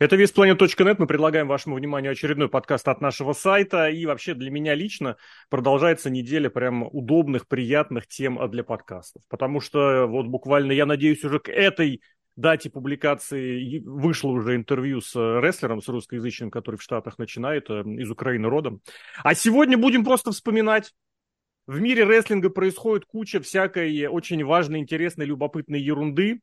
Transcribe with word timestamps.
Это 0.00 0.16
весьplanet.net. 0.16 0.96
Мы 0.98 1.06
предлагаем 1.06 1.46
вашему 1.46 1.76
вниманию 1.76 2.12
очередной 2.12 2.48
подкаст 2.48 2.88
от 2.88 3.02
нашего 3.02 3.34
сайта. 3.34 3.90
И 3.90 4.06
вообще 4.06 4.32
для 4.32 4.50
меня 4.50 4.74
лично 4.74 5.18
продолжается 5.50 6.08
неделя 6.08 6.48
прям 6.48 6.88
удобных, 6.90 7.46
приятных 7.46 8.06
тем 8.06 8.40
для 8.50 8.64
подкастов. 8.64 9.22
Потому 9.28 9.60
что 9.60 10.06
вот 10.06 10.24
буквально, 10.24 10.72
я 10.72 10.86
надеюсь, 10.86 11.22
уже 11.22 11.38
к 11.38 11.50
этой 11.50 12.00
дате 12.34 12.70
публикации 12.70 13.80
вышло 13.80 14.30
уже 14.30 14.56
интервью 14.56 15.02
с 15.02 15.14
рестлером, 15.14 15.82
с 15.82 15.88
русскоязычным, 15.88 16.50
который 16.50 16.76
в 16.76 16.82
Штатах 16.82 17.18
начинает, 17.18 17.68
э, 17.68 17.82
из 17.82 18.10
Украины 18.10 18.48
родом. 18.48 18.80
А 19.22 19.34
сегодня 19.34 19.76
будем 19.76 20.02
просто 20.02 20.32
вспоминать 20.32 20.94
в 21.66 21.78
мире 21.78 22.04
рестлинга 22.04 22.48
происходит 22.48 23.04
куча 23.04 23.38
всякой 23.40 24.06
очень 24.06 24.42
важной, 24.46 24.78
интересной, 24.78 25.26
любопытной 25.26 25.78
ерунды 25.78 26.40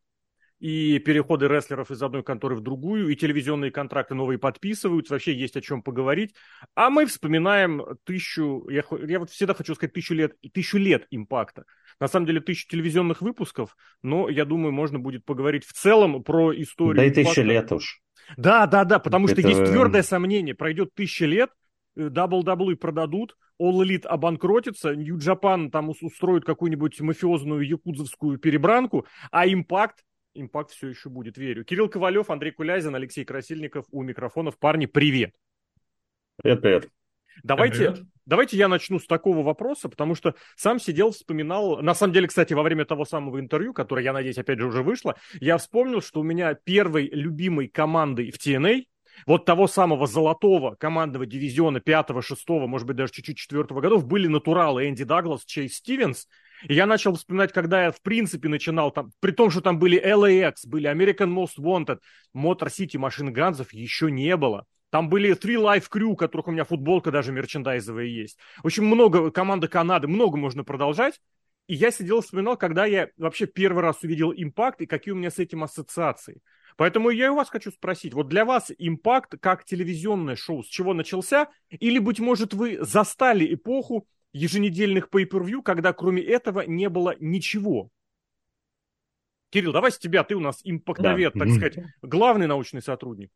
и 0.59 0.97
переходы 0.99 1.47
рестлеров 1.47 1.91
из 1.91 2.01
одной 2.01 2.23
конторы 2.23 2.55
в 2.55 2.61
другую, 2.61 3.09
и 3.09 3.15
телевизионные 3.15 3.71
контракты 3.71 4.15
новые 4.15 4.39
подписываются, 4.39 5.13
вообще 5.13 5.33
есть 5.33 5.55
о 5.55 5.61
чем 5.61 5.83
поговорить. 5.83 6.33
А 6.75 6.89
мы 6.89 7.05
вспоминаем 7.05 7.83
тысячу, 8.05 8.67
я, 8.69 8.83
я 9.07 9.19
вот 9.19 9.29
всегда 9.29 9.53
хочу 9.53 9.75
сказать 9.75 9.93
тысячу 9.93 10.15
лет, 10.15 10.33
тысячу 10.53 10.77
лет 10.77 11.05
импакта. 11.11 11.65
На 11.99 12.07
самом 12.07 12.25
деле 12.25 12.41
тысячу 12.41 12.67
телевизионных 12.69 13.21
выпусков, 13.21 13.75
но 14.01 14.29
я 14.29 14.45
думаю, 14.45 14.71
можно 14.71 14.99
будет 14.99 15.25
поговорить 15.25 15.65
в 15.65 15.73
целом 15.73 16.23
про 16.23 16.51
историю. 16.59 16.95
Да 16.95 17.05
и 17.05 17.11
тысячу 17.11 17.41
лет 17.41 17.71
уж. 17.71 18.01
Да, 18.35 18.65
да, 18.65 18.83
да, 18.83 18.99
потому 18.99 19.27
Это... 19.27 19.39
что 19.39 19.47
есть 19.47 19.71
твердое 19.71 20.03
сомнение, 20.03 20.55
пройдет 20.55 20.93
тысяча 20.95 21.25
лет, 21.25 21.51
WWE 21.95 22.75
продадут, 22.75 23.37
All 23.59 23.83
Elite 23.83 24.05
обанкротится, 24.05 24.95
New 24.95 25.17
Japan 25.17 25.69
там 25.69 25.89
устроит 25.89 26.45
какую-нибудь 26.45 26.99
мафиозную 27.01 27.67
якудзовскую 27.67 28.37
перебранку, 28.37 29.07
а 29.31 29.47
Impact 29.47 29.95
импакт 30.39 30.71
все 30.71 30.87
еще 30.87 31.09
будет, 31.09 31.37
верю. 31.37 31.63
Кирилл 31.63 31.89
Ковалев, 31.89 32.29
Андрей 32.29 32.51
Кулязин, 32.51 32.95
Алексей 32.95 33.25
Красильников 33.25 33.85
у 33.91 34.03
микрофонов. 34.03 34.57
Парни, 34.57 34.85
привет. 34.85 35.33
Привет, 36.41 36.61
привет. 36.61 36.89
Давайте, 37.43 37.91
привет. 37.91 37.99
давайте 38.25 38.57
я 38.57 38.67
начну 38.67 38.99
с 38.99 39.05
такого 39.05 39.43
вопроса, 39.43 39.89
потому 39.89 40.15
что 40.15 40.35
сам 40.55 40.79
сидел, 40.79 41.11
вспоминал. 41.11 41.81
На 41.81 41.93
самом 41.93 42.13
деле, 42.13 42.27
кстати, 42.27 42.53
во 42.53 42.63
время 42.63 42.85
того 42.85 43.05
самого 43.05 43.39
интервью, 43.39 43.73
которое, 43.73 44.03
я 44.03 44.13
надеюсь, 44.13 44.37
опять 44.37 44.59
же 44.59 44.67
уже 44.67 44.83
вышло, 44.83 45.15
я 45.39 45.57
вспомнил, 45.57 46.01
что 46.01 46.21
у 46.21 46.23
меня 46.23 46.53
первой 46.53 47.09
любимой 47.11 47.67
командой 47.67 48.31
в 48.31 48.37
TNA, 48.37 48.85
вот 49.25 49.45
того 49.45 49.67
самого 49.67 50.05
золотого 50.05 50.75
командного 50.75 51.25
дивизиона 51.25 51.79
пятого, 51.79 52.21
шестого, 52.21 52.67
может 52.67 52.85
быть, 52.85 52.97
даже 52.97 53.13
чуть-чуть 53.13 53.37
четвертого 53.37 53.81
годов 53.81 54.05
были 54.05 54.27
натуралы 54.27 54.87
Энди 54.87 55.03
Даглас, 55.03 55.43
Чейз 55.45 55.75
Стивенс, 55.75 56.27
и 56.63 56.73
я 56.73 56.85
начал 56.85 57.15
вспоминать, 57.15 57.53
когда 57.53 57.85
я, 57.85 57.91
в 57.91 58.01
принципе, 58.01 58.49
начинал 58.49 58.91
там, 58.91 59.11
при 59.19 59.31
том, 59.31 59.51
что 59.51 59.61
там 59.61 59.79
были 59.79 60.01
LAX, 60.01 60.55
были 60.65 60.89
American 60.89 61.33
Most 61.33 61.59
Wanted, 61.59 61.99
Motor 62.35 62.67
City, 62.67 62.97
Машин 62.97 63.31
Ганзов 63.33 63.73
еще 63.73 64.11
не 64.11 64.35
было. 64.35 64.65
Там 64.89 65.09
были 65.09 65.35
Three 65.35 65.61
Life 65.61 65.85
Crew, 65.91 66.05
у 66.05 66.15
которых 66.15 66.47
у 66.47 66.51
меня 66.51 66.63
футболка 66.63 67.11
даже 67.11 67.31
мерчендайзовая 67.31 68.05
есть. 68.05 68.37
Общем, 68.63 68.85
много, 68.85 69.31
команда 69.31 69.67
Канады, 69.67 70.07
много 70.07 70.37
можно 70.37 70.63
продолжать. 70.63 71.19
И 71.67 71.75
я 71.75 71.91
сидел 71.91 72.19
и 72.19 72.21
вспоминал, 72.21 72.55
когда 72.55 72.85
я 72.85 73.09
вообще 73.17 73.45
первый 73.45 73.83
раз 73.83 74.01
увидел 74.01 74.31
импакт 74.31 74.81
и 74.81 74.85
какие 74.85 75.11
у 75.11 75.17
меня 75.17 75.29
с 75.29 75.39
этим 75.39 75.63
ассоциации. 75.63 76.41
Поэтому 76.77 77.09
я 77.09 77.33
у 77.33 77.35
вас 77.35 77.49
хочу 77.49 77.71
спросить, 77.71 78.13
вот 78.13 78.29
для 78.29 78.45
вас 78.45 78.71
импакт 78.77 79.33
как 79.41 79.65
телевизионное 79.65 80.35
шоу 80.35 80.63
с 80.63 80.67
чего 80.67 80.93
начался? 80.93 81.49
Или, 81.69 81.99
быть 81.99 82.19
может, 82.19 82.53
вы 82.53 82.77
застали 82.81 83.53
эпоху, 83.53 84.07
еженедельных 84.33 85.09
pay-per-view, 85.09 85.61
когда 85.63 85.93
кроме 85.93 86.21
этого 86.21 86.61
не 86.61 86.89
было 86.89 87.15
ничего. 87.19 87.89
Кирилл, 89.49 89.71
давай 89.71 89.91
с 89.91 89.97
тебя, 89.97 90.23
ты 90.23 90.35
у 90.35 90.39
нас 90.39 90.59
импактовед, 90.63 91.33
да. 91.33 91.45
так 91.45 91.53
сказать, 91.53 91.77
главный 92.01 92.47
научный 92.47 92.81
сотрудник. 92.81 93.31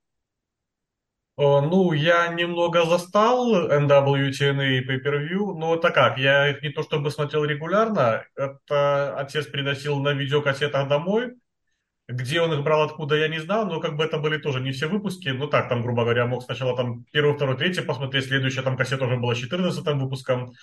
Ну, 1.38 1.94
я 1.94 2.28
немного 2.28 2.86
застал 2.86 3.69
NWTN 3.69 4.78
и 4.78 4.86
Pay-Per-View, 4.86 5.53
но 5.56 5.75
это 5.75 5.89
как, 5.92 6.17
я 6.17 6.50
их 6.50 6.62
не 6.62 6.69
то 6.69 6.84
чтобы 6.84 7.09
смотрел 7.09 7.45
регулярно, 7.45 8.25
это 8.35 9.16
отец 9.18 9.47
приносил 9.47 10.00
на 10.00 10.13
видеокассетах 10.13 10.88
домой, 10.88 11.35
где 12.11 12.41
он 12.41 12.53
их 12.53 12.63
брал, 12.63 12.83
откуда, 12.83 13.16
я 13.16 13.27
не 13.27 13.39
знал, 13.39 13.66
но 13.66 13.79
как 13.79 13.95
бы 13.95 14.03
это 14.03 14.17
были 14.17 14.38
тоже 14.38 14.59
не 14.59 14.72
все 14.72 14.88
выпуски, 14.88 15.29
ну 15.29 15.47
так, 15.47 15.69
там, 15.69 15.81
грубо 15.81 16.03
говоря, 16.03 16.25
мог 16.25 16.44
сначала 16.44 16.75
там 16.75 17.05
первый, 17.11 17.35
второй, 17.35 17.57
третий 17.57 17.81
посмотреть, 17.81 18.25
следующая 18.25 18.61
там 18.61 18.77
кассета 18.77 19.05
уже 19.05 19.17
была 19.17 19.35
14 19.35 19.85
выпуском, 19.85 20.53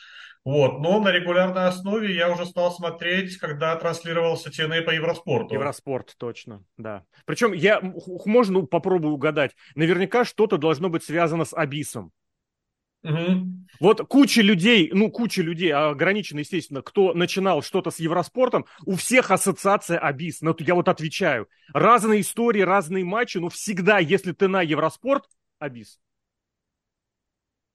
вот, 0.44 0.78
но 0.78 1.00
на 1.00 1.10
регулярной 1.10 1.66
основе 1.66 2.14
я 2.14 2.30
уже 2.30 2.46
стал 2.46 2.72
смотреть, 2.72 3.36
когда 3.38 3.74
транслировался 3.76 4.50
TNA 4.50 4.82
по 4.82 4.90
Евроспорту. 4.90 5.54
Евроспорт, 5.54 6.14
точно, 6.16 6.62
да. 6.76 7.04
Причем 7.26 7.52
я, 7.52 7.80
можно 8.24 8.62
попробую 8.62 9.14
угадать, 9.14 9.56
наверняка 9.74 10.24
что-то 10.24 10.56
должно 10.56 10.88
быть 10.88 11.04
связано 11.04 11.44
с 11.44 11.54
Абисом. 11.54 12.12
Угу. 13.02 13.46
Вот 13.80 14.08
куча 14.08 14.42
людей, 14.42 14.90
ну, 14.92 15.10
куча 15.10 15.42
людей, 15.42 15.72
ограниченно, 15.72 16.40
естественно, 16.40 16.82
кто 16.82 17.14
начинал 17.14 17.62
что-то 17.62 17.90
с 17.90 18.00
Евроспортом, 18.00 18.66
у 18.84 18.96
всех 18.96 19.30
ассоциация 19.30 19.98
Абис. 19.98 20.40
Ну, 20.40 20.54
я 20.58 20.74
вот 20.74 20.88
отвечаю. 20.88 21.48
Разные 21.72 22.22
истории, 22.22 22.60
разные 22.62 23.04
матчи, 23.04 23.38
но 23.38 23.48
всегда, 23.48 23.98
если 23.98 24.32
ты 24.32 24.48
на 24.48 24.62
Евроспорт, 24.62 25.24
Абис. 25.58 25.98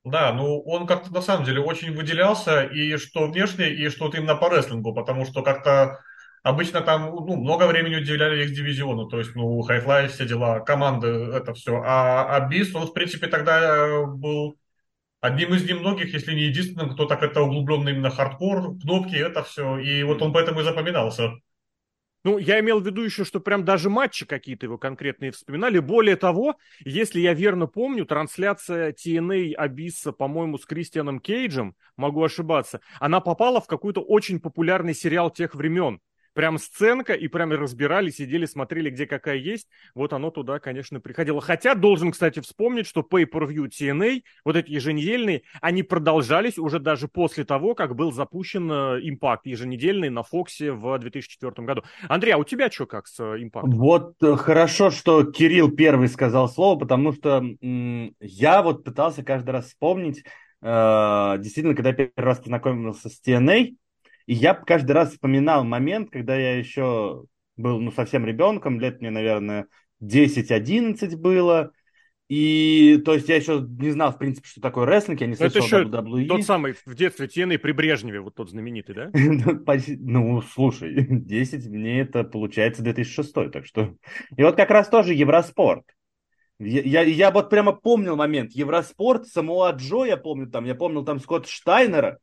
Да, 0.04 0.34
ну 0.34 0.60
он 0.60 0.86
как-то 0.86 1.14
на 1.14 1.22
самом 1.22 1.46
деле 1.46 1.62
очень 1.62 1.96
выделялся, 1.96 2.64
и 2.64 2.98
что 2.98 3.28
внешне, 3.28 3.74
и 3.74 3.88
что 3.88 4.06
вот 4.06 4.16
именно 4.16 4.36
по 4.36 4.54
рестлингу, 4.54 4.94
потому 4.94 5.26
что 5.26 5.44
как-то 5.44 6.00
обычно 6.42 6.82
там 6.82 7.06
ну, 7.06 7.38
много 7.38 7.68
времени 7.68 7.96
уделяли 7.96 8.44
их 8.44 8.54
дивизиону, 8.54 9.08
то 9.08 9.20
есть, 9.20 9.34
ну, 9.34 9.62
high-fly, 9.62 10.10
все 10.10 10.26
дела, 10.28 10.60
команды, 10.60 11.08
это 11.08 11.54
все. 11.54 11.82
А, 11.86 12.36
Абис, 12.36 12.76
он, 12.76 12.88
в 12.88 12.94
принципе, 12.94 13.28
тогда 13.28 14.06
был 14.06 14.58
одним 15.24 15.54
из 15.54 15.64
немногих, 15.64 16.14
если 16.14 16.34
не 16.34 16.44
единственным, 16.44 16.94
кто 16.94 17.06
так 17.06 17.24
это 17.24 17.42
углубленно 17.42 17.90
именно 17.90 18.10
хардкор, 18.10 18.78
кнопки, 18.78 19.16
это 19.16 19.42
все, 19.44 19.78
и 19.78 20.04
вот 20.04 20.22
он 20.22 20.34
поэтому 20.34 20.60
и 20.60 20.64
запоминался. 20.64 21.32
Ну, 22.26 22.38
я 22.38 22.60
имел 22.60 22.80
в 22.80 22.86
виду 22.86 23.04
еще, 23.04 23.24
что 23.24 23.40
прям 23.40 23.64
даже 23.64 23.90
матчи 23.90 24.26
какие-то 24.26 24.66
его 24.66 24.78
конкретные 24.78 25.32
вспоминали. 25.32 25.80
Более 25.80 26.16
того, 26.18 26.56
если 26.86 27.22
я 27.22 27.34
верно 27.34 27.68
помню, 27.68 28.06
трансляция 28.06 28.94
TNA 28.94 29.54
Абисса, 29.54 30.12
по-моему, 30.12 30.58
с 30.58 30.66
Кристианом 30.66 31.20
Кейджем, 31.20 31.76
могу 31.98 32.22
ошибаться, 32.24 32.82
она 33.00 33.20
попала 33.22 33.62
в 33.62 33.68
какой-то 33.68 34.02
очень 34.02 34.40
популярный 34.40 34.94
сериал 34.94 35.32
тех 35.32 35.56
времен 35.56 36.00
прям 36.34 36.58
сценка, 36.58 37.14
и 37.14 37.28
прям 37.28 37.52
разбирали, 37.52 38.10
сидели, 38.10 38.46
смотрели, 38.46 38.90
где 38.90 39.06
какая 39.06 39.38
есть. 39.38 39.68
Вот 39.96 40.14
оно 40.14 40.32
туда, 40.32 40.60
конечно, 40.60 41.00
приходило. 41.00 41.42
Хотя 41.42 41.76
должен, 41.76 42.12
кстати, 42.12 42.40
вспомнить, 42.40 42.88
что 42.88 43.02
Pay-Per-View 43.02 43.70
TNA, 43.70 44.24
вот 44.46 44.56
эти 44.56 44.72
еженедельные, 44.72 45.44
они 45.62 45.84
продолжались 45.84 46.58
уже 46.58 46.80
даже 46.80 47.08
после 47.08 47.44
того, 47.44 47.76
как 47.76 47.96
был 47.96 48.12
запущен 48.12 48.70
импакт 48.72 49.46
еженедельный 49.46 50.10
на 50.10 50.24
Фоксе 50.24 50.72
в 50.72 50.98
2004 51.00 51.66
году. 51.66 51.84
Андрей, 52.08 52.32
а 52.32 52.38
у 52.38 52.44
тебя 52.44 52.70
что 52.70 52.86
как 52.86 53.08
с 53.08 53.20
импактом? 53.20 53.72
Вот 53.78 54.16
э, 54.24 54.36
хорошо, 54.36 54.90
что 54.92 55.24
Кирилл 55.24 55.72
первый 55.72 56.08
сказал 56.08 56.50
слово, 56.50 56.80
потому 56.80 57.14
что 57.14 57.38
м- 57.62 58.16
я 58.20 58.62
вот 58.62 58.84
пытался 58.84 59.24
каждый 59.24 59.52
раз 59.52 59.68
вспомнить, 59.68 60.24
э- 60.62 61.36
действительно, 61.40 61.76
когда 61.76 61.94
первый 61.94 62.12
раз 62.16 62.40
познакомился 62.40 63.10
с 63.10 63.20
TNA, 63.22 63.76
и 64.26 64.34
я 64.34 64.54
каждый 64.54 64.92
раз 64.92 65.12
вспоминал 65.12 65.64
момент, 65.64 66.10
когда 66.10 66.36
я 66.36 66.58
еще 66.58 67.26
был 67.58 67.80
ну, 67.80 67.92
совсем 67.92 68.26
ребенком, 68.26 68.80
лет 68.80 69.02
мне, 69.02 69.10
наверное, 69.10 69.68
10-11 70.02 71.16
было. 71.18 71.72
И, 72.30 73.02
то 73.06 73.14
есть, 73.14 73.30
я 73.30 73.36
еще 73.36 73.64
не 73.68 73.92
знал, 73.92 74.12
в 74.12 74.18
принципе, 74.18 74.48
что 74.48 74.62
такое 74.62 74.86
рестлинг, 74.86 75.22
я 75.22 75.28
не 75.28 75.36
слышал 75.36 75.58
Это 75.58 75.66
еще 75.66 75.88
WWE. 75.88 76.28
тот 76.28 76.44
самый 76.44 76.74
в 76.86 76.96
детстве 76.96 77.28
Тены 77.28 77.60
при 77.60 77.74
Брежневе, 77.74 78.22
вот 78.22 78.34
тот 78.36 78.50
знаменитый, 78.50 78.96
да? 78.96 79.12
ну, 80.00 80.42
слушай, 80.42 80.96
10 81.10 81.68
мне 81.68 82.00
это 82.00 82.24
получается 82.24 82.82
2006, 82.82 83.34
так 83.52 83.66
что... 83.66 83.94
И 84.36 84.42
вот 84.42 84.56
как 84.56 84.72
раз 84.72 84.88
тоже 84.88 85.14
Евроспорт. 85.14 85.84
Я, 86.60 86.82
я, 86.82 87.02
я 87.02 87.32
вот 87.32 87.50
прямо 87.50 87.74
помнил 87.74 88.16
момент. 88.16 88.54
Евроспорт, 88.54 89.28
Самуа 89.28 89.72
Джо, 89.72 90.06
я 90.06 90.18
помню 90.18 90.48
там, 90.48 90.66
я 90.66 90.76
помнил 90.76 91.04
там 91.04 91.20
Скотт 91.20 91.48
Штайнера, 91.48 92.20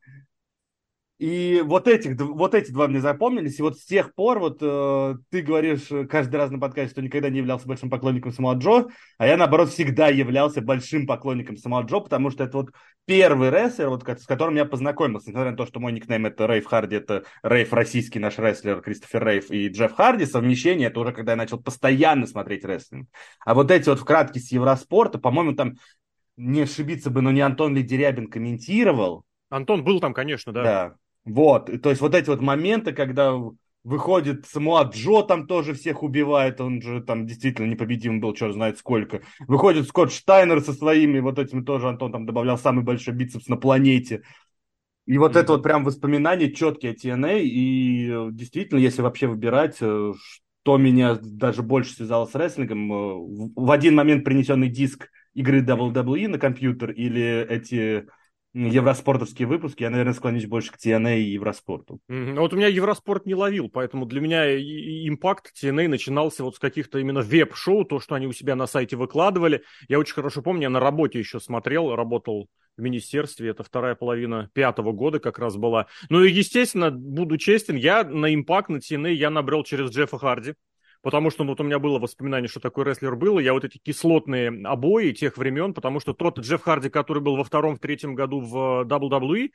и 1.21 1.61
вот, 1.63 1.87
этих, 1.87 2.19
вот 2.19 2.55
эти 2.55 2.71
два 2.71 2.89
мне 2.89 2.99
запомнились. 2.99 3.59
И 3.59 3.63
вот 3.63 3.79
с 3.79 3.85
тех 3.85 4.15
пор, 4.15 4.39
вот 4.39 4.57
э, 4.63 5.17
ты 5.29 5.43
говоришь 5.43 5.89
каждый 6.09 6.37
раз 6.37 6.51
на 6.51 6.59
подкасте, 6.59 6.93
что 6.93 7.03
никогда 7.03 7.29
не 7.29 7.37
являлся 7.37 7.69
большим 7.69 7.91
поклонником 7.91 8.33
Самуа 8.33 8.55
Джо, 8.55 8.87
а 9.19 9.27
я, 9.27 9.37
наоборот, 9.37 9.69
всегда 9.69 10.09
являлся 10.09 10.63
большим 10.63 11.07
поклонником 11.07 11.59
Самуа 11.59 11.83
Джо, 11.83 12.01
потому 12.01 12.31
что 12.31 12.45
это 12.45 12.57
вот 12.57 12.71
первый 13.05 13.51
рестлер, 13.51 13.91
вот, 13.91 14.03
с 14.09 14.25
которым 14.25 14.57
я 14.57 14.65
познакомился, 14.65 15.29
несмотря 15.29 15.51
на 15.51 15.59
то, 15.59 15.67
что 15.67 15.79
мой 15.79 15.93
никнейм 15.93 16.25
это 16.25 16.47
Рейв 16.47 16.65
Харди, 16.65 16.97
это 16.97 17.25
Рейв 17.43 17.71
российский 17.75 18.19
наш 18.19 18.39
рестлер 18.39 18.81
Кристофер 18.81 19.23
Рейв 19.23 19.51
и 19.51 19.69
Джефф 19.69 19.93
Харди, 19.93 20.25
совмещение, 20.25 20.89
это 20.89 21.01
уже 21.01 21.13
когда 21.13 21.33
я 21.33 21.37
начал 21.37 21.61
постоянно 21.61 22.27
смотреть 22.27 22.65
рестлинг. 22.65 23.11
А 23.45 23.53
вот 23.53 23.71
эти 23.71 23.91
вот 23.91 24.01
вкратки 24.01 24.39
с 24.39 24.51
Евроспорта, 24.53 25.19
по-моему, 25.19 25.53
там 25.53 25.75
не 26.39 26.63
ошибиться 26.63 27.11
бы, 27.11 27.21
но 27.21 27.31
не 27.31 27.43
Антон 27.43 27.77
ли 27.77 27.83
Дерябин 27.83 28.29
комментировал. 28.29 29.27
Антон 29.51 29.85
был 29.85 30.01
там, 30.01 30.15
конечно, 30.15 30.53
да. 30.53 30.63
Да. 30.63 30.95
Вот, 31.25 31.71
то 31.83 31.91
есть 31.91 32.01
вот 32.01 32.15
эти 32.15 32.29
вот 32.29 32.41
моменты, 32.41 32.93
когда 32.93 33.35
Выходит 33.83 34.47
Самуа 34.47 34.83
Джо 34.83 35.23
там 35.23 35.47
тоже 35.47 35.73
всех 35.73 36.03
убивает, 36.03 36.61
он 36.61 36.83
же 36.83 37.01
там 37.01 37.27
действительно 37.27 37.67
непобедим 37.67 38.21
был, 38.21 38.35
черт 38.35 38.53
знает 38.53 38.77
сколько. 38.77 39.23
Выходит 39.49 39.89
Скотт 39.89 40.13
Штайнер 40.13 40.61
со 40.61 40.75
своими 40.75 41.19
вот 41.21 41.39
этими 41.39 41.63
тоже, 41.63 41.89
Антон 41.89 42.13
там 42.13 42.27
добавлял 42.27 42.59
самый 42.59 42.85
большой 42.85 43.15
бицепс 43.15 43.49
на 43.49 43.57
планете. 43.57 44.23
И 45.07 45.17
вот 45.17 45.35
mm-hmm. 45.35 45.41
это 45.41 45.53
вот 45.53 45.63
прям 45.63 45.85
воспоминания 45.85 46.53
четкие 46.53 46.95
TNA, 46.95 47.41
и 47.41 48.11
э, 48.11 48.29
действительно, 48.33 48.79
если 48.79 49.01
вообще 49.01 49.29
выбирать, 49.29 49.79
э, 49.81 50.13
что 50.63 50.77
меня 50.77 51.19
даже 51.19 51.63
больше 51.63 51.95
связало 51.95 52.27
с 52.27 52.35
рестлингом, 52.35 52.93
э, 52.93 53.53
в 53.57 53.71
один 53.71 53.95
момент 53.95 54.25
принесенный 54.25 54.69
диск 54.69 55.09
игры 55.33 55.65
WWE 55.65 56.29
на 56.29 56.39
компьютер 56.39 56.91
или 56.91 57.47
эти 57.49 58.07
евроспортовские 58.53 59.47
выпуски, 59.47 59.83
я, 59.83 59.91
наверное, 59.91 60.15
склонюсь 60.15 60.47
больше 60.47 60.73
к 60.73 60.77
TNA 60.77 61.19
и 61.21 61.33
Евроспорту. 61.33 62.01
Mm-hmm. 62.11 62.39
Вот 62.39 62.53
у 62.53 62.57
меня 62.57 62.67
Евроспорт 62.67 63.27
не 63.27 63.35
ловил, 63.35 63.69
поэтому 63.69 64.07
для 64.07 64.21
меня 64.21 64.57
импакт 64.57 65.53
TNA 65.57 65.89
начинался 65.89 66.43
вот 66.43 66.57
с 66.57 66.59
каких-то 66.59 66.99
именно 66.99 67.21
веб-шоу, 67.21 67.85
то, 67.85 68.01
что 68.01 68.15
они 68.15 68.27
у 68.27 68.33
себя 68.33 68.57
на 68.57 68.67
сайте 68.67 68.97
выкладывали. 68.97 69.63
Я 69.89 69.99
очень 69.99 70.15
хорошо 70.15 70.43
помню, 70.43 70.63
я 70.63 70.71
на 70.71 70.81
работе 70.81 71.19
еще 71.19 71.39
смотрел, 71.39 71.95
работал 71.95 72.49
в 72.77 72.83
министерстве, 72.83 73.51
это 73.51 73.63
вторая 73.63 73.95
половина 73.95 74.51
пятого 74.53 74.93
года 74.93 75.21
как 75.21 75.39
раз 75.39 75.57
была. 75.57 75.87
Ну 76.09 76.23
и, 76.23 76.33
естественно, 76.33 76.91
буду 76.91 77.37
честен, 77.37 77.77
я 77.77 78.05
на 78.05 78.35
импакт, 78.35 78.69
на 78.69 78.79
TNA 78.79 79.13
я 79.13 79.31
набрел 79.31 79.63
через 79.65 79.91
Джеффа 79.91 80.19
Харди 80.19 80.55
потому 81.03 81.31
что 81.31 81.45
ну, 81.45 81.51
вот 81.51 81.61
у 81.61 81.65
меня 81.65 81.79
было 81.79 81.99
воспоминание, 81.99 82.49
что 82.49 82.61
такой 82.61 82.85
рестлер 82.85 83.17
был, 83.17 83.39
и 83.39 83.45
я 83.45 83.53
вот 83.53 83.65
эти 83.65 83.79
кислотные 83.79 84.49
обои 84.65 85.13
тех 85.13 85.37
времен, 85.37 85.75
потому 85.75 86.01
что 86.01 86.13
тот 86.13 86.39
Джефф 86.39 86.63
Харди, 86.63 86.91
который 86.91 87.23
был 87.23 87.37
во 87.37 87.45
втором, 87.45 87.77
в 87.77 87.81
третьем 87.81 88.15
году 88.15 88.41
в 88.41 88.85
WWE, 88.85 89.51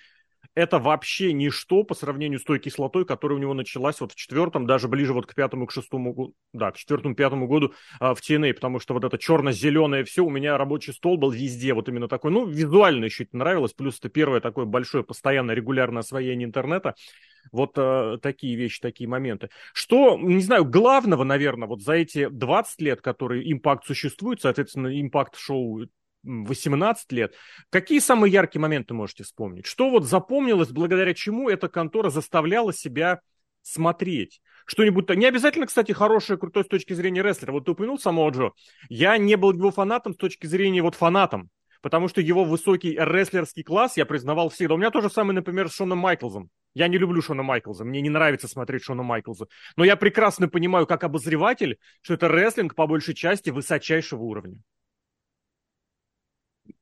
это 0.54 0.80
вообще 0.80 1.34
ничто 1.34 1.84
по 1.84 1.96
сравнению 1.96 2.40
с 2.40 2.44
той 2.44 2.60
кислотой, 2.60 3.06
которая 3.06 3.38
у 3.38 3.42
него 3.42 3.54
началась 3.54 4.00
вот 4.00 4.12
в 4.12 4.16
четвертом, 4.16 4.66
даже 4.68 4.88
ближе 4.88 5.14
вот 5.14 5.26
к 5.26 5.34
пятому, 5.34 5.68
к 5.68 5.72
шестому, 5.72 6.34
да, 6.54 6.72
к 6.72 6.78
четвертому, 6.78 7.16
пятому 7.16 7.48
году 7.48 7.74
а, 8.00 8.14
в 8.14 8.20
TNA, 8.20 8.54
потому 8.54 8.80
что 8.80 8.94
вот 8.94 9.04
это 9.04 9.18
черно-зеленое 9.18 10.04
все, 10.04 10.24
у 10.24 10.30
меня 10.30 10.58
рабочий 10.58 10.94
стол 10.94 11.18
был 11.18 11.32
везде 11.32 11.74
вот 11.74 11.90
именно 11.90 12.08
такой, 12.08 12.32
ну, 12.32 12.46
визуально 12.46 13.06
еще 13.06 13.24
это 13.24 13.38
нравилось, 13.38 13.74
плюс 13.74 14.00
это 14.00 14.10
первое 14.10 14.40
такое 14.40 14.66
большое, 14.66 15.04
постоянное, 15.04 15.56
регулярное 15.56 16.02
освоение 16.02 16.46
интернета, 16.46 16.96
вот 17.52 17.74
э, 17.78 18.18
такие 18.22 18.56
вещи, 18.56 18.82
такие 18.82 19.08
моменты. 19.08 19.50
Что, 19.74 20.18
не 20.18 20.42
знаю, 20.42 20.66
главного, 20.66 21.24
наверное, 21.24 21.68
вот 21.68 21.82
за 21.82 21.94
эти 21.94 22.28
20 22.28 22.82
лет, 22.82 23.02
которые 23.02 23.52
импакт 23.52 23.86
существует, 23.86 24.42
соответственно, 24.42 25.00
импакт-шоу 25.00 25.88
18 26.25 27.12
лет. 27.12 27.36
Какие 27.69 28.00
самые 28.00 28.31
яркие 28.31 28.62
моменты 28.62 28.94
можете 28.94 29.24
вспомнить? 29.24 29.66
Что 29.66 29.89
вот 29.89 30.06
запомнилось, 30.06 30.69
благодаря 30.69 31.13
чему 31.13 31.50
эта 31.50 31.69
контора 31.69 32.10
заставляла 32.10 32.74
себя 32.74 33.22
смотреть? 33.62 34.42
Что-нибудь... 34.66 35.10
Не 35.10 35.27
обязательно, 35.27 35.68
кстати, 35.68 35.92
хорошее, 35.92 36.39
крутое 36.39 36.66
с 36.66 36.68
точки 36.68 36.94
зрения 36.94 37.22
рестлера. 37.22 37.51
Вот 37.51 37.66
ты 37.66 37.72
упомянул 37.72 38.00
самого 38.00 38.30
Джо. 38.31 38.51
Я 38.89 39.18
не 39.18 39.38
был 39.38 39.54
его 39.54 39.72
фанатом 39.72 40.13
с 40.13 40.18
точки 40.18 40.48
зрения 40.48 40.81
вот 40.81 40.95
фанатом. 40.95 41.50
Потому 41.81 42.07
что 42.07 42.19
его 42.19 42.44
высокий 42.44 42.98
рестлерский 42.98 43.62
класс 43.62 43.95
я 43.95 44.07
признавал 44.07 44.50
всегда. 44.50 44.74
У 44.74 44.77
меня 44.77 44.89
тоже 44.89 45.10
самое, 45.12 45.36
например, 45.36 45.69
с 45.69 45.75
Шоном 45.75 46.00
Майклзом. 46.00 46.50
Я 46.74 46.89
не 46.89 46.98
люблю 46.98 47.22
Шона 47.22 47.42
Майклза, 47.42 47.86
мне 47.86 48.01
не 48.01 48.10
нравится 48.10 48.50
смотреть 48.50 48.83
Шона 48.83 49.01
Майклза. 49.01 49.48
Но 49.77 49.86
я 49.86 49.95
прекрасно 49.95 50.50
понимаю, 50.50 50.86
как 50.86 51.06
обозреватель, 51.06 51.77
что 52.01 52.16
это 52.16 52.27
рестлинг 52.27 52.75
по 52.75 52.86
большей 52.86 53.13
части 53.13 53.50
высочайшего 53.50 54.22
уровня. 54.22 54.57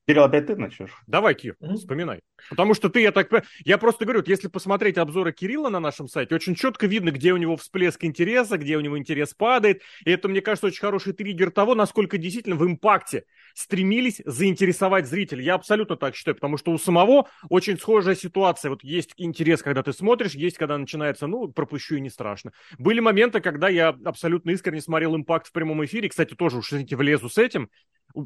Кирилл, 0.06 0.24
опять 0.24 0.48
ты 0.48 0.58
начнешь? 0.58 0.92
Давай, 1.08 1.34
Кир, 1.34 1.56
mm-hmm. 1.62 1.76
вспоминай. 1.76 2.20
Потому 2.50 2.74
что 2.74 2.90
ты, 2.90 3.02
я 3.02 3.14
так 3.14 3.30
я 3.64 3.78
просто 3.78 4.04
говорю, 4.04 4.20
вот 4.20 4.28
если 4.28 4.50
посмотреть 4.50 4.98
обзоры 4.98 5.32
Кирилла 5.32 5.70
на 5.70 5.80
нашем 5.80 6.10
сайте, 6.10 6.36
очень 6.36 6.56
четко 6.56 6.88
видно, 6.88 7.12
где 7.12 7.32
у 7.32 7.38
него 7.38 7.56
всплеск 7.56 8.04
интереса, 8.04 8.58
где 8.58 8.76
у 8.76 8.82
него 8.82 8.98
интерес 8.98 9.34
падает. 9.34 9.82
И 10.04 10.12
это, 10.12 10.28
мне 10.28 10.42
кажется, 10.42 10.68
очень 10.68 10.82
хороший 10.82 11.14
триггер 11.14 11.52
того, 11.52 11.74
насколько 11.74 12.18
действительно 12.18 12.58
в 12.58 12.66
импакте 12.66 13.24
стремились 13.56 14.22
заинтересовать 14.26 15.08
зрителей. 15.08 15.46
Я 15.46 15.54
абсолютно 15.54 15.96
так 15.96 16.16
считаю, 16.16 16.36
потому 16.36 16.58
что 16.58 16.72
у 16.72 16.78
самого 16.78 17.30
очень 17.50 17.80
схожая 17.80 18.16
ситуация. 18.16 18.72
Вот 18.72 18.84
есть 18.84 19.14
интерес, 19.16 19.62
когда 19.62 19.84
ты 19.84 19.94
смотришь, 19.94 20.34
есть, 20.34 20.58
когда 20.58 20.78
начинается, 20.78 21.28
ну, 21.28 21.48
пропущу 21.48 21.96
и 21.96 22.02
не 22.02 22.10
страшно. 22.10 22.52
Были 22.78 23.00
моменты, 23.00 23.40
когда 23.40 23.70
я 23.70 23.96
абсолютно 24.04 24.52
искренне 24.52 24.82
смотрел 24.82 25.16
импакт 25.16 25.48
в 25.48 25.54
прямом 25.54 25.86
эфире. 25.86 26.10
Кстати, 26.10 26.34
тоже 26.34 26.58
уж, 26.58 26.74
извините, 26.74 26.98
влезу 26.98 27.30
с 27.30 27.38
этим 27.38 27.70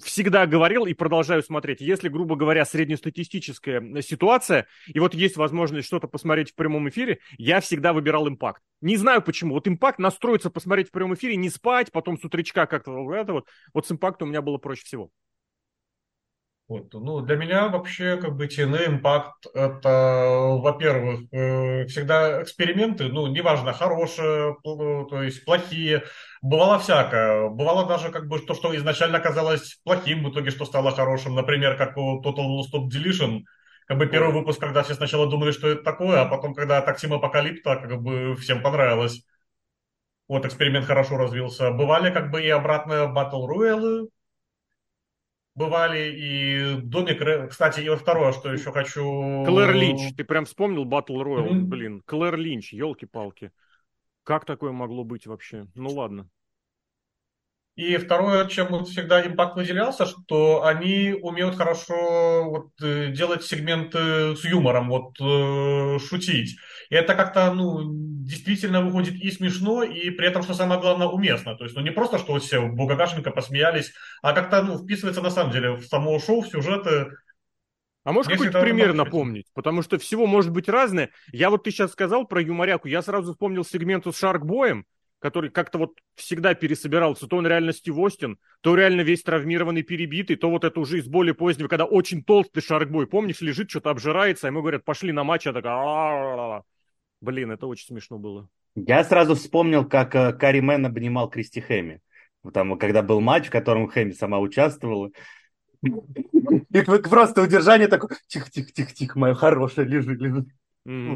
всегда 0.04 0.46
говорил 0.46 0.86
и 0.86 0.94
продолжаю 0.94 1.44
смотреть. 1.44 1.82
Если, 1.82 2.10
грубо 2.10 2.36
говоря, 2.36 2.66
среднестатистическая 2.66 3.82
э, 3.82 4.02
ситуация, 4.02 4.68
и 4.88 5.00
вот 5.00 5.14
есть 5.14 5.38
возможность 5.38 5.88
что-то 5.88 6.08
посмотреть 6.08 6.52
в 6.52 6.56
прямом 6.56 6.90
эфире, 6.90 7.20
я 7.38 7.62
всегда 7.62 7.94
выбирал 7.94 8.28
импакт. 8.28 8.62
Не 8.82 8.98
знаю 8.98 9.22
почему. 9.22 9.54
Вот 9.54 9.68
импакт 9.68 10.00
настроиться 10.00 10.50
посмотреть 10.50 10.90
в 10.90 10.92
прямом 10.92 11.16
эфире, 11.16 11.36
не 11.36 11.50
спать, 11.50 11.92
потом 11.92 12.20
с 12.20 12.26
утречка 12.26 12.66
как-то 12.66 12.92
вот 12.92 13.14
это 13.14 13.34
вот. 13.34 13.48
Вот 13.74 13.88
с 13.88 13.92
импактом 13.92 14.28
у 14.28 14.32
меня 14.32 14.42
было 14.42 14.58
проще 14.58 14.84
всего. 14.84 15.10
Вот. 16.68 16.94
Ну, 16.94 17.22
для 17.22 17.38
меня 17.38 17.70
вообще 17.70 18.18
как 18.18 18.36
бы 18.36 18.48
TNA 18.48 19.00
Impact 19.02 19.52
это, 19.54 20.60
во-первых, 20.62 21.22
э, 21.32 21.86
всегда 21.86 22.44
эксперименты, 22.44 23.06
ну, 23.08 23.28
неважно, 23.28 23.72
хорошие, 23.72 24.58
то 24.64 25.24
есть 25.24 25.46
плохие, 25.46 26.04
бывало 26.42 26.78
всякое. 26.80 27.48
Бывало 27.48 27.88
даже 27.88 28.12
как 28.12 28.28
бы 28.28 28.40
то, 28.40 28.54
что 28.54 28.76
изначально 28.76 29.22
казалось 29.22 29.80
плохим, 29.86 30.26
в 30.26 30.32
итоге 30.32 30.52
что 30.52 30.66
стало 30.66 30.92
хорошим. 30.92 31.36
Например, 31.36 31.78
как 31.78 31.96
у 31.96 32.22
Total 32.22 32.46
Non-Stop 32.46 32.90
Deletion, 32.90 33.44
как 33.88 33.98
бы 33.98 34.08
первый 34.08 34.34
выпуск, 34.34 34.60
когда 34.60 34.84
все 34.84 34.94
сначала 34.94 35.30
думали, 35.30 35.52
что 35.52 35.70
это 35.70 35.84
такое, 35.84 36.20
а 36.22 36.26
потом, 36.26 36.54
когда 36.54 36.82
Таксим 36.82 37.14
Апокалипта, 37.14 37.78
как 37.78 38.02
бы 38.02 38.36
всем 38.36 38.62
понравилось. 38.62 39.24
Вот 40.28 40.46
эксперимент 40.46 40.86
хорошо 40.86 41.16
развился. 41.16 41.72
Бывали 41.72 42.12
как 42.12 42.30
бы 42.30 42.44
и 42.44 42.50
обратно 42.50 43.10
Battle 43.16 43.48
Royale, 43.48 44.08
бывали 45.58 46.14
и 46.16 46.82
Домик... 46.82 47.50
Кстати, 47.50 47.82
и 47.82 47.96
второе, 47.96 48.32
что 48.32 48.54
еще 48.54 48.72
хочу... 48.72 49.44
Клэр 49.46 49.74
Линч. 49.74 50.16
Ты 50.16 50.24
прям 50.24 50.46
вспомнил 50.46 50.86
Battle 50.86 51.22
Royale, 51.22 51.50
mm-hmm. 51.50 51.62
блин. 51.62 52.04
Клэр 52.06 52.38
Линч, 52.38 52.72
елки-палки. 52.72 53.52
Как 54.24 54.46
такое 54.46 54.72
могло 54.72 55.04
быть 55.04 55.26
вообще? 55.26 55.68
Ну 55.74 55.90
ладно. 55.90 56.30
И 57.78 57.96
второе, 57.98 58.48
чем 58.48 58.70
вот 58.70 58.90
всегда 58.90 59.26
импакт 59.26 59.56
выделялся, 59.56 60.08
что 60.08 60.66
они 60.66 61.14
умеют 61.22 61.56
хорошо 61.56 62.46
вот, 62.50 62.70
э, 62.82 63.12
делать 63.12 63.44
сегменты 63.44 64.36
с 64.36 64.44
юмором, 64.46 64.90
вот 64.90 65.12
э, 65.22 66.00
шутить. 66.00 66.58
И 66.90 66.96
это 66.96 67.14
как-то, 67.14 67.54
ну, 67.54 67.82
действительно 68.26 68.82
выходит 68.82 69.14
и 69.14 69.30
смешно, 69.30 69.84
и 69.84 70.10
при 70.10 70.28
этом, 70.28 70.42
что 70.42 70.56
самое 70.56 70.82
главное, 70.82 71.06
уместно. 71.06 71.56
То 71.56 71.66
есть, 71.66 71.76
ну, 71.76 71.84
не 71.84 71.92
просто, 71.92 72.18
что 72.18 72.34
вот 72.34 72.42
все 72.42 72.66
Бугагашенко 72.66 73.30
посмеялись, 73.30 73.94
а 74.24 74.34
как-то, 74.34 74.64
ну, 74.64 74.80
вписывается 74.80 75.22
на 75.22 75.30
самом 75.30 75.52
деле 75.52 75.74
в 75.74 75.84
само 75.84 76.18
шоу, 76.18 76.42
в 76.42 76.48
сюжеты. 76.48 77.12
А 78.04 78.12
можешь 78.12 78.32
какой-то 78.32 78.60
пример 78.60 78.96
напомнить? 78.96 79.46
Потому 79.54 79.84
что 79.84 80.00
всего 80.00 80.26
может 80.26 80.52
быть 80.52 80.68
разное. 80.68 81.12
Я 81.32 81.52
вот 81.52 81.64
ты 81.64 81.70
сейчас 81.70 81.92
сказал 81.92 82.26
про 82.26 82.42
юморяку, 82.42 82.88
я 82.88 83.04
сразу 83.04 83.34
вспомнил 83.34 83.64
сегмент 83.64 84.08
с 84.08 84.18
Шаркбоем, 84.18 84.88
который 85.28 85.50
как-то 85.50 85.78
вот 85.78 86.00
всегда 86.16 86.54
пересобирался. 86.54 87.28
То 87.28 87.36
он 87.36 87.46
реально 87.46 87.74
Стив 87.74 87.98
Остин, 87.98 88.38
то 88.62 88.76
реально 88.76 89.02
весь 89.02 89.24
травмированный, 89.24 89.84
перебитый, 89.84 90.38
то 90.38 90.50
вот 90.50 90.64
это 90.64 90.80
уже 90.80 91.00
из 91.00 91.08
более 91.08 91.34
позднего, 91.34 91.68
когда 91.68 91.84
очень 91.84 92.24
толстый 92.24 92.62
шаркбой, 92.62 93.08
помнишь, 93.08 93.42
лежит, 93.42 93.70
что-то 93.70 93.90
обжирается, 93.90 94.48
а 94.48 94.50
ему 94.50 94.62
говорят, 94.62 94.86
пошли 94.86 95.12
на 95.12 95.26
матч, 95.26 95.46
я 95.46 95.52
такая... 95.52 96.64
Блин, 97.20 97.52
это 97.52 97.68
очень 97.68 97.88
смешно 97.88 98.18
было. 98.18 98.48
Я 98.76 99.04
сразу 99.04 99.36
вспомнил, 99.36 99.84
как 99.86 100.16
э, 100.16 100.32
Карри 100.32 100.62
Мэн 100.62 100.86
обнимал 100.86 101.30
Кристи 101.30 101.60
Хэми. 101.60 102.00
Там, 102.54 102.78
когда 102.78 103.02
был 103.02 103.20
матч, 103.20 103.48
в 103.48 103.52
котором 103.52 103.88
Хэми 103.88 104.14
сама 104.14 104.40
участвовала. 104.40 105.12
И 105.82 106.82
просто 107.10 107.42
удержание 107.42 107.90
такое, 107.90 108.18
тихо-тихо-тихо-тихо, 108.28 109.20
моя 109.20 109.34
хорошая, 109.34 109.86
лежи, 109.86 110.16
лежи. 110.16 110.46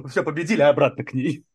Все, 0.10 0.24
победили, 0.24 0.62
а 0.62 0.70
обратно 0.70 1.06
к 1.06 1.13
ней. 1.13 1.46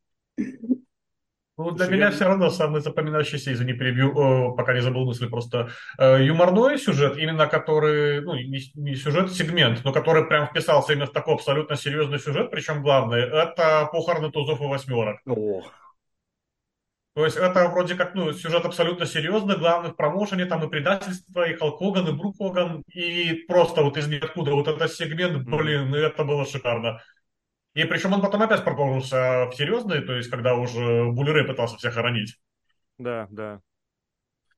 Ну, 1.58 1.70
для 1.70 1.86
меня 1.86 2.10
все 2.10 2.26
равно 2.26 2.50
самый 2.50 2.82
запоминающийся, 2.82 3.50
извини, 3.50 3.72
перебью, 3.72 4.12
о, 4.14 4.52
пока 4.52 4.74
не 4.74 4.82
забыл 4.82 5.06
мысли, 5.06 5.26
просто 5.26 5.70
э, 5.98 6.22
юморной 6.22 6.78
сюжет, 6.78 7.16
именно 7.16 7.46
который, 7.46 8.20
ну, 8.20 8.34
не, 8.34 8.60
не 8.74 8.94
сюжет, 8.94 9.32
сегмент, 9.32 9.82
но 9.82 9.92
который 9.92 10.26
прям 10.26 10.46
вписался 10.46 10.92
именно 10.92 11.06
в 11.06 11.12
такой 11.12 11.34
абсолютно 11.34 11.76
серьезный 11.76 12.18
сюжет, 12.18 12.50
причем 12.50 12.82
главный, 12.82 13.20
это 13.22 13.88
похороны 13.90 14.30
тузов 14.30 14.60
и 14.60 14.64
восьмерок. 14.64 15.20
О. 15.26 15.62
То 17.14 17.24
есть 17.24 17.38
это 17.38 17.68
вроде 17.68 17.94
как, 17.94 18.14
ну, 18.14 18.30
сюжет 18.34 18.66
абсолютно 18.66 19.06
серьезный, 19.06 19.56
главный 19.56 19.92
в 19.92 19.96
промоушене, 19.96 20.44
там 20.44 20.62
и 20.62 20.68
предательство, 20.68 21.48
и 21.48 21.54
Халк 21.54 21.78
Хоган, 21.78 22.06
и 22.08 22.12
Брук 22.12 22.36
Хоган, 22.36 22.82
и 22.92 23.32
просто 23.48 23.80
вот 23.82 23.96
из 23.96 24.06
ниоткуда 24.06 24.50
вот 24.50 24.68
этот 24.68 24.92
сегмент, 24.92 25.48
блин, 25.48 25.94
это 25.94 26.24
было 26.24 26.44
шикарно. 26.44 27.00
И 27.76 27.84
причем 27.84 28.14
он 28.14 28.22
потом 28.22 28.40
опять 28.40 28.64
продолжился 28.64 29.50
в 29.50 29.52
серьезные, 29.54 30.00
то 30.00 30.14
есть 30.14 30.30
когда 30.30 30.54
уже 30.54 31.12
Буллерей 31.12 31.44
пытался 31.44 31.76
всех 31.76 31.92
хоронить. 31.92 32.38
Да, 32.96 33.28
да. 33.30 33.60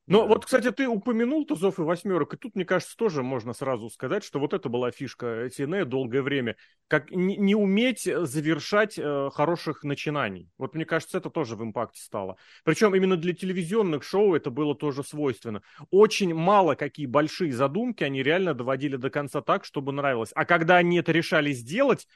Но 0.06 0.22
да. 0.22 0.28
вот, 0.28 0.44
кстати, 0.44 0.70
ты 0.70 0.86
упомянул 0.86 1.44
тузов 1.44 1.80
и 1.80 1.82
восьмерок, 1.82 2.34
и 2.34 2.36
тут, 2.36 2.54
мне 2.54 2.64
кажется, 2.64 2.96
тоже 2.96 3.24
можно 3.24 3.54
сразу 3.54 3.90
сказать, 3.90 4.22
что 4.22 4.38
вот 4.38 4.54
это 4.54 4.68
была 4.68 4.92
фишка 4.92 5.46
TNA 5.46 5.84
долгое 5.84 6.22
время, 6.22 6.54
как 6.86 7.10
не, 7.10 7.36
не 7.36 7.56
уметь 7.56 8.04
завершать 8.04 8.96
э, 8.96 9.30
хороших 9.32 9.82
начинаний. 9.82 10.48
Вот 10.56 10.76
мне 10.76 10.84
кажется, 10.84 11.18
это 11.18 11.28
тоже 11.28 11.56
в 11.56 11.64
импакте 11.64 12.00
стало. 12.00 12.36
Причем 12.62 12.94
именно 12.94 13.16
для 13.16 13.34
телевизионных 13.34 14.04
шоу 14.04 14.36
это 14.36 14.52
было 14.52 14.76
тоже 14.76 15.02
свойственно. 15.02 15.62
Очень 15.90 16.34
мало 16.34 16.76
какие 16.76 17.06
большие 17.06 17.52
задумки 17.52 18.04
они 18.04 18.22
реально 18.22 18.54
доводили 18.54 18.94
до 18.94 19.10
конца 19.10 19.42
так, 19.42 19.64
чтобы 19.64 19.90
нравилось. 19.90 20.30
А 20.36 20.44
когда 20.44 20.76
они 20.76 21.00
это 21.00 21.10
решали 21.10 21.50
сделать, 21.50 22.06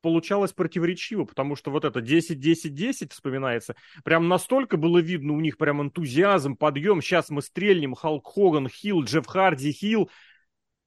получалось 0.00 0.52
противоречиво, 0.52 1.24
потому 1.24 1.56
что 1.56 1.70
вот 1.70 1.84
это 1.84 2.00
10-10-10 2.00 3.12
вспоминается. 3.12 3.74
Прям 4.04 4.28
настолько 4.28 4.76
было 4.76 4.98
видно 4.98 5.34
у 5.34 5.40
них 5.40 5.58
прям 5.58 5.82
энтузиазм, 5.82 6.56
подъем. 6.56 7.02
Сейчас 7.02 7.30
мы 7.30 7.42
стрельнем. 7.42 7.94
Халк 7.94 8.26
Хоган, 8.26 8.68
Хилл, 8.68 9.04
Джефф 9.04 9.26
Харди, 9.26 9.72
Хилл. 9.72 10.10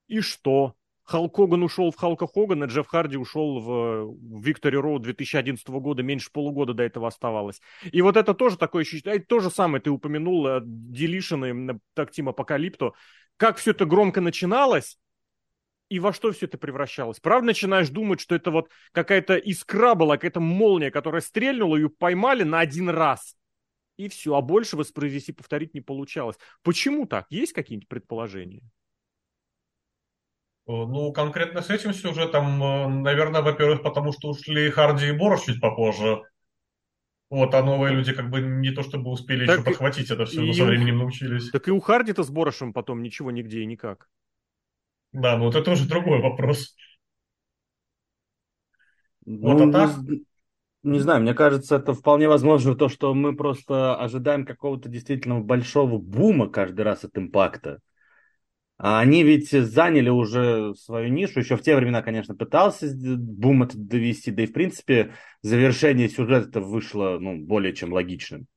И 0.06 0.20
что? 0.20 0.74
Халк 1.04 1.36
Хоган 1.36 1.62
ушел 1.62 1.90
в 1.90 1.96
Халка 1.96 2.26
Хогана, 2.26 2.64
Джефф 2.64 2.86
Харди 2.86 3.18
ушел 3.18 3.60
в 3.60 4.40
Виктори 4.40 4.78
Роуд 4.78 5.02
2011 5.02 5.68
года, 5.68 6.02
меньше 6.02 6.30
полугода 6.32 6.72
до 6.72 6.82
этого 6.82 7.08
оставалось. 7.08 7.60
И 7.92 8.00
вот 8.00 8.16
это 8.16 8.32
тоже 8.32 8.56
такое 8.56 8.82
ощущение, 8.82 9.20
то 9.20 9.40
же 9.40 9.50
самое 9.50 9.82
ты 9.82 9.90
упомянул, 9.90 10.48
Делишины, 10.62 11.78
так 11.92 12.10
Тим 12.10 12.30
Апокалипто, 12.30 12.92
как 13.36 13.58
все 13.58 13.72
это 13.72 13.84
громко 13.84 14.22
начиналось, 14.22 14.98
и 15.88 15.98
во 15.98 16.12
что 16.12 16.32
все 16.32 16.46
это 16.46 16.58
превращалось? 16.58 17.20
Правда, 17.20 17.46
начинаешь 17.46 17.88
думать, 17.88 18.20
что 18.20 18.34
это 18.34 18.50
вот 18.50 18.70
какая-то 18.92 19.36
искра 19.36 19.94
была, 19.94 20.16
какая-то 20.16 20.40
молния, 20.40 20.90
которая 20.90 21.20
стрельнула, 21.20 21.76
ее 21.76 21.90
поймали 21.90 22.42
на 22.42 22.60
один 22.60 22.88
раз. 22.88 23.36
И 23.96 24.08
все, 24.08 24.34
а 24.34 24.40
больше 24.40 24.76
воспроизвести, 24.76 25.32
повторить 25.32 25.74
не 25.74 25.80
получалось. 25.80 26.36
Почему 26.62 27.06
так? 27.06 27.26
Есть 27.30 27.52
какие-нибудь 27.52 27.88
предположения? 27.88 28.62
Э, 30.66 30.72
ну, 30.72 31.12
конкретно 31.12 31.62
с 31.62 31.70
этим 31.70 31.92
сюжетом, 31.92 32.62
э, 32.62 32.88
наверное, 32.88 33.42
во-первых, 33.42 33.82
потому 33.82 34.12
что 34.12 34.30
ушли 34.30 34.70
Харди 34.70 35.08
и 35.08 35.12
Борош 35.12 35.42
чуть 35.42 35.60
попозже. 35.60 36.22
Вот, 37.30 37.54
а 37.54 37.62
новые 37.62 37.94
люди 37.94 38.12
как 38.12 38.30
бы 38.30 38.40
не 38.40 38.70
то 38.70 38.82
чтобы 38.82 39.10
успели 39.10 39.46
так 39.46 39.58
еще 39.58 39.64
подхватить 39.64 40.10
это 40.10 40.24
все, 40.24 40.42
но 40.42 40.52
со 40.52 40.64
временем 40.64 40.98
научились. 40.98 41.50
Так 41.50 41.68
и 41.68 41.70
у 41.70 41.80
Харди-то 41.80 42.22
с 42.22 42.30
Борошем 42.30 42.72
потом 42.72 43.02
ничего 43.02 43.30
нигде 43.30 43.60
и 43.60 43.66
никак. 43.66 44.08
Да, 45.14 45.38
ну 45.38 45.48
это 45.48 45.70
уже 45.70 45.88
другой 45.88 46.20
вопрос. 46.20 46.74
Ну, 49.24 49.56
вот, 49.56 49.60
а 49.60 49.72
так... 49.72 49.98
не, 50.02 50.24
не 50.82 50.98
знаю, 50.98 51.22
мне 51.22 51.34
кажется, 51.34 51.76
это 51.76 51.94
вполне 51.94 52.28
возможно 52.28 52.74
то, 52.74 52.88
что 52.88 53.14
мы 53.14 53.34
просто 53.34 53.96
ожидаем 53.96 54.44
какого-то 54.44 54.88
действительно 54.88 55.40
большого 55.40 55.98
бума 55.98 56.48
каждый 56.50 56.82
раз 56.82 57.04
от 57.04 57.16
импакта. 57.16 57.78
А 58.76 58.98
они 58.98 59.22
ведь 59.22 59.50
заняли 59.50 60.08
уже 60.08 60.74
свою 60.74 61.08
нишу, 61.08 61.38
еще 61.38 61.56
в 61.56 61.62
те 61.62 61.76
времена, 61.76 62.02
конечно, 62.02 62.34
пытался 62.34 62.88
бум 62.92 63.62
это 63.62 63.78
довести, 63.78 64.32
да 64.32 64.42
и 64.42 64.46
в 64.46 64.52
принципе 64.52 65.12
завершение 65.42 66.08
сюжета 66.08 66.60
вышло 66.60 67.18
ну, 67.20 67.38
более 67.38 67.72
чем 67.72 67.92
логичным 67.92 68.48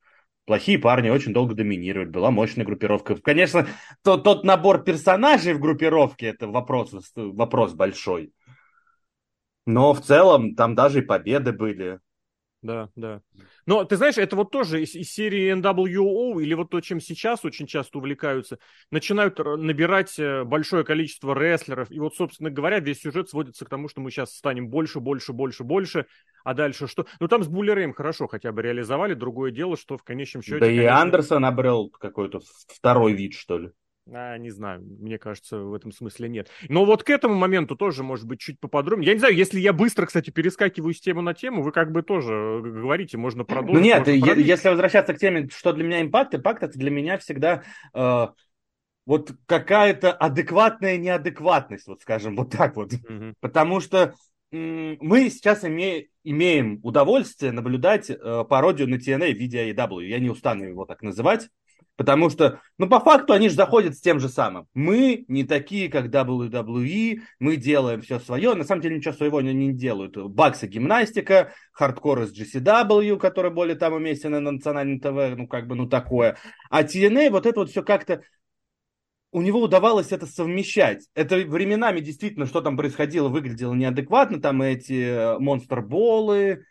плохие 0.48 0.78
парни 0.78 1.10
очень 1.10 1.34
долго 1.34 1.54
доминировали, 1.54 2.08
была 2.08 2.30
мощная 2.30 2.64
группировка. 2.64 3.14
Конечно, 3.16 3.66
тот, 4.02 4.24
тот 4.24 4.44
набор 4.44 4.82
персонажей 4.82 5.52
в 5.52 5.60
группировке, 5.60 6.28
это 6.28 6.48
вопрос, 6.48 6.90
вопрос 7.14 7.74
большой. 7.74 8.32
Но 9.66 9.92
в 9.92 10.00
целом 10.00 10.54
там 10.54 10.74
даже 10.74 11.00
и 11.00 11.02
победы 11.02 11.52
были. 11.52 12.00
Да, 12.62 12.88
да. 12.96 13.20
Но 13.68 13.84
ты 13.84 13.96
знаешь, 13.96 14.16
это 14.16 14.34
вот 14.34 14.50
тоже 14.50 14.82
из, 14.82 14.94
из 14.94 15.12
серии 15.12 15.52
NWO, 15.52 16.42
или 16.42 16.54
вот 16.54 16.70
то, 16.70 16.80
чем 16.80 17.02
сейчас 17.02 17.44
очень 17.44 17.66
часто 17.66 17.98
увлекаются, 17.98 18.58
начинают 18.90 19.38
набирать 19.38 20.18
э, 20.18 20.44
большое 20.44 20.84
количество 20.84 21.38
рестлеров, 21.38 21.90
и 21.90 22.00
вот, 22.00 22.14
собственно 22.14 22.48
говоря, 22.48 22.80
весь 22.80 23.02
сюжет 23.02 23.28
сводится 23.28 23.66
к 23.66 23.68
тому, 23.68 23.90
что 23.90 24.00
мы 24.00 24.10
сейчас 24.10 24.34
станем 24.34 24.70
больше, 24.70 25.00
больше, 25.00 25.34
больше, 25.34 25.64
больше, 25.64 26.06
а 26.44 26.54
дальше 26.54 26.86
что? 26.86 27.04
Ну, 27.20 27.28
там 27.28 27.42
с 27.42 27.48
Буллереем 27.48 27.92
хорошо 27.92 28.26
хотя 28.26 28.52
бы 28.52 28.62
реализовали, 28.62 29.12
другое 29.12 29.50
дело, 29.50 29.76
что 29.76 29.98
в 29.98 30.02
конечном 30.02 30.42
счете... 30.42 30.60
Да 30.60 30.66
конечно... 30.66 30.82
и 30.82 30.86
Андерсон 30.86 31.44
обрел 31.44 31.90
какой-то 31.90 32.40
второй 32.68 33.12
вид, 33.12 33.34
что 33.34 33.58
ли. 33.58 33.72
А, 34.12 34.38
не 34.38 34.50
знаю, 34.50 34.82
мне 34.82 35.18
кажется, 35.18 35.58
в 35.58 35.74
этом 35.74 35.92
смысле 35.92 36.28
нет. 36.28 36.50
Но 36.68 36.84
вот 36.84 37.04
к 37.04 37.10
этому 37.10 37.34
моменту 37.34 37.76
тоже, 37.76 38.02
может 38.02 38.26
быть, 38.26 38.40
чуть 38.40 38.58
поподробнее. 38.58 39.08
Я 39.08 39.12
не 39.14 39.18
знаю, 39.18 39.34
если 39.34 39.60
я 39.60 39.72
быстро, 39.72 40.06
кстати, 40.06 40.30
перескакиваю 40.30 40.94
с 40.94 41.00
темы 41.00 41.22
на 41.22 41.34
тему, 41.34 41.62
вы 41.62 41.72
как 41.72 41.92
бы 41.92 42.02
тоже 42.02 42.32
э, 42.32 42.60
говорите, 42.60 43.18
можно 43.18 43.44
продолжить. 43.44 43.74
Ну 43.74 43.80
нет, 43.80 44.08
я, 44.08 44.34
если 44.34 44.68
возвращаться 44.68 45.14
к 45.14 45.18
теме, 45.18 45.48
что 45.54 45.72
для 45.72 45.84
меня 45.84 46.00
импакт, 46.00 46.34
импакт 46.34 46.62
это 46.62 46.78
для 46.78 46.90
меня 46.90 47.18
всегда 47.18 47.62
э, 47.94 48.26
вот 49.06 49.32
какая-то 49.46 50.12
адекватная 50.12 50.96
неадекватность, 50.96 51.86
вот 51.86 52.00
скажем, 52.00 52.36
вот 52.36 52.50
так 52.50 52.76
вот. 52.76 52.92
Угу. 52.92 53.34
Потому 53.40 53.80
что 53.80 54.14
мы 54.50 55.28
сейчас 55.28 55.64
име, 55.64 56.06
имеем 56.24 56.80
удовольствие 56.82 57.52
наблюдать 57.52 58.08
э, 58.08 58.44
пародию 58.48 58.88
на 58.88 58.94
TNA 58.94 59.34
в 59.34 59.38
виде 59.38 59.70
AEW. 59.70 60.04
Я 60.04 60.18
не 60.18 60.30
устану 60.30 60.64
его 60.64 60.86
так 60.86 61.02
называть. 61.02 61.48
Потому 61.98 62.30
что, 62.30 62.60
ну, 62.78 62.88
по 62.88 63.00
факту 63.00 63.32
они 63.32 63.48
же 63.48 63.56
заходят 63.56 63.96
с 63.96 64.00
тем 64.00 64.20
же 64.20 64.28
самым. 64.28 64.68
Мы 64.72 65.24
не 65.26 65.42
такие, 65.42 65.88
как 65.88 66.06
WWE, 66.06 67.22
мы 67.40 67.56
делаем 67.56 68.02
все 68.02 68.20
свое. 68.20 68.54
На 68.54 68.62
самом 68.62 68.82
деле 68.82 68.96
ничего 68.96 69.14
своего 69.14 69.38
они 69.38 69.52
не 69.52 69.72
делают. 69.72 70.16
Баксы 70.16 70.68
гимнастика, 70.68 71.52
хардкор 71.72 72.22
из 72.22 72.32
GCW, 72.32 73.18
который 73.18 73.50
более 73.50 73.74
там 73.74 73.94
уместен 73.94 74.30
на 74.30 74.38
национальном 74.38 75.00
ТВ, 75.00 75.36
ну, 75.36 75.48
как 75.48 75.66
бы, 75.66 75.74
ну, 75.74 75.88
такое. 75.88 76.36
А 76.70 76.84
TNA, 76.84 77.30
вот 77.30 77.46
это 77.46 77.58
вот 77.58 77.70
все 77.70 77.82
как-то 77.82 78.22
у 79.32 79.42
него 79.42 79.60
удавалось 79.60 80.12
это 80.12 80.26
совмещать. 80.26 81.04
Это 81.16 81.34
временами 81.34 81.98
действительно, 81.98 82.46
что 82.46 82.60
там 82.60 82.76
происходило, 82.76 83.28
выглядело 83.28 83.74
неадекватно. 83.74 84.40
Там 84.40 84.62
эти 84.62 85.36
монстр-болы, 85.40 86.64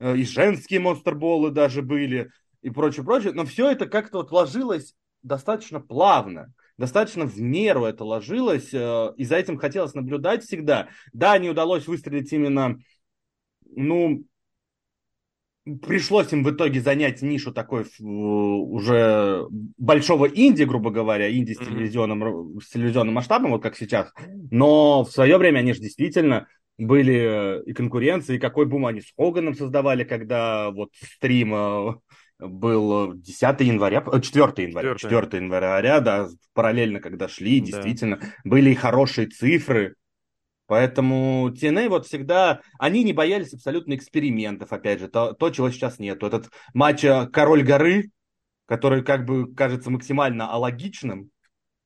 э, 0.00 0.16
и 0.16 0.24
женские 0.24 0.80
монстр-болы 0.80 1.52
даже 1.52 1.82
были 1.82 2.30
и 2.62 2.70
прочее, 2.70 3.04
прочее. 3.04 3.32
Но 3.32 3.44
все 3.44 3.70
это 3.70 3.86
как-то 3.86 4.18
вот 4.18 4.32
ложилось 4.32 4.94
достаточно 5.22 5.80
плавно, 5.80 6.52
достаточно 6.78 7.26
в 7.26 7.40
меру 7.40 7.84
это 7.84 8.04
ложилось, 8.04 8.72
э, 8.72 9.12
и 9.16 9.24
за 9.24 9.36
этим 9.36 9.58
хотелось 9.58 9.94
наблюдать 9.94 10.44
всегда. 10.44 10.88
Да, 11.12 11.38
не 11.38 11.50
удалось 11.50 11.86
выстрелить 11.86 12.32
именно, 12.32 12.78
ну, 13.70 14.24
пришлось 15.64 16.32
им 16.32 16.42
в 16.42 16.50
итоге 16.50 16.80
занять 16.80 17.22
нишу 17.22 17.52
такой 17.52 17.86
уже 18.00 19.46
большого 19.78 20.26
инди, 20.26 20.64
грубо 20.64 20.90
говоря, 20.90 21.32
инди 21.32 21.52
с 21.52 21.58
телевизионным, 21.58 22.60
с 22.60 22.68
телевизионным 22.68 23.14
масштабом, 23.14 23.52
вот 23.52 23.62
как 23.62 23.76
сейчас. 23.76 24.12
Но 24.50 25.04
в 25.04 25.10
свое 25.10 25.38
время 25.38 25.60
они 25.60 25.72
же 25.72 25.80
действительно 25.80 26.48
были 26.78 27.60
э, 27.60 27.62
и 27.64 27.72
конкуренции, 27.74 28.36
и 28.36 28.40
какой 28.40 28.66
бум 28.66 28.86
они 28.86 29.02
с 29.02 29.12
Хоганом 29.16 29.54
создавали, 29.54 30.04
когда 30.04 30.70
вот 30.70 30.90
стрим 30.94 31.54
э, 31.54 31.94
был 32.48 33.14
10 33.14 33.60
января, 33.60 34.02
4 34.02 34.68
января, 34.68 34.94
4, 34.96 35.20
4 35.22 35.44
января, 35.44 36.00
да, 36.00 36.28
параллельно, 36.54 37.00
когда 37.00 37.28
шли, 37.28 37.60
да. 37.60 37.66
действительно, 37.66 38.20
были 38.44 38.70
и 38.70 38.74
хорошие 38.74 39.28
цифры, 39.28 39.96
Поэтому 40.66 41.50
TNA 41.50 41.90
вот 41.90 42.06
всегда, 42.06 42.62
они 42.78 43.04
не 43.04 43.12
боялись 43.12 43.52
абсолютно 43.52 43.94
экспериментов, 43.94 44.72
опять 44.72 45.00
же, 45.00 45.08
то, 45.08 45.34
то 45.34 45.50
чего 45.50 45.70
сейчас 45.70 45.98
нету. 45.98 46.26
Этот 46.26 46.50
матч 46.72 47.04
э, 47.04 47.26
Король 47.26 47.62
горы, 47.62 48.10
который 48.64 49.04
как 49.04 49.26
бы 49.26 49.52
кажется 49.54 49.90
максимально 49.90 50.50
алогичным, 50.50 51.31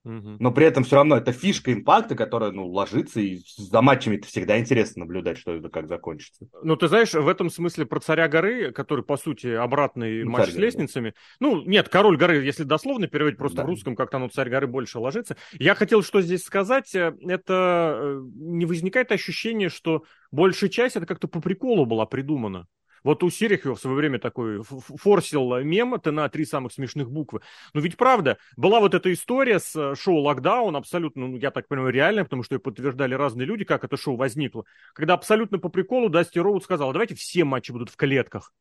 но 0.06 0.52
при 0.52 0.66
этом 0.66 0.84
все 0.84 0.96
равно 0.96 1.16
это 1.16 1.32
фишка 1.32 1.72
импакта, 1.72 2.14
которая 2.14 2.52
ну, 2.52 2.66
ложится, 2.66 3.20
и 3.20 3.40
за 3.56 3.82
матчами 3.82 4.16
это 4.16 4.28
всегда 4.28 4.58
интересно 4.58 5.00
наблюдать, 5.00 5.36
что 5.36 5.54
это 5.54 5.68
как 5.68 5.88
закончится. 5.88 6.46
Ну, 6.62 6.76
ты 6.76 6.86
знаешь, 6.86 7.12
в 7.12 7.28
этом 7.28 7.50
смысле 7.50 7.86
про 7.86 7.98
царя 7.98 8.28
горы, 8.28 8.70
который, 8.70 9.04
по 9.04 9.16
сути, 9.16 9.48
обратный 9.48 10.22
ну, 10.22 10.30
матч 10.30 10.50
с 10.50 10.54
лестницами. 10.54 11.10
Да. 11.10 11.16
Ну, 11.40 11.62
нет, 11.64 11.88
король 11.88 12.16
горы, 12.16 12.44
если 12.44 12.62
дословно 12.62 13.08
переводить, 13.08 13.38
просто 13.38 13.58
да. 13.58 13.64
в 13.64 13.66
русском 13.66 13.96
как-то 13.96 14.18
оно 14.18 14.28
царь 14.28 14.48
горы 14.48 14.68
больше 14.68 14.98
ложится. 14.98 15.36
Я 15.52 15.74
хотел 15.74 16.02
что 16.02 16.20
здесь 16.20 16.44
сказать, 16.44 16.94
э, 16.94 17.14
это 17.26 17.98
э, 18.00 18.20
не 18.34 18.64
возникает 18.64 19.10
ощущение, 19.10 19.68
что 19.68 20.04
большая 20.30 20.70
часть 20.70 20.96
это 20.96 21.06
как-то 21.06 21.26
по 21.26 21.40
приколу 21.40 21.84
была 21.84 22.06
придумана. 22.06 22.66
Вот 23.06 23.22
у 23.22 23.30
Серихова 23.30 23.76
в 23.76 23.80
свое 23.80 23.96
время 23.96 24.18
такой 24.18 24.64
форсил 24.64 25.60
мем, 25.60 25.94
это 25.94 26.10
на 26.10 26.28
три 26.28 26.44
самых 26.44 26.72
смешных 26.72 27.08
буквы. 27.08 27.40
Но 27.72 27.80
ведь 27.80 27.96
правда, 27.96 28.36
была 28.56 28.80
вот 28.80 28.94
эта 28.94 29.12
история 29.12 29.60
с 29.60 29.76
э, 29.76 29.94
шоу 29.94 30.22
«Локдаун», 30.22 30.74
абсолютно, 30.74 31.28
ну, 31.28 31.36
я 31.36 31.52
так 31.52 31.68
понимаю, 31.68 31.92
реально, 31.92 32.24
потому 32.24 32.42
что 32.42 32.56
ее 32.56 32.58
подтверждали 32.58 33.14
разные 33.14 33.46
люди, 33.46 33.64
как 33.64 33.84
это 33.84 33.96
шоу 33.96 34.16
возникло. 34.16 34.64
Когда 34.92 35.14
абсолютно 35.14 35.60
по 35.60 35.68
приколу 35.68 36.08
Дасти 36.08 36.40
Роуд 36.40 36.64
сказал, 36.64 36.92
давайте 36.92 37.14
все 37.14 37.44
матчи 37.44 37.70
будут 37.70 37.90
в 37.90 37.96
клетках. 37.96 38.52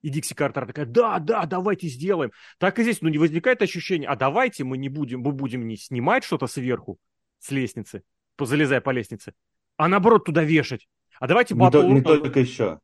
И 0.00 0.08
Дикси 0.08 0.32
Картер 0.32 0.64
такая, 0.64 0.86
да, 0.86 1.18
да, 1.18 1.44
давайте 1.44 1.88
сделаем. 1.88 2.32
Так 2.56 2.78
и 2.78 2.84
здесь, 2.84 3.02
ну, 3.02 3.10
не 3.10 3.18
возникает 3.18 3.60
ощущение, 3.60 4.08
а 4.08 4.16
давайте 4.16 4.64
мы 4.64 4.78
не 4.78 4.88
будем, 4.88 5.20
мы 5.20 5.32
будем 5.32 5.68
не 5.68 5.76
снимать 5.76 6.24
что-то 6.24 6.46
сверху, 6.46 6.96
с 7.40 7.50
лестницы, 7.50 8.04
залезая 8.40 8.80
по 8.80 8.88
лестнице, 8.88 9.34
а 9.76 9.86
наоборот 9.88 10.24
туда 10.24 10.42
вешать. 10.42 10.88
А 11.20 11.26
давайте 11.26 11.54
батл... 11.54 11.82
Не, 11.82 12.00
то, 12.00 12.16
не 12.16 12.20
только 12.22 12.40
еще. 12.40 12.80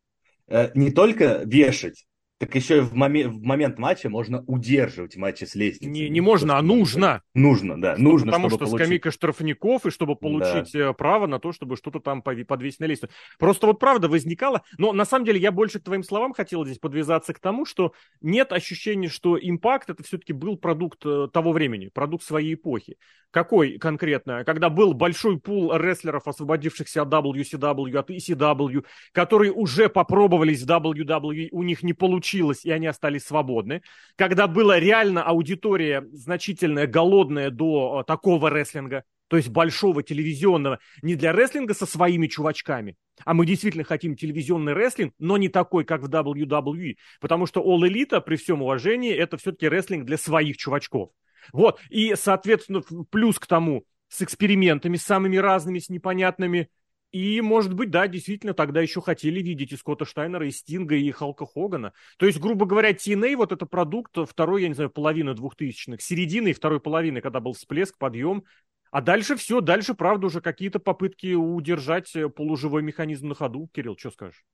Э, 0.49 0.71
не 0.75 0.91
только 0.91 1.43
вешать, 1.45 2.07
Так 2.39 2.55
еще 2.55 2.79
и 2.79 2.81
в, 2.81 2.95
моме- 2.95 3.27
в 3.27 3.43
момент 3.43 3.79
матча 3.81 4.09
можно 4.09 4.45
удерживать 4.47 5.17
матчи 5.17 5.43
с 5.43 5.57
лестницей. 5.57 5.91
Не, 5.91 6.09
не 6.09 6.21
можно, 6.21 6.57
а 6.57 6.63
нужно. 6.63 7.23
Нужно, 7.35 7.81
да, 7.81 7.97
нужно, 7.99 8.31
Потому 8.31 8.49
чтобы 8.49 8.65
что 8.65 8.71
получить. 8.71 8.87
скамейка 8.87 9.11
штрафников, 9.11 9.87
и 9.87 9.91
чтобы 9.91 10.15
получить 10.15 10.73
э, 10.73 10.93
право 10.93 11.27
на 11.27 11.41
то, 11.41 11.51
чтобы 11.51 11.77
что-то 11.77 11.99
там 11.99 12.23
подвесить 12.23 12.79
на 12.79 12.85
лестницу. 12.85 13.13
Просто 13.41 13.67
вот 13.67 13.81
правда 13.81 14.09
возникало, 14.09 14.63
но 14.79 14.93
на 14.93 15.05
самом 15.05 15.25
деле 15.25 15.41
я 15.41 15.51
больше 15.51 15.81
к 15.81 15.85
твоим 15.85 16.05
словам 16.05 16.33
хотел 16.33 16.65
здесь 16.65 16.79
подвязаться 16.79 17.35
к 17.35 17.41
тому, 17.41 17.67
что 17.67 17.93
нет 18.21 18.53
ощущения, 18.53 19.09
что 19.09 19.37
импакт 19.37 19.91
это 19.91 20.05
все-таки 20.05 20.33
был 20.33 20.57
продукт 20.57 21.05
э, 21.05 21.27
того 21.33 21.51
времени, 21.51 21.91
продукт 21.93 22.23
своей 22.23 22.55
эпохи. 22.55 22.99
Какой 23.33 23.79
конкретно? 23.79 24.45
Когда 24.45 24.71
был 24.71 24.95
большой 24.95 25.39
пул 25.39 25.77
рестлеров, 25.77 26.27
освободившихся 26.29 27.03
от 27.03 27.09
WCW, 27.09 27.97
от 27.99 28.11
ECW, 28.11 28.85
которые 29.13 29.53
уже 29.53 29.89
попробовались 29.89 30.63
в 30.63 30.67
WWE, 30.71 31.49
у 31.51 31.63
них 31.65 31.83
не 31.83 31.93
получилось, 31.93 32.28
и 32.37 32.71
они 32.71 32.87
остались 32.87 33.25
свободны. 33.25 33.83
Когда 34.17 34.47
была 34.47 34.79
реально 34.79 35.23
аудитория 35.23 36.07
значительная, 36.13 36.87
голодная 36.87 37.51
до 37.51 38.01
э, 38.01 38.05
такого 38.05 38.51
рестлинга, 38.51 39.05
то 39.29 39.37
есть 39.37 39.49
большого 39.49 40.03
телевизионного, 40.03 40.79
не 41.03 41.15
для 41.15 41.33
рестлинга 41.33 41.75
со 41.75 41.87
своими 41.87 42.27
чувачками, 42.27 42.97
а 43.25 43.35
мы 43.35 43.47
действительно 43.47 43.85
хотим 43.85 44.17
телевизионный 44.17 44.73
рестлинг, 44.73 45.15
но 45.19 45.37
не 45.37 45.49
такой, 45.49 45.85
как 45.85 46.03
в 46.03 46.09
WWE, 46.09 46.97
потому 47.21 47.47
что 47.47 47.61
All 47.61 47.87
Elite, 47.87 48.21
при 48.23 48.37
всем 48.37 48.63
уважении, 48.63 49.15
это 49.15 49.37
все-таки 49.37 49.69
рестлинг 49.69 50.07
для 50.07 50.17
своих 50.17 50.57
чувачков. 50.57 51.11
Вот, 51.53 51.81
и, 51.91 52.15
соответственно, 52.15 52.83
плюс 53.11 53.39
к 53.39 53.47
тому, 53.47 53.85
с 54.09 54.23
экспериментами, 54.23 54.97
самыми 54.97 55.37
разными, 55.37 55.79
с 55.79 55.89
непонятными, 55.89 56.69
и, 57.11 57.41
может 57.41 57.73
быть, 57.73 57.91
да, 57.91 58.07
действительно, 58.07 58.53
тогда 58.53 58.83
еще 58.83 59.01
хотели 59.01 59.41
видеть 59.41 59.73
и 59.73 59.77
Скотта 59.77 60.05
Штайнера, 60.05 60.47
и 60.47 60.51
Стинга, 60.51 60.95
и 60.95 61.11
Халка 61.11 61.47
Хогана. 61.47 61.93
То 62.19 62.27
есть, 62.27 62.39
грубо 62.39 62.67
говоря, 62.67 62.91
TNA 62.91 63.37
вот 63.37 63.53
это 63.53 63.65
продукт 63.65 64.17
второй, 64.29 64.63
я 64.63 64.69
не 64.69 64.75
знаю, 64.75 64.91
половины 64.91 65.35
двухтысячных, 65.35 66.03
середины 66.03 66.49
и 66.49 66.53
второй 66.53 66.81
половины, 66.81 67.21
когда 67.21 67.41
был 67.41 67.55
всплеск, 67.55 67.97
подъем. 67.97 68.45
А 68.91 69.01
дальше 69.01 69.37
все, 69.37 69.61
дальше, 69.61 69.95
правда, 69.95 70.27
уже 70.27 70.41
какие-то 70.41 70.79
попытки 70.81 71.35
удержать 71.35 72.15
э, 72.17 72.29
полуживой 72.29 72.83
механизм 72.83 73.29
на 73.29 73.35
ходу. 73.35 73.69
Кирилл, 73.73 73.97
что 73.99 74.11
скажешь? 74.11 74.45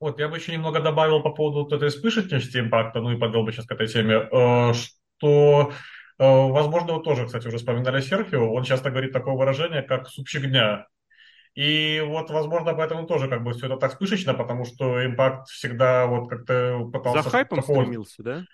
Вот, 0.00 0.18
я 0.18 0.28
бы 0.28 0.36
еще 0.36 0.52
немного 0.52 0.80
добавил 0.80 1.22
по 1.22 1.30
поводу 1.30 1.60
вот 1.60 1.72
этой 1.72 1.88
вспышечности 1.88 2.58
импакта, 2.58 3.00
ну 3.00 3.12
и 3.12 3.18
подвел 3.18 3.44
бы 3.44 3.52
сейчас 3.52 3.66
к 3.66 3.72
этой 3.72 3.86
теме, 3.86 4.28
э, 4.30 4.72
что, 4.74 5.72
э, 6.18 6.24
возможно, 6.24 6.94
вы 6.94 7.02
тоже, 7.02 7.26
кстати, 7.26 7.48
уже 7.48 7.56
вспоминали 7.56 8.00
Серхио, 8.00 8.52
он 8.52 8.64
часто 8.64 8.90
говорит 8.90 9.12
такое 9.12 9.34
выражение, 9.34 9.82
как 9.82 10.08
«супчик 10.08 10.46
дня». 10.46 10.86
И 11.54 12.02
вот, 12.04 12.30
возможно, 12.30 12.74
поэтому 12.74 13.06
тоже 13.06 13.28
как 13.28 13.44
бы 13.44 13.52
все 13.52 13.66
это 13.66 13.76
так 13.76 13.92
вспышечно, 13.92 14.34
потому 14.34 14.64
что 14.64 15.04
импакт 15.04 15.48
всегда 15.48 16.06
вот 16.06 16.28
как-то 16.28 16.88
пытался... 16.92 17.22
За 17.22 17.30
хайпом 17.30 17.60
такого- 17.60 17.82
стремился, 17.82 18.22
да? 18.22 18.44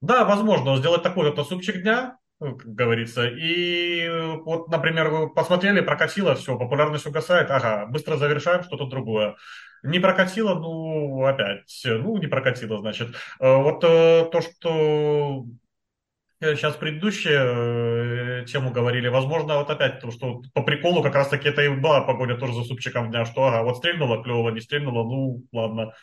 Да, 0.00 0.24
возможно, 0.24 0.76
сделать 0.76 1.02
такой 1.02 1.30
вот 1.32 1.46
супчик 1.46 1.82
дня, 1.82 2.18
ну, 2.40 2.56
как 2.56 2.66
говорится. 2.74 3.26
И 3.26 4.08
вот, 4.44 4.68
например, 4.68 5.08
вы 5.10 5.30
посмотрели, 5.32 5.80
прокатило, 5.80 6.34
все, 6.34 6.58
популярность 6.58 7.06
угасает, 7.06 7.50
ага, 7.50 7.86
быстро 7.86 8.16
завершаем 8.16 8.64
что-то 8.64 8.86
другое. 8.86 9.36
Не 9.84 9.98
прокатило, 9.98 10.54
ну, 10.54 11.24
опять, 11.24 11.80
ну, 11.84 12.16
не 12.18 12.26
прокатило, 12.26 12.78
значит. 12.78 13.14
Э, 13.40 13.56
Вот 13.56 13.82
э, 13.84 14.28
то, 14.30 14.40
что 14.40 15.44
сейчас 16.42 16.76
предыдущие 16.76 18.42
э, 18.42 18.44
тему 18.46 18.72
говорили, 18.72 19.08
возможно, 19.08 19.58
вот 19.58 19.70
опять, 19.70 20.00
то, 20.00 20.10
что 20.10 20.42
по 20.52 20.62
приколу 20.62 21.02
как 21.02 21.14
раз-таки 21.14 21.48
это 21.48 21.62
и 21.62 21.68
была 21.68 22.02
погоня 22.02 22.36
тоже 22.36 22.54
за 22.54 22.64
супчиком 22.64 23.10
дня, 23.10 23.24
что, 23.24 23.44
ага, 23.46 23.62
вот 23.62 23.78
стрельнуло 23.78 24.22
клево, 24.22 24.50
не 24.50 24.60
стрельнуло, 24.60 25.04
ну, 25.04 25.44
ладно. 25.52 25.94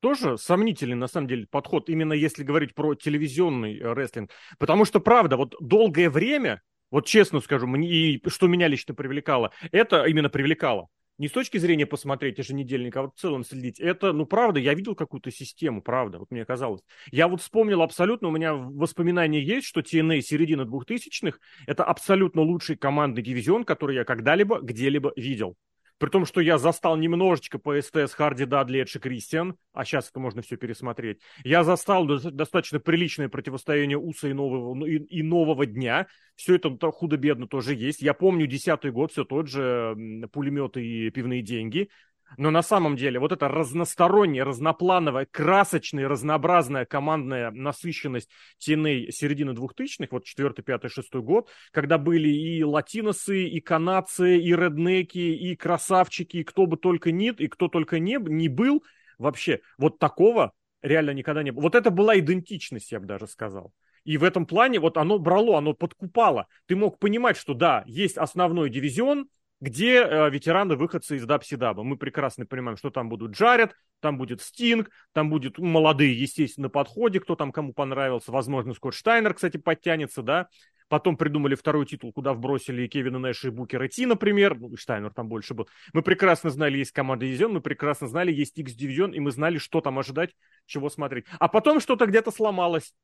тоже 0.00 0.38
сомнительный, 0.38 0.94
на 0.94 1.08
самом 1.08 1.26
деле, 1.26 1.46
подход, 1.50 1.88
именно 1.88 2.12
если 2.12 2.44
говорить 2.44 2.74
про 2.74 2.94
телевизионный 2.94 3.78
э, 3.78 3.92
рестлинг. 3.92 4.30
Потому 4.58 4.84
что, 4.84 5.00
правда, 5.00 5.36
вот 5.36 5.54
долгое 5.60 6.10
время, 6.10 6.62
вот 6.90 7.06
честно 7.06 7.40
скажу, 7.40 7.66
мне, 7.66 7.88
и 7.88 8.28
что 8.28 8.46
меня 8.46 8.68
лично 8.68 8.94
привлекало, 8.94 9.52
это 9.72 10.04
именно 10.04 10.28
привлекало. 10.28 10.88
Не 11.18 11.26
с 11.26 11.32
точки 11.32 11.58
зрения 11.58 11.84
посмотреть 11.84 12.38
еженедельник, 12.38 12.96
а 12.96 13.02
вот 13.02 13.16
в 13.16 13.20
целом 13.20 13.44
следить. 13.44 13.80
Это, 13.80 14.12
ну, 14.12 14.24
правда, 14.24 14.60
я 14.60 14.72
видел 14.74 14.94
какую-то 14.94 15.32
систему, 15.32 15.82
правда, 15.82 16.20
вот 16.20 16.30
мне 16.30 16.44
казалось. 16.44 16.82
Я 17.10 17.26
вот 17.26 17.40
вспомнил 17.40 17.82
абсолютно, 17.82 18.28
у 18.28 18.30
меня 18.30 18.54
воспоминания 18.54 19.42
есть, 19.42 19.66
что 19.66 19.80
TNA 19.80 20.20
середины 20.20 20.64
двухтысячных 20.64 21.40
это 21.66 21.82
абсолютно 21.82 22.42
лучший 22.42 22.76
командный 22.76 23.22
дивизион, 23.22 23.64
который 23.64 23.96
я 23.96 24.04
когда-либо 24.04 24.60
где-либо 24.60 25.12
видел. 25.16 25.56
При 25.98 26.10
том, 26.10 26.26
что 26.26 26.40
я 26.40 26.58
застал 26.58 26.96
немножечко 26.96 27.58
по 27.58 27.80
СТС 27.80 28.14
Харди 28.14 28.44
Дадли 28.44 28.80
Эдж 28.80 28.96
и 28.96 29.00
Кристиан, 29.00 29.56
а 29.72 29.84
сейчас 29.84 30.10
это 30.10 30.20
можно 30.20 30.42
все 30.42 30.56
пересмотреть. 30.56 31.20
Я 31.44 31.64
застал 31.64 32.06
до- 32.06 32.30
достаточно 32.30 32.78
приличное 32.78 33.28
противостояние 33.28 33.98
Уса 33.98 34.28
и 34.28 34.32
нового, 34.32 34.74
ну, 34.74 34.86
и, 34.86 34.98
и 34.98 35.22
нового 35.22 35.66
дня. 35.66 36.06
Все 36.36 36.54
это 36.54 36.70
то 36.70 36.92
худо-бедно 36.92 37.48
тоже 37.48 37.74
есть. 37.74 38.00
Я 38.00 38.14
помню 38.14 38.46
десятый 38.46 38.92
год, 38.92 39.10
все 39.10 39.24
тот 39.24 39.48
же 39.48 39.96
пулеметы 40.32 40.84
и 40.84 41.10
пивные 41.10 41.42
деньги. 41.42 41.88
Но 42.36 42.50
на 42.50 42.62
самом 42.62 42.96
деле 42.96 43.18
вот 43.18 43.32
эта 43.32 43.48
разносторонняя, 43.48 44.44
разноплановая, 44.44 45.26
красочная, 45.26 46.08
разнообразная 46.08 46.84
командная 46.84 47.50
насыщенность 47.50 48.28
TNA 48.60 49.10
середины 49.10 49.54
двухтысячных, 49.54 50.12
вот 50.12 50.24
четвертый, 50.24 50.62
пятый, 50.62 50.90
шестой 50.90 51.22
год, 51.22 51.48
когда 51.70 51.98
были 51.98 52.28
и 52.28 52.62
латиносы, 52.62 53.44
и 53.44 53.60
канадцы, 53.60 54.38
и 54.38 54.54
реднеки, 54.54 55.18
и 55.18 55.56
красавчики, 55.56 56.38
и 56.38 56.44
кто 56.44 56.66
бы 56.66 56.76
только 56.76 57.12
ни, 57.12 57.30
и 57.30 57.48
кто 57.48 57.68
только 57.68 57.98
не, 57.98 58.18
не 58.20 58.48
был, 58.48 58.84
вообще, 59.18 59.60
вот 59.78 59.98
такого 59.98 60.52
реально 60.82 61.10
никогда 61.10 61.42
не 61.42 61.50
было. 61.50 61.62
Вот 61.62 61.74
это 61.74 61.90
была 61.90 62.18
идентичность, 62.18 62.92
я 62.92 63.00
бы 63.00 63.06
даже 63.06 63.26
сказал. 63.26 63.72
И 64.04 64.16
в 64.16 64.24
этом 64.24 64.46
плане 64.46 64.80
вот 64.80 64.96
оно 64.96 65.18
брало, 65.18 65.58
оно 65.58 65.74
подкупало. 65.74 66.46
Ты 66.66 66.76
мог 66.76 66.98
понимать, 66.98 67.36
что 67.36 67.54
да, 67.54 67.82
есть 67.86 68.16
основной 68.16 68.70
дивизион, 68.70 69.28
где 69.60 70.02
э, 70.02 70.30
ветераны 70.30 70.76
выходцы 70.76 71.16
из 71.16 71.24
Дабсидаба. 71.24 71.82
Мы 71.82 71.96
прекрасно 71.96 72.46
понимаем, 72.46 72.76
что 72.76 72.90
там 72.90 73.08
будут 73.08 73.32
Джаред, 73.32 73.74
там 74.00 74.16
будет 74.16 74.40
Стинг, 74.40 74.90
там 75.12 75.30
будет 75.30 75.58
молодые, 75.58 76.18
естественно, 76.18 76.66
на 76.66 76.70
подходе, 76.70 77.20
кто 77.20 77.34
там 77.34 77.50
кому 77.50 77.72
понравился. 77.72 78.30
Возможно, 78.30 78.74
Скотт 78.74 78.94
Штайнер, 78.94 79.34
кстати, 79.34 79.56
подтянется, 79.56 80.22
да. 80.22 80.48
Потом 80.88 81.18
придумали 81.18 81.54
второй 81.54 81.84
титул, 81.84 82.12
куда 82.12 82.32
вбросили 82.32 82.86
Кевина 82.86 83.18
Нэша 83.18 83.48
и 83.48 83.50
Букера 83.50 83.88
Ти, 83.88 84.06
например. 84.06 84.58
Ну, 84.58 84.74
Штайнер 84.76 85.12
там 85.12 85.28
больше 85.28 85.52
был. 85.52 85.68
Мы 85.92 86.02
прекрасно 86.02 86.48
знали, 86.50 86.78
есть 86.78 86.92
команда 86.92 87.26
дивизион, 87.26 87.52
мы 87.52 87.60
прекрасно 87.60 88.06
знали, 88.06 88.32
есть 88.32 88.58
X-дивизион, 88.58 89.12
и 89.12 89.20
мы 89.20 89.30
знали, 89.30 89.58
что 89.58 89.82
там 89.82 89.98
ожидать, 89.98 90.34
чего 90.66 90.88
смотреть. 90.88 91.26
А 91.38 91.48
потом 91.48 91.80
что-то 91.80 92.06
где-то 92.06 92.30
сломалось. 92.30 92.94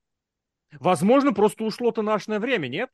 Возможно, 0.81 1.33
просто 1.33 1.64
ушло-то 1.64 2.01
наше 2.01 2.38
время, 2.38 2.69
нет? 2.69 2.88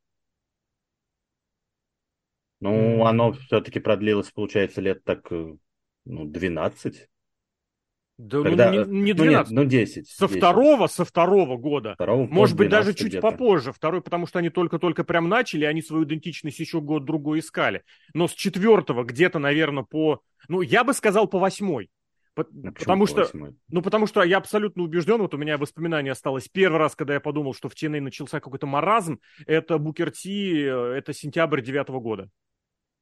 Ну, 2.61 3.07
оно 3.07 3.33
все-таки 3.33 3.81
продлилось, 3.81 4.31
получается, 4.31 4.81
лет 4.81 5.03
так, 5.05 5.31
э, 5.33 5.57
ну, 6.05 6.25
12. 6.27 7.09
Да 8.19 8.43
Когда, 8.43 8.71
ну, 8.71 8.85
не, 8.85 9.01
не 9.01 9.13
ну, 9.15 9.25
нет, 9.25 9.47
12. 9.49 9.53
ну, 9.53 9.65
10. 9.65 10.09
Со 10.09 10.27
10. 10.27 10.37
второго, 10.37 10.87
со 10.89 11.07
второго 11.07 11.57
года. 11.57 11.95
Второго, 11.95 12.27
Может 12.27 12.55
быть, 12.55 12.69
даже 12.69 12.93
12 12.93 13.13
чуть 13.13 13.21
попозже. 13.23 13.73
Второй, 13.73 14.03
потому 14.03 14.27
что 14.27 14.41
они 14.41 14.51
только-только 14.51 15.05
прям 15.05 15.31
начали, 15.31 15.65
они 15.65 15.81
свою 15.81 16.05
идентичность 16.05 16.61
еще 16.61 16.83
год-другой 16.83 17.39
искали. 17.39 17.83
Но 18.13 18.29
с 18.29 18.33
четвертого 18.33 19.05
где-то, 19.05 19.39
наверное, 19.39 19.85
по... 19.85 20.21
Ну, 20.49 20.61
я 20.61 20.85
бы 20.85 20.93
сказал, 20.93 21.29
по 21.29 21.39
восьмой. 21.39 21.89
Ну, 22.37 22.45
почему 22.45 22.73
Потому 22.73 23.07
по 23.07 23.25
что, 23.25 23.55
ну, 23.69 23.83
потому 23.83 24.07
что 24.07 24.23
я 24.23 24.39
абсолютно 24.39 24.83
убежден, 24.83 25.21
вот 25.21 25.35
у 25.35 25.39
меня 25.39 25.59
воспоминание 25.59 26.13
осталось. 26.13 26.49
Первый 26.49 26.79
раз, 26.79 26.95
когда 26.95 27.15
я 27.15 27.21
подумал, 27.21 27.55
что 27.55 27.69
в 27.69 27.75
TNA 27.75 28.01
начался 28.01 28.41
какой-то 28.41 28.67
маразм, 28.67 29.21
это 29.47 29.79
Букер 29.79 30.11
Ти, 30.11 30.63
э, 30.63 30.95
это 30.97 31.13
сентябрь 31.13 31.61
девятого 31.61 32.01
года. 32.01 32.31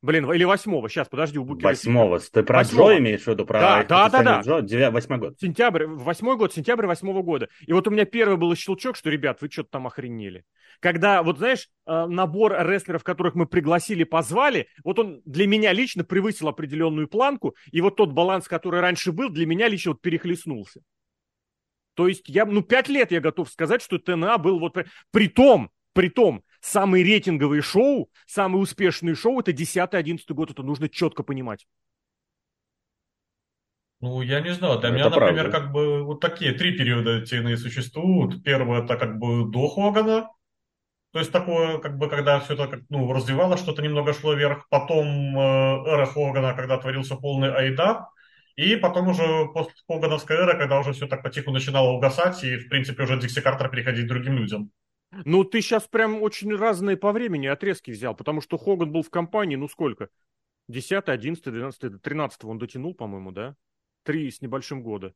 Блин, 0.00 0.30
или 0.30 0.44
восьмого, 0.44 0.88
сейчас, 0.88 1.08
подожди, 1.08 1.40
у 1.40 1.44
Букера. 1.44 1.70
Восьмого. 1.70 2.20
Ты 2.20 2.44
про 2.44 2.58
Восьмого. 2.58 2.92
Джо 2.92 2.98
имеешь 2.98 3.22
в 3.22 3.26
виду? 3.26 3.44
Про 3.44 3.60
Да, 3.60 3.82
да, 3.82 4.08
да, 4.08 4.08
противостояние 4.08 4.42
Джо? 4.44 4.66
Девя- 4.76 4.90
Восьмой 4.92 5.18
год. 5.18 5.40
Сентябрь, 5.40 5.86
восьмой 5.86 6.36
год, 6.36 6.54
сентябрь 6.54 6.86
восьмого 6.86 7.22
года. 7.22 7.48
И 7.66 7.72
вот 7.72 7.88
у 7.88 7.90
меня 7.90 8.04
первый 8.04 8.36
был 8.36 8.54
щелчок, 8.54 8.94
что, 8.94 9.10
ребят, 9.10 9.42
вы 9.42 9.50
что-то 9.50 9.70
там 9.70 9.88
охренели. 9.88 10.44
Когда, 10.78 11.24
вот 11.24 11.38
знаешь, 11.38 11.68
э, 11.86 12.06
набор 12.06 12.54
рестлеров, 12.60 13.02
которых 13.02 13.34
мы 13.34 13.46
пригласили, 13.46 14.04
позвали, 14.04 14.68
вот 14.84 15.00
он 15.00 15.20
для 15.24 15.48
меня 15.48 15.72
лично 15.72 16.04
превысил 16.04 16.46
определенную 16.46 17.08
планку, 17.08 17.56
и 17.72 17.80
вот 17.80 17.96
тот 17.96 18.12
баланс, 18.12 18.46
который 18.46 18.80
раньше 18.80 19.10
был, 19.10 19.30
для 19.30 19.46
меня 19.46 19.66
лично 19.66 19.92
вот 19.92 20.00
перехлестнулся. 20.00 20.80
То 21.94 22.06
есть 22.06 22.28
я, 22.28 22.46
ну, 22.46 22.62
пять 22.62 22.88
лет 22.88 23.10
я 23.10 23.20
готов 23.20 23.50
сказать, 23.50 23.82
что 23.82 23.98
ТНА 23.98 24.38
был 24.38 24.60
вот... 24.60 24.76
При 25.10 25.26
том, 25.26 25.70
при 25.92 26.08
том, 26.08 26.44
самые 26.68 27.04
рейтинговые 27.04 27.62
шоу, 27.62 28.10
самые 28.26 28.62
успешные 28.62 29.14
шоу, 29.14 29.40
это 29.40 29.52
10-11 29.52 30.34
год, 30.34 30.50
это 30.50 30.62
нужно 30.62 30.88
четко 30.88 31.22
понимать. 31.22 31.66
Ну, 34.00 34.22
я 34.22 34.40
не 34.40 34.52
знаю. 34.54 34.78
Для 34.78 34.90
Это 34.90 34.92
меня, 34.92 35.10
например, 35.10 35.50
правда. 35.50 35.50
как 35.50 35.72
бы 35.72 36.04
вот 36.04 36.20
такие 36.20 36.52
три 36.52 36.76
периода 36.76 37.22
TNA 37.24 37.56
существуют. 37.56 38.42
Первый 38.44 38.82
это 38.84 38.96
как 38.96 39.18
бы 39.18 39.50
до 39.50 39.68
Хогана. 39.68 40.30
То 41.12 41.20
есть 41.20 41.32
такое, 41.32 41.78
как 41.78 41.98
бы, 41.98 42.08
когда 42.10 42.40
все 42.40 42.54
это 42.54 42.68
как, 42.68 42.80
ну, 42.90 43.12
развивалось, 43.12 43.60
что-то 43.60 43.82
немного 43.82 44.14
шло 44.14 44.34
вверх. 44.34 44.68
Потом 44.70 45.06
э, 45.38 45.42
эра 45.88 46.06
Хогана, 46.06 46.54
когда 46.54 46.78
творился 46.78 47.16
полный 47.16 47.52
айдап. 47.54 48.10
И 48.56 48.76
потом 48.76 49.08
уже 49.08 49.46
после 49.54 49.74
Хогановской 49.88 50.36
эры, 50.36 50.58
когда 50.58 50.80
уже 50.80 50.92
все 50.92 51.06
так 51.08 51.22
потиху 51.22 51.52
начинало 51.52 51.90
угасать, 51.90 52.44
и, 52.44 52.56
в 52.58 52.68
принципе, 52.68 53.04
уже 53.04 53.18
Дикси 53.20 53.40
Картер 53.42 53.70
переходить 53.70 54.06
к 54.06 54.08
другим 54.08 54.36
людям. 54.38 54.72
Ну, 55.24 55.44
ты 55.44 55.62
сейчас 55.62 55.86
прям 55.88 56.22
очень 56.22 56.54
разные 56.54 56.96
по 56.96 57.12
времени 57.12 57.46
отрезки 57.46 57.90
взял, 57.90 58.14
потому 58.14 58.40
что 58.40 58.58
Хоган 58.58 58.92
был 58.92 59.02
в 59.02 59.10
компании, 59.10 59.56
ну 59.56 59.68
сколько? 59.68 60.10
10, 60.68 61.08
11, 61.08 61.44
12, 61.44 62.02
13 62.02 62.44
он 62.44 62.58
дотянул, 62.58 62.94
по-моему, 62.94 63.32
да? 63.32 63.56
Три 64.02 64.30
с 64.30 64.42
небольшим 64.42 64.82
года. 64.82 65.14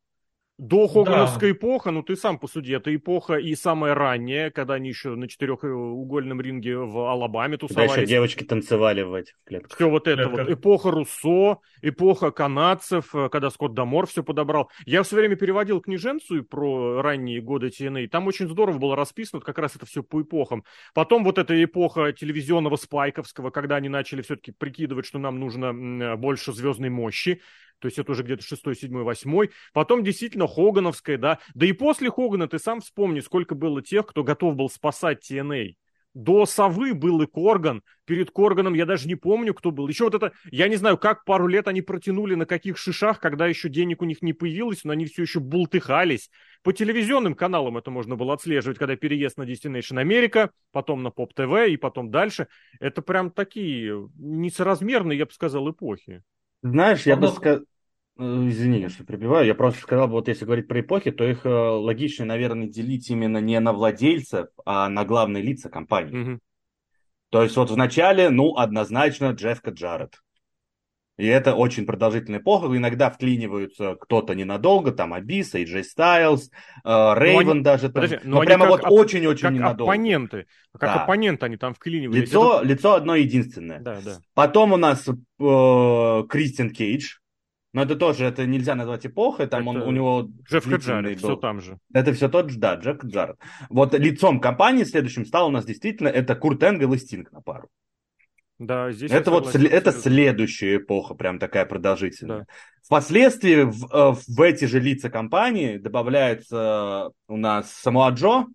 До 0.62 0.86
Хогановской 0.86 1.50
да. 1.50 1.56
эпоха, 1.58 1.90
ну 1.90 2.04
ты 2.04 2.14
сам 2.14 2.38
посуди, 2.38 2.72
это 2.72 2.94
эпоха 2.94 3.34
и 3.34 3.52
самая 3.56 3.96
ранняя, 3.96 4.52
когда 4.52 4.74
они 4.74 4.90
еще 4.90 5.16
на 5.16 5.26
четырехугольном 5.26 6.40
ринге 6.40 6.78
в 6.78 7.10
Алабаме 7.10 7.56
тусовались. 7.56 7.90
Когда 7.90 8.02
еще 8.02 8.08
девочки 8.08 8.44
танцевали 8.44 9.02
в 9.02 9.12
этих 9.12 9.34
клетках. 9.44 9.74
Все 9.74 9.90
вот 9.90 10.06
это 10.06 10.28
вот. 10.28 10.48
Эпоха 10.48 10.92
Руссо, 10.92 11.58
эпоха 11.82 12.30
канадцев, 12.30 13.12
э, 13.12 13.28
когда 13.28 13.50
Скотт 13.50 13.74
Дамор 13.74 14.06
все 14.06 14.22
подобрал. 14.22 14.70
Я 14.86 15.02
все 15.02 15.16
время 15.16 15.34
переводил 15.34 15.80
книженцию 15.80 16.44
про 16.44 17.02
ранние 17.02 17.40
годы 17.40 17.66
TNA, 17.66 18.06
там 18.06 18.28
очень 18.28 18.46
здорово 18.48 18.78
было 18.78 18.94
расписано 18.94 19.42
как 19.42 19.58
раз 19.58 19.74
это 19.74 19.84
все 19.84 20.04
по 20.04 20.22
эпохам. 20.22 20.62
Потом 20.94 21.24
вот 21.24 21.38
эта 21.38 21.60
эпоха 21.64 22.12
телевизионного 22.12 22.76
спайковского, 22.76 23.50
когда 23.50 23.74
они 23.74 23.88
начали 23.88 24.22
все-таки 24.22 24.52
прикидывать, 24.52 25.06
что 25.06 25.18
нам 25.18 25.40
нужно 25.40 26.16
больше 26.16 26.52
звездной 26.52 26.90
мощи 26.90 27.40
то 27.82 27.86
есть 27.86 27.98
это 27.98 28.12
уже 28.12 28.22
где-то 28.22 28.44
шестой, 28.44 28.76
седьмой, 28.76 29.02
восьмой. 29.02 29.50
Потом 29.72 30.04
действительно 30.04 30.46
Хогановская, 30.46 31.18
да. 31.18 31.40
Да 31.54 31.66
и 31.66 31.72
после 31.72 32.10
Хогана 32.10 32.46
ты 32.46 32.60
сам 32.60 32.80
вспомни, 32.80 33.18
сколько 33.18 33.56
было 33.56 33.82
тех, 33.82 34.06
кто 34.06 34.22
готов 34.22 34.54
был 34.54 34.70
спасать 34.70 35.28
TNA. 35.28 35.74
До 36.14 36.46
Совы 36.46 36.94
был 36.94 37.22
и 37.22 37.26
Корган. 37.26 37.82
Перед 38.04 38.30
Корганом 38.30 38.74
я 38.74 38.86
даже 38.86 39.08
не 39.08 39.14
помню, 39.16 39.52
кто 39.52 39.72
был. 39.72 39.88
Еще 39.88 40.04
вот 40.04 40.14
это, 40.14 40.32
я 40.50 40.68
не 40.68 40.76
знаю, 40.76 40.98
как 40.98 41.24
пару 41.24 41.48
лет 41.48 41.66
они 41.66 41.82
протянули 41.82 42.34
на 42.34 42.46
каких 42.46 42.76
шишах, 42.76 43.18
когда 43.18 43.46
еще 43.46 43.68
денег 43.68 44.00
у 44.02 44.04
них 44.04 44.22
не 44.22 44.32
появилось, 44.32 44.84
но 44.84 44.92
они 44.92 45.06
все 45.06 45.22
еще 45.22 45.40
бултыхались. 45.40 46.30
По 46.62 46.72
телевизионным 46.72 47.34
каналам 47.34 47.78
это 47.78 47.90
можно 47.90 48.14
было 48.14 48.34
отслеживать, 48.34 48.78
когда 48.78 48.94
переезд 48.94 49.38
на 49.38 49.42
Destination 49.42 50.00
America, 50.00 50.50
потом 50.70 51.02
на 51.02 51.08
Pop 51.08 51.30
TV 51.34 51.70
и 51.70 51.76
потом 51.76 52.10
дальше. 52.10 52.46
Это 52.78 53.02
прям 53.02 53.32
такие 53.32 54.08
несоразмерные, 54.16 55.18
я 55.18 55.26
бы 55.26 55.32
сказал, 55.32 55.68
эпохи. 55.70 56.22
Знаешь, 56.62 57.06
я 57.06 57.16
бы 57.16 57.28
сказал... 57.28 57.64
Э, 58.22 58.48
извини, 58.48 58.88
что 58.88 59.04
прибиваю. 59.04 59.46
Я 59.46 59.54
просто 59.54 59.80
сказал, 59.80 60.08
вот 60.08 60.28
если 60.28 60.44
говорить 60.44 60.68
про 60.68 60.80
эпохи, 60.80 61.10
то 61.10 61.24
их 61.24 61.44
э, 61.44 61.48
логичнее, 61.48 62.26
наверное, 62.26 62.68
делить 62.68 63.10
именно 63.10 63.38
не 63.38 63.58
на 63.58 63.72
владельцев, 63.72 64.46
а 64.64 64.88
на 64.88 65.04
главные 65.04 65.42
лица 65.42 65.68
компании. 65.68 66.32
Угу. 66.34 66.40
То 67.30 67.42
есть 67.42 67.56
вот 67.56 67.70
в 67.70 67.76
начале, 67.76 68.30
ну, 68.30 68.56
однозначно 68.56 69.32
Джеффка 69.32 69.70
Джаред. 69.70 70.20
И 71.18 71.26
это 71.26 71.54
очень 71.54 71.84
продолжительная 71.84 72.40
эпоха. 72.40 72.66
Иногда 72.74 73.10
вклиниваются 73.10 73.96
кто-то 73.96 74.34
ненадолго, 74.34 74.92
там 74.92 75.12
Абис, 75.12 75.54
Джей 75.54 75.84
Стайлз, 75.84 76.50
Рейвен 76.84 77.62
даже. 77.62 77.90
Там. 77.90 77.92
Подожди, 77.92 78.18
но, 78.24 78.38
но 78.38 78.44
прямо 78.44 78.66
вот 78.66 78.82
очень-очень 78.84 79.50
ненадолго. 79.50 79.92
оппоненты. 79.92 80.46
Как 80.72 80.94
да. 80.94 81.02
оппоненты 81.02 81.46
они 81.46 81.56
там 81.56 81.74
вклинивались. 81.74 82.22
Лицо, 82.22 82.60
это... 82.60 82.66
лицо 82.66 82.94
одно 82.94 83.14
единственное. 83.14 83.80
Да, 83.80 84.00
да. 84.02 84.18
Потом 84.34 84.72
у 84.72 84.76
нас 84.78 85.06
э, 85.06 86.24
Кристиан 86.28 86.70
Кейдж. 86.70 87.16
Но 87.72 87.82
это 87.82 87.96
тоже, 87.96 88.26
это 88.26 88.46
нельзя 88.46 88.74
назвать 88.74 89.06
эпохой, 89.06 89.46
там 89.46 89.68
это 89.68 89.80
он, 89.82 89.88
у 89.88 89.90
него... 89.92 90.28
Джефф 90.50 90.68
Хаджаред, 90.68 91.18
все 91.18 91.36
там 91.36 91.60
же. 91.60 91.78
Это 91.94 92.12
все 92.12 92.28
тот 92.28 92.50
же, 92.50 92.58
да, 92.58 92.74
Джефф 92.74 93.00
Хаджаред. 93.00 93.36
Вот 93.70 93.94
лицом 93.94 94.40
компании 94.40 94.84
следующим 94.84 95.24
стал 95.24 95.48
у 95.48 95.50
нас 95.50 95.64
действительно 95.64 96.08
это 96.08 96.34
Курт 96.34 96.62
Энгел 96.62 96.92
и 96.92 96.98
Стинг 96.98 97.32
на 97.32 97.40
пару. 97.40 97.70
Да, 98.58 98.92
здесь 98.92 99.10
это 99.10 99.30
вот 99.30 99.52
сл- 99.52 99.68
это 99.68 99.90
следующая 99.90 100.76
эпоха, 100.76 101.14
прям 101.14 101.38
такая 101.38 101.66
продолжительная. 101.66 102.40
Да. 102.40 102.46
Впоследствии 102.84 103.62
в, 103.62 103.86
э, 103.92 104.14
в 104.28 104.40
эти 104.40 104.66
же 104.66 104.78
лица 104.78 105.10
компании 105.10 105.78
добавляется 105.78 107.10
у 107.26 107.36
нас 107.36 107.72
Самуа 107.72 108.10
Джо 108.10 108.46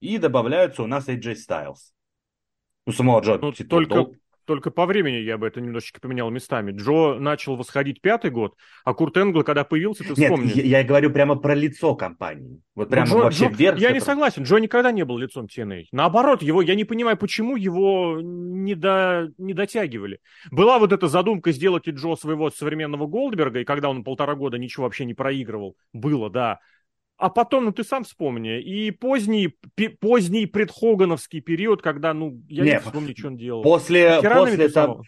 и 0.00 0.18
добавляются 0.18 0.82
у 0.82 0.86
нас 0.86 1.08
AJ 1.08 1.36
Styles. 1.48 1.92
Ну, 2.86 2.92
Самуа 2.92 3.20
Джо. 3.20 3.38
Ну, 3.40 3.52
типа, 3.52 3.70
только, 3.70 3.94
дол... 3.94 4.16
Только 4.48 4.70
по 4.70 4.86
времени 4.86 5.16
я 5.16 5.36
бы 5.36 5.46
это 5.46 5.60
немножечко 5.60 6.00
поменял 6.00 6.30
местами. 6.30 6.72
Джо 6.72 7.18
начал 7.20 7.54
восходить 7.54 8.00
пятый 8.00 8.30
год, 8.30 8.54
а 8.82 8.94
Курт 8.94 9.14
Энгл, 9.18 9.44
когда 9.44 9.62
появился, 9.62 10.04
ты 10.04 10.14
вспомни. 10.14 10.46
Нет, 10.46 10.56
я, 10.56 10.78
я 10.78 10.84
говорю 10.84 11.10
прямо 11.10 11.36
про 11.36 11.54
лицо 11.54 11.94
компании. 11.94 12.62
Вот 12.74 12.88
ну, 12.88 12.90
прямо 12.90 13.08
Джо, 13.08 13.18
вообще 13.18 13.44
Джо, 13.44 13.50
вверх. 13.50 13.78
Я 13.78 13.88
который... 13.88 13.92
не 13.92 14.00
согласен, 14.00 14.42
Джо 14.44 14.56
никогда 14.56 14.90
не 14.90 15.04
был 15.04 15.18
лицом 15.18 15.48
TNA. 15.54 15.88
Наоборот, 15.92 16.40
его, 16.40 16.62
я 16.62 16.76
не 16.76 16.84
понимаю, 16.84 17.18
почему 17.18 17.56
его 17.56 18.20
не, 18.22 18.74
до, 18.74 19.30
не 19.36 19.52
дотягивали. 19.52 20.18
Была 20.50 20.78
вот 20.78 20.94
эта 20.94 21.08
задумка 21.08 21.52
сделать 21.52 21.86
и 21.86 21.90
Джо 21.90 22.16
своего 22.16 22.50
современного 22.50 23.06
Голдберга, 23.06 23.60
и 23.60 23.64
когда 23.64 23.90
он 23.90 24.02
полтора 24.02 24.34
года 24.34 24.56
ничего 24.56 24.84
вообще 24.84 25.04
не 25.04 25.12
проигрывал. 25.12 25.76
Было, 25.92 26.30
да. 26.30 26.60
А 27.18 27.30
потом, 27.30 27.64
ну 27.64 27.72
ты 27.72 27.82
сам 27.82 28.04
вспомни, 28.04 28.60
и 28.60 28.92
поздний, 28.92 29.48
поздний 30.00 30.46
предхогановский 30.46 31.40
период, 31.40 31.82
когда, 31.82 32.14
ну, 32.14 32.40
я 32.48 32.64
Нет, 32.64 32.74
не 32.74 32.86
вспомню, 32.86 33.14
что 33.18 33.26
он 33.26 33.36
делал. 33.36 33.62
После, 33.62 34.22
после, 34.22 34.68
там, 34.68 35.02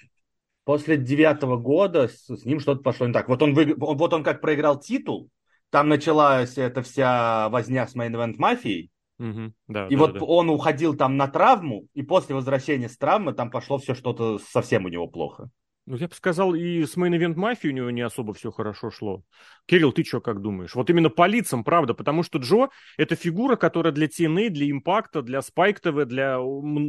после 0.65 0.97
девятого 0.97 1.57
года 1.57 2.09
с, 2.09 2.29
с 2.29 2.45
ним 2.45 2.59
что-то 2.59 2.83
пошло 2.83 3.07
не 3.07 3.13
так. 3.13 3.29
Вот 3.29 3.41
он, 3.43 3.55
вы, 3.55 3.75
вот 3.77 4.13
он 4.13 4.25
как 4.25 4.41
проиграл 4.41 4.81
титул, 4.81 5.31
там 5.71 5.89
началась 5.89 6.59
эта 6.59 6.83
вся 6.83 7.49
возня 7.49 7.87
с 7.87 7.95
Main 7.95 8.11
Event 8.11 8.35
Мафией, 8.39 8.91
Угу, 9.21 9.53
да, 9.69 9.87
и 9.87 9.97
да, 9.97 9.99
вот 9.99 10.15
да. 10.15 10.25
он 10.25 10.49
уходил 10.49 10.97
там 10.97 11.19
на 11.19 11.29
травму, 11.29 11.87
и 11.93 12.03
после 12.03 12.35
возвращения 12.35 12.89
с 12.89 12.97
травмы 12.97 13.35
там 13.35 13.51
пошло 13.51 13.77
все 13.77 13.95
что-то 13.95 14.39
совсем 14.39 14.87
у 14.87 14.89
него 14.89 15.09
плохо. 15.09 15.51
Ну, 15.91 15.97
я 15.97 16.07
бы 16.07 16.15
сказал, 16.15 16.55
и 16.55 16.85
с 16.87 16.97
Main 16.97 17.19
Event 17.19 17.35
Mafia 17.35 17.69
у 17.69 17.73
него 17.73 17.91
не 17.91 18.03
особо 18.03 18.33
все 18.33 18.53
хорошо 18.53 18.93
шло. 18.93 19.25
Кирилл, 19.67 19.93
ты 19.93 20.05
что, 20.05 20.21
как 20.21 20.41
думаешь? 20.41 20.77
Вот 20.77 20.89
именно 20.89 21.11
по 21.11 21.27
лицам, 21.27 21.65
правда, 21.65 21.95
потому 21.95 22.23
что 22.23 22.39
Джо– 22.39 22.69
это 22.97 23.17
фигура, 23.17 23.57
которая 23.57 23.93
для 23.93 24.07
TNA, 24.07 24.51
для 24.51 24.71
Импакта, 24.71 25.21
для 25.21 25.41
Spike 25.41 25.83
TV, 25.83 26.05
для, 26.05 26.39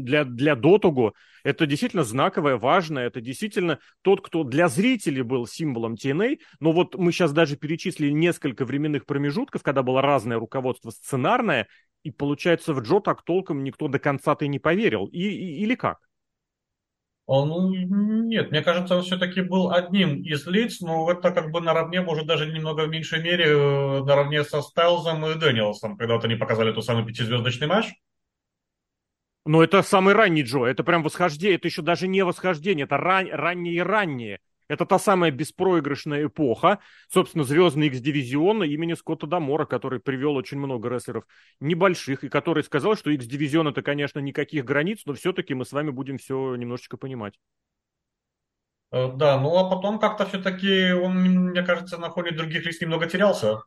для, 0.03 0.23
для 0.23 0.55
Дотугу, 0.55 1.15
это 1.43 1.65
действительно 1.65 2.03
знаковое, 2.03 2.57
важное, 2.57 3.07
это 3.07 3.21
действительно 3.21 3.79
тот, 4.03 4.21
кто 4.23 4.43
для 4.43 4.67
зрителей 4.67 5.23
был 5.23 5.47
символом 5.47 5.95
TNA, 5.95 6.37
но 6.59 6.71
вот 6.71 6.93
мы 6.93 7.11
сейчас 7.11 7.33
даже 7.33 7.57
перечислили 7.57 8.11
несколько 8.11 8.65
временных 8.65 9.07
промежутков, 9.07 9.63
когда 9.63 9.81
было 9.81 10.03
разное 10.03 10.37
руководство 10.37 10.91
сценарное, 10.91 11.67
и 12.03 12.11
получается, 12.11 12.75
в 12.75 12.81
Джо 12.81 12.99
так 12.99 13.23
толком 13.23 13.63
никто 13.63 13.87
до 13.87 13.97
конца-то 13.97 14.45
и 14.45 14.47
не 14.47 14.59
поверил. 14.59 15.07
И, 15.07 15.23
и, 15.23 15.63
или 15.63 15.73
как? 15.73 15.97
Он, 17.27 17.71
нет, 18.27 18.51
мне 18.51 18.61
кажется, 18.61 18.97
он 18.97 19.03
все-таки 19.03 19.41
был 19.41 19.71
одним 19.71 20.21
из 20.21 20.45
лиц, 20.47 20.81
но 20.81 21.09
это 21.11 21.31
как 21.31 21.51
бы 21.51 21.61
наравне, 21.61 22.01
может, 22.01 22.25
даже 22.27 22.51
немного 22.51 22.81
в 22.81 22.89
меньшей 22.89 23.21
мере, 23.21 23.45
э, 23.45 24.03
наравне 24.03 24.43
со 24.43 24.61
Стайлзом 24.61 25.25
и 25.25 25.35
Дэниелсом, 25.35 25.97
когда 25.97 26.15
вот 26.15 26.25
они 26.25 26.35
показали 26.35 26.73
тот 26.73 26.83
самый 26.83 27.05
пятизвездочный 27.05 27.67
матч. 27.67 27.93
Ну, 29.45 29.61
это 29.61 29.81
самый 29.81 30.13
ранний 30.13 30.43
Джо, 30.43 30.65
это 30.65 30.83
прям 30.83 31.03
восхождение, 31.03 31.55
это 31.55 31.67
еще 31.67 31.81
даже 31.81 32.07
не 32.07 32.23
восхождение, 32.23 32.83
это 32.83 32.97
ран, 32.97 33.27
раннее-раннее. 33.31 34.39
Это 34.71 34.85
та 34.85 34.99
самая 34.99 35.31
беспроигрышная 35.31 36.27
эпоха, 36.27 36.79
собственно, 37.09 37.43
звездный 37.43 37.87
X-дивизион 37.87 38.63
имени 38.63 38.93
Скотта 38.93 39.27
Дамора, 39.27 39.65
который 39.65 39.99
привел 39.99 40.37
очень 40.37 40.59
много 40.59 40.87
рестлеров 40.87 41.25
небольших, 41.59 42.23
и 42.23 42.29
который 42.29 42.63
сказал, 42.63 42.95
что 42.95 43.09
X-дивизион 43.09 43.67
это, 43.67 43.81
конечно, 43.81 44.19
никаких 44.19 44.63
границ, 44.63 45.01
но 45.05 45.13
все-таки 45.13 45.53
мы 45.55 45.65
с 45.65 45.73
вами 45.73 45.89
будем 45.89 46.17
все 46.17 46.55
немножечко 46.55 46.95
понимать. 46.95 47.37
Э, 48.91 49.11
да, 49.13 49.37
ну 49.41 49.57
а 49.57 49.69
потом 49.69 49.99
как-то 49.99 50.25
все-таки 50.25 50.93
он, 50.93 51.17
мне 51.17 51.63
кажется, 51.63 51.97
на 51.97 52.09
фоне 52.09 52.31
других 52.31 52.65
лиц 52.65 52.79
немного 52.79 53.07
терялся. 53.07 53.63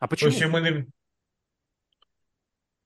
А 0.00 0.06
почему? 0.06 0.32
То 0.32 0.36
есть 0.36 0.86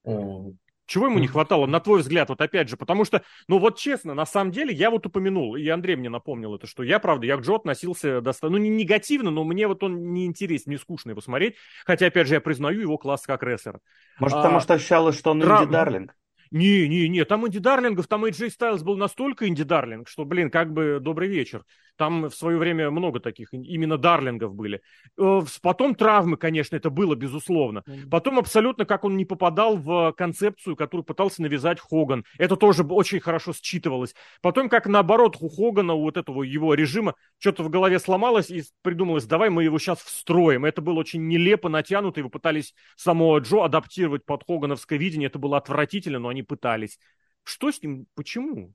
мы... 0.04 0.54
Чего 0.86 1.06
ему 1.06 1.18
не 1.18 1.26
хватало, 1.26 1.66
на 1.66 1.80
твой 1.80 2.00
взгляд, 2.00 2.28
вот 2.28 2.40
опять 2.40 2.68
же, 2.68 2.76
потому 2.76 3.04
что, 3.04 3.22
ну 3.48 3.58
вот 3.58 3.78
честно, 3.78 4.14
на 4.14 4.26
самом 4.26 4.52
деле, 4.52 4.74
я 4.74 4.90
вот 4.90 5.06
упомянул, 5.06 5.56
и 5.56 5.66
Андрей 5.68 5.96
мне 5.96 6.10
напомнил 6.10 6.54
это, 6.54 6.66
что 6.66 6.82
я, 6.82 6.98
правда, 6.98 7.26
я 7.26 7.36
к 7.36 7.40
Джо 7.40 7.56
относился 7.56 8.20
достаточно, 8.20 8.58
ну 8.58 8.62
не 8.62 8.68
негативно, 8.68 9.30
но 9.30 9.44
мне 9.44 9.66
вот 9.66 9.82
он 9.82 10.12
не 10.12 10.26
интересен, 10.26 10.72
не 10.72 10.76
скучно 10.76 11.10
его 11.10 11.20
смотреть, 11.20 11.56
хотя, 11.86 12.06
опять 12.06 12.28
же, 12.28 12.34
я 12.34 12.40
признаю 12.40 12.80
его 12.80 12.98
класс 12.98 13.22
как 13.22 13.42
рестлера. 13.42 13.80
Может, 14.18 14.36
а, 14.36 14.42
потому 14.42 14.60
что 14.60 14.74
ощущалось, 14.74 15.18
что 15.18 15.30
он 15.30 15.40
Тра... 15.40 15.62
инди-дарлинг? 15.62 16.14
Не, 16.54 16.86
не, 16.86 17.08
не, 17.08 17.24
там 17.24 17.44
Инди 17.48 17.58
Дарлингов, 17.58 18.06
там 18.06 18.24
Эйджей 18.26 18.48
Стайлз 18.48 18.84
был 18.84 18.96
настолько 18.96 19.48
Инди 19.48 19.64
Дарлинг, 19.64 20.08
что, 20.08 20.24
блин, 20.24 20.50
как 20.50 20.72
бы 20.72 20.98
добрый 21.00 21.28
вечер. 21.28 21.64
Там 21.96 22.26
в 22.28 22.34
свое 22.34 22.58
время 22.58 22.92
много 22.92 23.18
таких 23.18 23.52
именно 23.52 23.98
Дарлингов 23.98 24.54
были. 24.54 24.80
Э, 25.18 25.42
потом 25.62 25.96
травмы, 25.96 26.36
конечно, 26.36 26.76
это 26.76 26.90
было, 26.90 27.16
безусловно. 27.16 27.82
Потом 28.08 28.38
абсолютно, 28.38 28.84
как 28.84 29.04
он 29.04 29.16
не 29.16 29.24
попадал 29.24 29.76
в 29.76 30.12
концепцию, 30.16 30.76
которую 30.76 31.04
пытался 31.04 31.42
навязать 31.42 31.80
Хоган. 31.80 32.24
Это 32.38 32.54
тоже 32.56 32.84
очень 32.84 33.18
хорошо 33.18 33.52
считывалось. 33.52 34.14
Потом, 34.40 34.68
как 34.68 34.86
наоборот, 34.86 35.36
у 35.40 35.48
Хогана, 35.48 35.94
у 35.94 36.02
вот 36.02 36.16
этого 36.16 36.44
его 36.44 36.74
режима, 36.74 37.14
что-то 37.38 37.64
в 37.64 37.68
голове 37.68 37.98
сломалось 37.98 38.50
и 38.50 38.62
придумалось, 38.82 39.24
давай 39.24 39.50
мы 39.50 39.64
его 39.64 39.80
сейчас 39.80 39.98
встроим. 39.98 40.64
Это 40.64 40.82
было 40.82 41.00
очень 41.00 41.26
нелепо 41.26 41.68
натянуто, 41.68 42.20
его 42.20 42.30
пытались 42.30 42.74
самого 42.96 43.38
Джо 43.38 43.64
адаптировать 43.64 44.24
под 44.24 44.44
Хогановское 44.44 45.00
видение. 45.00 45.26
Это 45.26 45.40
было 45.40 45.56
отвратительно, 45.58 46.20
но 46.20 46.28
они 46.28 46.43
пытались. 46.44 46.98
Что 47.42 47.70
с 47.70 47.82
ним? 47.82 48.06
Почему? 48.14 48.72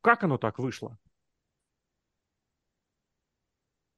Как 0.00 0.24
оно 0.24 0.38
так 0.38 0.58
вышло? 0.58 0.98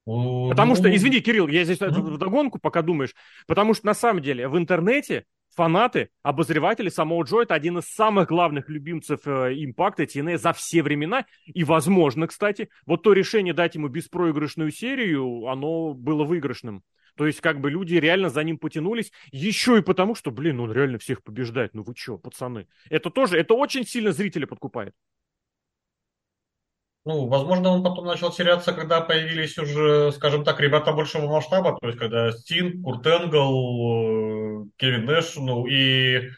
Потому 0.05 0.75
что, 0.75 0.87
ну, 0.87 0.95
извини, 0.95 1.21
Кирилл, 1.21 1.47
я 1.47 1.63
здесь 1.63 1.77
mm-hmm. 1.77 2.17
догонку 2.17 2.59
пока 2.59 2.81
думаешь, 2.81 3.13
потому 3.47 3.73
что 3.73 3.85
на 3.85 3.93
самом 3.93 4.21
деле 4.21 4.47
в 4.47 4.57
интернете 4.57 5.25
фанаты, 5.55 6.09
обозреватели 6.23 6.89
самого 6.89 7.23
Джо 7.23 7.41
это 7.41 7.53
один 7.53 7.77
из 7.77 7.85
самых 7.85 8.29
главных 8.29 8.69
любимцев 8.69 9.21
э, 9.25 9.53
импакта 9.63 10.03
TNA 10.03 10.37
за 10.37 10.53
все 10.53 10.81
времена. 10.81 11.25
И, 11.45 11.63
возможно, 11.63 12.27
кстати, 12.27 12.69
вот 12.85 13.03
то 13.03 13.13
решение 13.13 13.53
дать 13.53 13.75
ему 13.75 13.89
беспроигрышную 13.89 14.71
серию, 14.71 15.47
оно 15.47 15.93
было 15.93 16.23
выигрышным. 16.23 16.83
То 17.15 17.25
есть, 17.25 17.41
как 17.41 17.59
бы 17.59 17.69
люди 17.69 17.95
реально 17.95 18.29
за 18.29 18.43
ним 18.43 18.57
потянулись, 18.57 19.11
еще 19.31 19.77
и 19.77 19.81
потому, 19.81 20.15
что, 20.15 20.31
блин, 20.31 20.59
он 20.59 20.71
реально 20.71 20.97
всех 20.97 21.23
побеждает. 21.23 21.73
Ну 21.73 21.83
вы 21.83 21.93
что, 21.95 22.17
пацаны? 22.17 22.67
Это 22.89 23.09
тоже, 23.09 23.37
это 23.37 23.53
очень 23.53 23.85
сильно 23.85 24.11
зрителя 24.11 24.47
подкупает. 24.47 24.93
Ну, 27.03 27.25
возможно, 27.27 27.69
он 27.71 27.83
потом 27.83 28.05
начал 28.05 28.31
теряться, 28.31 28.73
когда 28.73 29.01
появились 29.01 29.57
уже, 29.57 30.11
скажем 30.11 30.43
так, 30.43 30.59
ребята 30.59 30.91
большого 30.91 31.31
масштаба, 31.31 31.75
то 31.81 31.87
есть 31.87 31.97
когда 31.97 32.31
Стин, 32.31 32.83
Курт 32.83 33.07
Энгл, 33.07 34.65
э, 34.65 34.69
Кевин 34.77 35.05
Нэш, 35.05 35.35
ну 35.37 35.65
и 35.65 36.29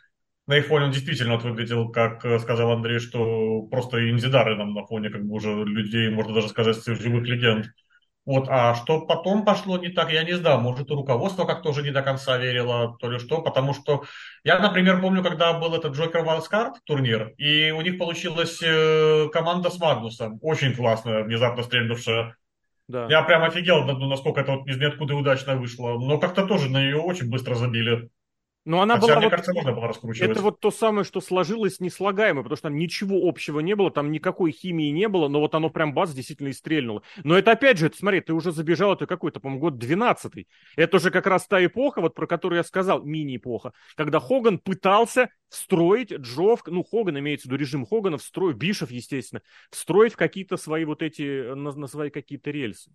на 0.47 0.57
их 0.57 0.67
фоне 0.67 0.85
он 0.85 0.91
действительно 0.91 1.35
выглядел, 1.35 1.89
как 1.89 2.21
сказал 2.39 2.71
Андрей, 2.71 2.99
что 2.99 3.63
просто 3.63 4.09
инди 4.09 4.27
нам 4.27 4.73
на 4.73 4.85
фоне 4.85 5.09
как 5.09 5.25
бы 5.25 5.35
уже 5.35 5.49
людей, 5.65 6.09
можно 6.09 6.33
даже 6.33 6.47
сказать, 6.47 6.77
живых 6.85 7.27
легенд. 7.27 7.65
Вот, 8.25 8.47
а 8.49 8.73
что 8.75 9.01
потом 9.01 9.43
пошло 9.43 9.77
не 9.77 9.89
так, 9.89 10.11
я 10.11 10.23
не 10.23 10.33
знаю. 10.33 10.59
Может, 10.61 10.89
и 10.89 10.93
руководство 10.93 11.45
как-то 11.45 11.69
уже 11.69 11.83
не 11.83 11.91
до 11.91 12.01
конца 12.01 12.37
верило, 12.37 12.95
то 12.99 13.09
ли 13.09 13.19
что. 13.19 13.41
Потому 13.41 13.73
что 13.73 14.03
я, 14.45 14.59
например, 14.59 15.01
помню, 15.01 15.21
когда 15.23 15.53
был 15.53 15.73
этот 15.75 15.93
Джокер 15.93 16.23
Вайлдскарт 16.23 16.75
турнир, 16.85 17.33
и 17.37 17.71
у 17.71 17.81
них 17.81 17.97
получилась 17.97 18.61
э, 18.63 19.27
команда 19.33 19.69
с 19.69 19.77
Магнусом. 19.77 20.39
Очень 20.41 20.73
классная, 20.73 21.23
внезапно 21.23 21.63
стрельнувшая. 21.63 22.37
Да. 22.87 23.07
Я 23.09 23.23
прям 23.23 23.43
офигел, 23.43 23.83
насколько 23.83 24.41
это 24.41 24.53
вот 24.53 24.67
из 24.67 24.77
ниоткуда 24.77 25.15
удачно 25.15 25.55
вышло. 25.55 25.97
Но 25.99 26.17
как-то 26.17 26.45
тоже 26.45 26.69
на 26.69 26.81
нее 26.81 26.97
очень 26.97 27.29
быстро 27.29 27.55
забили. 27.55 28.09
Но 28.65 28.81
она 28.81 28.95
Хотя, 28.95 29.07
была 29.07 29.15
мне 29.17 29.25
вот, 29.25 29.31
кажется, 29.31 29.53
можно 29.53 29.71
было 29.73 29.87
раскручивать. 29.87 30.31
Это 30.31 30.41
вот 30.41 30.59
то 30.61 30.71
самое, 30.71 31.03
что 31.03 31.19
сложилось 31.19 31.81
неслагаемо, 31.81 32.43
потому 32.43 32.55
что 32.55 32.69
там 32.69 32.77
ничего 32.77 33.27
общего 33.27 33.59
не 33.59 33.75
было, 33.75 33.91
там 33.91 34.11
никакой 34.11 34.51
химии 34.51 34.89
не 34.89 35.09
было, 35.09 35.27
но 35.27 35.41
вот 35.41 35.53
оно 35.53 35.69
прям 35.69 35.93
бац, 35.93 36.11
действительно 36.11 36.47
и 36.47 36.53
стрельнуло. 36.53 37.03
Но 37.23 37.37
это 37.37 37.51
опять 37.51 37.77
же, 37.77 37.87
это, 37.87 37.97
смотри, 37.97 38.21
ты 38.21 38.33
уже 38.33 38.53
забежал, 38.53 38.93
это 38.93 39.05
какой-то, 39.05 39.41
по-моему, 39.41 39.61
год 39.61 39.77
12 39.77 40.47
Это 40.77 40.97
уже 40.97 41.11
как 41.11 41.27
раз 41.27 41.45
та 41.45 41.63
эпоха, 41.63 41.99
вот 41.99 42.15
про 42.15 42.25
которую 42.25 42.57
я 42.57 42.63
сказал, 42.63 43.03
мини-эпоха, 43.03 43.73
когда 43.95 44.21
Хоган 44.21 44.59
пытался 44.59 45.29
встроить 45.49 46.13
Джов, 46.13 46.61
ну, 46.65 46.83
Хоган 46.83 47.19
имеется 47.19 47.47
в 47.47 47.51
виду 47.51 47.59
режим 47.59 47.85
Хогана, 47.85 48.17
встроить, 48.17 48.55
Бишев, 48.55 48.91
естественно, 48.91 49.41
встроить 49.71 50.13
в 50.13 50.17
какие-то 50.17 50.55
свои 50.55 50.85
вот 50.85 51.01
эти, 51.01 51.53
на, 51.53 51.73
на 51.73 51.87
свои 51.87 52.09
какие-то 52.09 52.49
рельсы. 52.51 52.91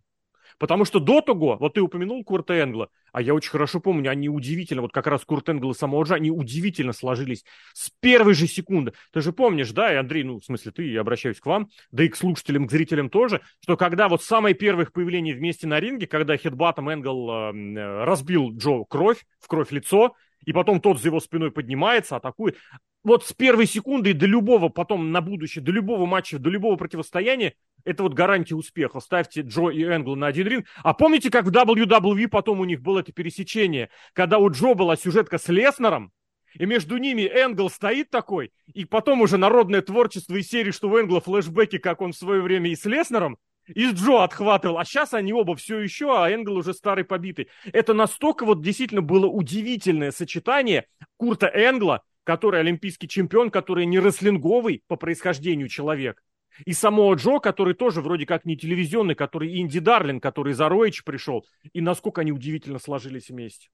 Потому 0.59 0.85
что 0.85 1.01
до 1.01 1.21
того, 1.21 1.57
вот 1.59 1.75
ты 1.75 1.81
упомянул 1.81 2.25
Курта 2.25 2.55
Энгла, 2.55 2.89
а 3.13 3.21
я 3.23 3.35
очень 3.35 3.51
хорошо 3.51 3.81
помню, 3.81 4.11
они 4.11 4.29
удивительно, 4.29 4.83
вот 4.83 4.93
как 4.93 5.07
раз 5.07 5.25
Курт 5.25 5.49
Энгл 5.49 5.71
и 5.71 5.75
Самоа 5.75 6.05
Джо, 6.05 6.15
они 6.15 6.31
удивительно 6.31 6.93
сложились 6.93 7.45
с 7.75 7.91
первой 8.01 8.35
же 8.35 8.47
секунды. 8.47 8.93
Ты 9.13 9.21
же 9.21 9.33
помнишь, 9.33 9.73
да, 9.73 9.93
и 9.93 9.97
Андрей, 9.97 10.25
ну, 10.25 10.41
в 10.41 10.45
смысле, 10.45 10.73
ты, 10.73 10.91
я 10.91 11.01
обращаюсь 11.01 11.41
к 11.41 11.47
вам, 11.47 11.69
да 11.91 12.05
и 12.05 12.09
к 12.09 12.17
слушателям, 12.17 12.67
к 12.67 12.71
зрителям 12.71 13.11
тоже, 13.11 13.41
что 13.61 13.77
когда 13.77 14.09
вот 14.09 14.23
самое 14.23 14.55
первое 14.55 14.85
их 14.85 14.93
появление 14.93 15.35
вместе 15.35 15.67
на 15.67 15.81
ринге, 15.81 16.07
когда 16.07 16.37
хитбатом 16.37 16.89
Энгл 16.91 17.31
э, 17.31 17.53
э, 17.53 18.05
разбил 18.05 18.53
Джо 18.57 18.85
кровь, 18.89 19.25
в 19.41 19.49
кровь 19.49 19.71
лицо, 19.71 20.15
и 20.45 20.53
потом 20.53 20.81
тот 20.81 21.01
за 21.01 21.09
его 21.09 21.21
спиной 21.21 21.51
поднимается, 21.51 22.17
атакует. 22.17 22.57
Вот 23.05 23.25
с 23.25 23.33
первой 23.33 23.67
секунды 23.67 24.11
и 24.11 24.15
до 24.15 24.27
любого 24.27 24.69
потом 24.69 25.13
на 25.13 25.21
будущее, 25.21 25.63
до 25.63 25.71
любого 25.71 26.07
матча, 26.07 26.39
до 26.39 26.51
любого 26.51 26.77
противостояния 26.77 27.55
это 27.89 28.03
вот 28.03 28.13
гарантия 28.13 28.55
успеха. 28.55 29.01
Ставьте 29.01 29.41
Джо 29.41 29.71
и 29.71 29.83
Энгл 29.83 30.15
на 30.15 30.27
один 30.27 30.47
ринг. 30.47 30.67
А 30.83 30.93
помните, 30.93 31.31
как 31.31 31.47
в 31.47 31.51
WWE 31.51 32.29
потом 32.29 32.61
у 32.61 32.65
них 32.65 32.83
было 32.83 33.01
это 33.01 33.13
пересечение, 33.13 33.89
когда 34.13 34.39
у 34.39 34.51
Джо 34.51 34.75
была 34.75 34.95
сюжетка 34.97 35.39
с 35.39 35.49
Леснером, 35.49 36.13
и 36.59 36.67
между 36.67 36.99
ними 36.99 37.23
Энгл 37.23 37.71
стоит 37.71 38.11
такой, 38.11 38.53
и 38.73 38.85
потом 38.85 39.23
уже 39.23 39.39
народное 39.39 39.81
творчество 39.81 40.35
из 40.37 40.49
серии, 40.49 40.71
что 40.71 40.91
у 40.91 40.99
Энгла 40.99 41.21
флешбеки, 41.21 41.79
как 41.79 42.03
он 42.03 42.13
в 42.13 42.17
свое 42.17 42.43
время 42.43 42.71
и 42.71 42.77
с 42.77 42.85
Леснером, 42.85 43.39
и 43.67 43.87
с 43.87 43.93
Джо 43.95 44.23
отхватывал, 44.23 44.79
а 44.79 44.85
сейчас 44.85 45.15
они 45.15 45.33
оба 45.33 45.57
все 45.57 45.79
еще, 45.79 46.15
а 46.15 46.31
Энгл 46.31 46.57
уже 46.57 46.75
старый 46.75 47.05
побитый. 47.05 47.49
Это 47.73 47.95
настолько 47.95 48.45
вот 48.45 48.63
действительно 48.63 49.03
было 49.03 49.27
удивительное 49.27 50.11
сочетание 50.11 50.87
Курта 51.17 51.51
Энгла, 51.53 52.03
который 52.25 52.61
олимпийский 52.61 53.09
чемпион, 53.09 53.51
который 53.51 53.87
не 53.87 53.99
рестлинговый 53.99 54.83
по 54.89 54.97
происхождению 54.97 55.69
человек, 55.69 56.23
и 56.65 56.73
самого 56.73 57.15
Джо, 57.15 57.39
который 57.39 57.75
тоже 57.75 58.01
вроде 58.01 58.27
как 58.27 58.45
не 58.45 58.57
телевизионный, 58.57 59.15
который 59.15 59.59
Инди 59.61 59.81
Дарлин, 59.81 60.21
который 60.21 60.53
за 60.53 60.69
Роич 60.69 61.05
пришел. 61.05 61.47
И 61.73 61.81
насколько 61.81 62.21
они 62.21 62.33
удивительно 62.33 62.79
сложились 62.79 63.29
вместе. 63.29 63.69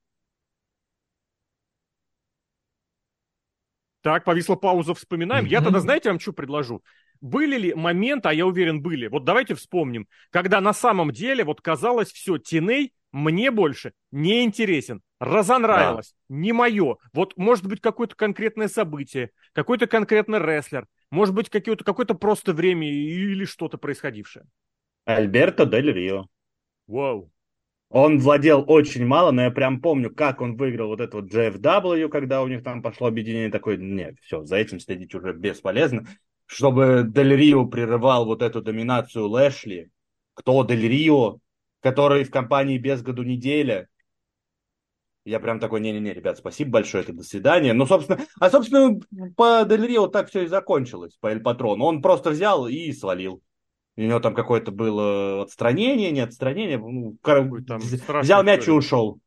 Так, 4.03 4.25
повисла 4.25 4.57
пауза, 4.57 4.92
вспоминаем. 4.92 5.47
Я 5.47 5.62
тогда, 5.62 5.81
знаете, 5.81 6.11
вам 6.11 6.20
что 6.20 6.35
предложу? 6.35 6.85
Были 7.23 7.57
ли 7.57 7.75
моменты, 7.75 8.29
а 8.29 8.35
я 8.35 8.47
уверен, 8.47 8.83
были. 8.83 9.07
Вот 9.07 9.25
давайте 9.25 9.55
вспомним, 9.55 10.09
когда 10.29 10.61
на 10.61 10.75
самом 10.75 11.11
деле 11.11 11.42
вот 11.42 11.62
казалось 11.62 12.12
все, 12.12 12.37
Тиней 12.37 12.92
мне 13.12 13.51
больше 13.51 13.92
не 14.11 14.44
интересен, 14.44 15.01
разонравилось, 15.20 16.14
да. 16.29 16.37
не 16.37 16.53
мое. 16.53 16.97
Вот 17.14 17.35
может 17.38 17.66
быть 17.66 17.81
какое-то 17.81 18.14
конкретное 18.14 18.68
событие, 18.68 19.31
какой-то 19.53 19.87
конкретный 19.87 20.38
рестлер, 20.38 20.87
может 21.14 21.35
быть, 21.35 21.48
какое-то 21.48 21.85
какое 21.85 22.07
просто 22.07 22.53
время 22.53 22.90
или 22.90 23.44
что-то 23.44 23.79
происходившее. 23.79 24.46
Альберто 25.05 25.64
Дель 25.64 25.92
Рио. 25.92 26.27
Вау. 26.87 27.31
Он 27.90 28.18
владел 28.18 28.64
очень 28.66 29.07
мало, 29.07 29.31
но 29.31 29.42
я 29.42 29.50
прям 29.50 29.81
помню, 29.81 30.12
как 30.12 30.40
он 30.40 30.57
выиграл 30.57 30.88
вот 30.88 31.00
это 31.00 31.18
вот 31.18 31.33
JFW, 31.33 32.09
когда 32.09 32.42
у 32.42 32.48
них 32.48 32.64
там 32.64 32.83
пошло 32.83 33.07
объединение 33.07 33.50
такое, 33.50 33.77
нет, 33.77 34.16
все, 34.20 34.42
за 34.44 34.57
этим 34.57 34.81
следить 34.81 35.14
уже 35.14 35.33
бесполезно. 35.33 36.07
Чтобы 36.46 37.05
Дель 37.07 37.37
Рио 37.37 37.66
прерывал 37.66 38.27
вот 38.27 38.42
эту 38.42 38.61
доминацию 38.62 39.29
Лэшли, 39.29 39.90
кто 40.35 40.64
Дель 40.64 40.88
Рио, 40.88 41.38
который 41.81 42.24
в 42.24 42.31
компании 42.31 42.79
без 42.79 43.03
году 43.03 43.22
неделя, 43.22 43.88
я 45.25 45.41
прям 45.41 45.59
такой, 45.59 45.81
не-не-не, 45.81 46.13
ребят, 46.13 46.39
спасибо 46.39 46.73
большое, 46.73 47.03
это 47.03 47.13
до 47.13 47.23
свидания. 47.23 47.73
Ну, 47.73 47.87
собственно, 47.87 48.21
а, 48.39 48.51
собственно, 48.51 49.01
по 49.37 49.65
Дель 49.65 49.87
Рио 49.87 50.07
так 50.09 50.29
все 50.29 50.43
и 50.43 50.47
закончилось, 50.47 51.17
по 51.21 51.29
Эль 51.29 51.41
Патрону. 51.41 51.85
Он 51.85 52.03
просто 52.03 52.31
взял 52.31 52.69
и 52.69 52.93
свалил. 52.93 53.43
У 53.97 54.03
него 54.03 54.21
там 54.21 54.35
какое-то 54.35 54.71
было 54.73 55.43
отстранение, 55.43 56.11
не 56.11 56.21
отстранение. 56.21 56.79
Ну, 56.79 57.17
там 57.23 57.79
взял 57.79 58.43
мяч 58.43 58.67
и 58.67 58.71
ушел. 58.71 59.21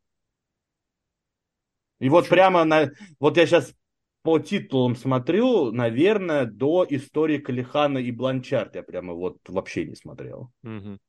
И 2.00 2.10
вот 2.10 2.28
прямо 2.28 2.64
на... 2.64 2.92
Вот 3.20 3.38
я 3.38 3.48
сейчас 3.48 3.74
по 4.22 4.40
титулам 4.40 4.96
смотрю, 4.96 5.72
наверное, 5.72 6.46
до 6.46 6.86
истории 6.90 7.38
Калихана 7.38 7.98
и 7.98 8.12
Бланчарт 8.12 8.76
я 8.76 8.84
прямо 8.84 9.14
вот 9.14 9.38
вообще 9.48 9.86
не 9.86 9.96
смотрел. 9.96 10.52
Угу. 10.64 11.00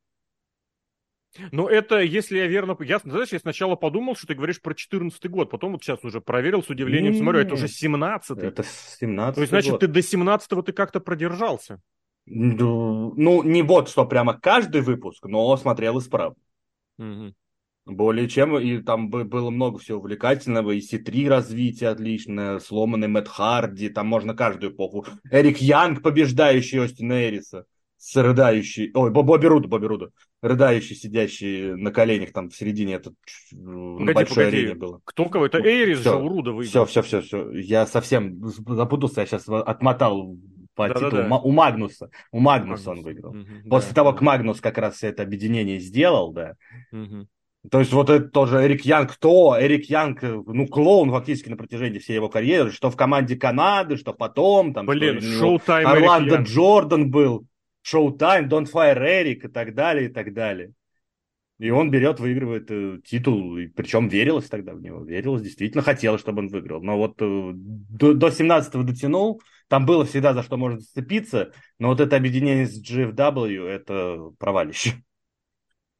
Ну, 1.51 1.67
это, 1.67 1.99
если 1.99 2.37
я 2.37 2.47
верно... 2.47 2.75
Я, 2.79 2.99
знаешь, 2.99 3.29
я 3.31 3.39
сначала 3.39 3.75
подумал, 3.75 4.15
что 4.15 4.27
ты 4.27 4.35
говоришь 4.35 4.61
про 4.61 4.73
14 4.73 5.29
год, 5.29 5.49
потом 5.49 5.73
вот 5.73 5.83
сейчас 5.83 6.03
уже 6.03 6.21
проверил 6.21 6.63
с 6.63 6.69
удивлением, 6.69 7.13
не, 7.13 7.19
смотрю, 7.19 7.41
это 7.41 7.53
уже 7.53 7.67
17-й. 7.67 8.47
Это 8.47 8.63
17 8.63 9.35
То 9.35 9.41
есть, 9.41 9.51
значит, 9.51 9.71
год. 9.71 9.79
ты 9.81 9.87
до 9.87 9.99
17-го 9.99 10.61
ты 10.63 10.71
как-то 10.73 10.99
продержался. 10.99 11.81
Ну, 12.25 13.43
не 13.43 13.61
вот, 13.61 13.89
что 13.89 14.05
прямо 14.05 14.39
каждый 14.39 14.81
выпуск, 14.81 15.25
но 15.25 15.55
смотрел 15.57 15.99
исправно. 15.99 16.37
Угу. 16.97 17.33
Более 17.85 18.27
чем, 18.29 18.57
и 18.59 18.81
там 18.83 19.09
было 19.09 19.49
много 19.49 19.79
всего 19.79 19.97
увлекательного, 19.99 20.71
и 20.71 20.81
Си-3 20.81 21.27
развитие 21.27 21.89
отличное, 21.89 22.59
сломанный 22.59 23.07
Мэтт 23.07 23.27
Харди, 23.27 23.89
там 23.89 24.07
можно 24.07 24.35
каждую 24.35 24.73
эпоху. 24.73 25.05
Эрик 25.31 25.57
Янг, 25.57 26.03
побеждающий 26.03 26.83
Остина 26.83 27.27
Эриса 27.27 27.65
с 27.99 28.15
рыдающий, 28.15 28.91
ой, 28.93 29.11
Бобби 29.11 29.45
Руда, 29.45 29.67
Бобби 29.67 29.85
Руда, 29.85 30.07
рыдающий, 30.41 30.95
сидящий 30.95 31.75
на 31.75 31.91
коленях 31.91 32.31
там 32.31 32.49
в 32.49 32.55
середине, 32.55 32.93
это 32.93 33.11
погоди, 33.51 34.03
на 34.05 34.13
большой 34.13 34.45
погоди. 34.45 34.57
арене 34.57 34.75
было. 34.75 35.01
Кто 35.03 35.25
кого? 35.25 35.45
Это 35.45 35.59
Эйрис 35.59 35.99
все, 35.99 36.13
же 36.13 36.17
у 36.17 36.29
Руда 36.29 36.51
выиграл. 36.51 36.85
Все, 36.85 37.01
все, 37.01 37.21
все, 37.21 37.21
все. 37.21 37.51
Я 37.51 37.85
совсем 37.85 38.41
запутался, 38.41 39.21
я 39.21 39.27
сейчас 39.27 39.49
отмотал 39.49 40.37
по 40.75 40.87
да, 40.87 40.93
титулу. 40.93 41.11
Да, 41.11 41.27
да. 41.27 41.37
У 41.39 41.51
Магнуса. 41.51 42.09
У 42.31 42.39
Магнуса 42.39 42.89
Магнус. 42.89 42.99
он 42.99 43.03
выиграл. 43.03 43.31
Угу, 43.31 43.69
После 43.69 43.89
да, 43.89 43.95
того, 43.95 44.13
как 44.13 44.21
Магнус 44.21 44.61
как 44.61 44.77
раз 44.77 45.03
это 45.03 45.21
объединение 45.21 45.79
сделал, 45.79 46.31
да. 46.31 46.55
Угу. 46.93 47.27
То 47.69 47.79
есть 47.79 47.91
вот 47.91 48.09
это 48.09 48.29
тоже 48.29 48.63
Эрик 48.63 48.85
Янг, 48.85 49.15
кто? 49.15 49.57
Эрик 49.59 49.89
Янг, 49.89 50.21
ну, 50.21 50.65
клоун 50.67 51.11
фактически 51.11 51.49
на 51.49 51.57
протяжении 51.57 51.99
всей 51.99 52.13
его 52.13 52.29
карьеры, 52.29 52.71
что 52.71 52.89
в 52.89 52.95
команде 52.95 53.35
Канады, 53.35 53.97
что 53.97 54.13
потом, 54.13 54.73
там, 54.73 54.85
Блин, 54.85 55.19
Showtime 55.21 55.85
Орландо 55.85 56.37
Джордан 56.37 57.11
был. 57.11 57.45
Showtime, 57.93 58.47
Don't 58.47 58.71
Fire 58.71 58.97
Eric 58.97 59.45
и 59.45 59.47
так 59.47 59.73
далее, 59.73 60.09
и 60.09 60.13
так 60.13 60.33
далее. 60.33 60.73
И 61.59 61.71
он 61.71 61.91
берет, 61.91 62.21
выигрывает 62.21 62.71
э, 62.71 62.99
титул, 63.03 63.57
и 63.57 63.67
причем 63.67 64.07
верилось 64.07 64.47
тогда 64.47 64.73
в 64.73 64.81
него, 64.81 65.03
верилось, 65.03 65.41
действительно 65.41 65.83
хотелось, 65.83 66.21
чтобы 66.21 66.39
он 66.39 66.47
выиграл. 66.47 66.81
Но 66.81 66.97
вот 66.97 67.21
э, 67.21 67.51
до, 67.53 68.13
до 68.13 68.27
17-го 68.27 68.83
дотянул, 68.83 69.41
там 69.67 69.85
было 69.85 70.05
всегда 70.05 70.33
за 70.33 70.41
что 70.41 70.55
можно 70.55 70.79
зацепиться, 70.79 71.51
но 71.77 71.89
вот 71.89 71.99
это 71.99 72.15
объединение 72.15 72.65
с 72.65 72.81
GFW, 72.81 73.65
это 73.67 74.31
провалище. 74.39 75.03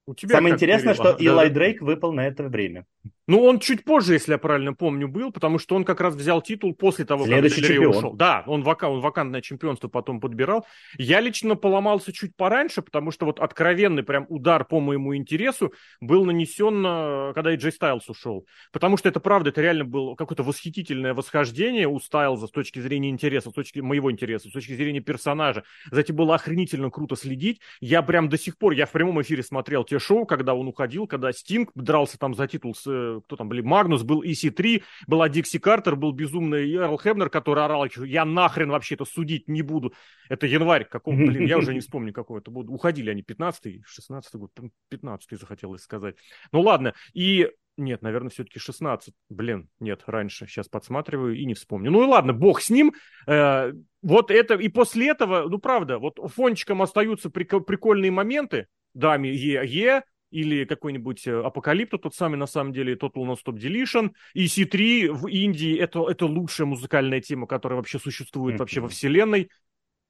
У 0.06 0.16
тебя 0.16 0.38
Самое 0.38 0.56
интересное, 0.56 0.94
Кирилл? 0.96 1.14
что 1.14 1.24
Илай 1.24 1.50
да, 1.50 1.54
Дрейк 1.56 1.82
выпал 1.82 2.14
на 2.14 2.26
это 2.26 2.44
время. 2.48 2.86
Ну, 3.30 3.44
он 3.44 3.60
чуть 3.60 3.84
позже, 3.84 4.14
если 4.14 4.32
я 4.32 4.38
правильно 4.40 4.74
помню, 4.74 5.08
был, 5.08 5.32
потому 5.32 5.60
что 5.60 5.76
он 5.76 5.84
как 5.84 6.02
раз 6.02 6.16
взял 6.16 6.42
титул 6.42 6.74
после 6.74 7.06
того, 7.06 7.26
Следующий 7.26 7.62
как 7.62 7.70
чемпион. 7.70 7.96
ушел. 7.96 8.14
Да, 8.14 8.44
он, 8.48 8.64
вака, 8.64 8.90
он 8.90 9.02
вакантное 9.02 9.42
чемпионство 9.42 9.88
потом 9.88 10.20
подбирал. 10.20 10.66
Я 10.98 11.20
лично 11.20 11.54
поломался 11.54 12.12
чуть 12.12 12.36
пораньше, 12.36 12.82
потому 12.82 13.12
что 13.12 13.28
вот 13.28 13.40
откровенный 13.40 14.02
прям 14.02 14.26
удар 14.30 14.66
по 14.66 14.80
моему 14.80 15.16
интересу 15.16 15.72
был 16.02 16.26
нанесен, 16.26 16.84
э, 16.84 17.34
когда 17.36 17.54
Джей 17.54 17.72
Стайлз 17.72 18.10
ушел. 18.10 18.48
Потому 18.72 18.98
что 18.98 19.08
это 19.10 19.20
правда, 19.20 19.52
это 19.52 19.62
реально 19.62 19.86
было 19.86 20.16
какое-то 20.16 20.42
восхитительное 20.42 21.14
восхождение 21.14 21.88
у 21.88 22.00
Стайлза 22.00 22.48
с 22.48 22.52
точки 22.52 22.80
зрения 22.80 23.12
интереса, 23.12 23.52
с 23.52 23.54
точки 23.54 23.80
моего 23.80 24.12
интереса, 24.12 24.50
с 24.50 24.52
точки 24.52 24.74
зрения 24.74 25.02
персонажа. 25.02 25.64
За 25.92 26.02
этим 26.02 26.16
было 26.16 26.34
охренительно 26.34 26.90
круто 26.90 27.16
следить. 27.16 27.62
Я 27.80 28.02
прям 28.02 28.28
до 28.28 28.40
сих 28.40 28.58
пор, 28.58 28.74
я 28.74 28.88
в 28.88 28.92
прямом 28.92 29.22
эфире 29.22 29.44
смотрел 29.44 29.84
те 29.84 30.00
шоу, 30.00 30.26
когда 30.26 30.56
он 30.56 30.68
уходил, 30.68 31.06
когда 31.06 31.32
Стинг 31.32 31.70
дрался 31.76 32.18
там 32.18 32.34
за 32.34 32.48
титул 32.48 32.74
с 32.74 32.88
э, 32.88 33.19
кто 33.22 33.36
там 33.36 33.50
были, 33.50 33.62
Магнус, 33.62 34.04
был 34.04 34.24
EC3, 34.24 34.84
была 35.08 35.30
Дикси 35.30 35.60
Картер, 35.60 35.96
был 35.96 36.12
безумный 36.12 36.74
Эрл 36.74 36.98
Хебнер, 36.98 37.30
который 37.30 37.64
орал, 37.64 37.86
я 38.06 38.26
нахрен 38.26 38.70
вообще 38.70 38.96
это 38.96 39.06
судить 39.06 39.48
не 39.48 39.62
буду. 39.62 39.94
Это 40.30 40.48
январь, 40.48 40.86
какого, 40.86 41.16
блин, 41.16 41.46
я 41.46 41.58
уже 41.58 41.74
не 41.74 41.80
вспомню, 41.80 42.14
какого 42.14 42.40
это 42.40 42.52
был. 42.52 42.70
Уходили 42.72 43.10
они, 43.10 43.22
15-й, 43.22 43.84
16-й 43.84 44.38
год, 44.38 44.52
15-й 44.92 45.38
захотелось 45.38 45.82
сказать. 45.82 46.16
Ну 46.52 46.62
ладно, 46.62 46.94
и 47.14 47.50
нет, 47.80 48.02
наверное, 48.02 48.30
все-таки 48.30 48.60
16. 48.60 49.14
Блин, 49.30 49.70
нет, 49.80 50.04
раньше. 50.06 50.46
Сейчас 50.48 50.68
подсматриваю 50.68 51.36
и 51.36 51.46
не 51.46 51.54
вспомню. 51.54 51.92
Ну 51.92 52.04
и 52.04 52.08
ладно, 52.08 52.34
бог 52.34 52.62
с 52.62 52.70
ним. 52.70 52.94
Э, 53.26 53.72
вот 54.02 54.32
это, 54.32 54.56
и 54.56 54.68
после 54.68 55.10
этого, 55.10 55.48
ну 55.48 55.60
правда, 55.60 55.98
вот 55.98 56.20
фончиком 56.36 56.82
остаются 56.82 57.30
прикольные 57.30 58.12
моменты. 58.12 58.68
Dummy, 58.94 59.30
yeah, 59.30 60.04
или 60.32 60.66
какой-нибудь 60.66 61.28
э, 61.28 61.42
Apocalypto, 61.42 61.98
тот 61.98 62.16
самый, 62.16 62.36
на 62.38 62.48
самом 62.48 62.74
деле, 62.74 62.96
Total 62.96 63.26
Non-Stop 63.26 63.56
Deletion. 63.56 64.12
И 64.34 64.46
EC3 64.46 65.12
в 65.12 65.28
Индии 65.28 65.78
это, 65.78 66.08
это 66.10 66.26
лучшая 66.26 66.68
музыкальная 66.68 67.22
тема, 67.22 67.48
которая 67.48 67.78
вообще 67.78 68.00
существует 68.00 68.56
mm-hmm. 68.56 68.60
вообще 68.60 68.82
во 68.82 68.88
вселенной. 68.90 69.50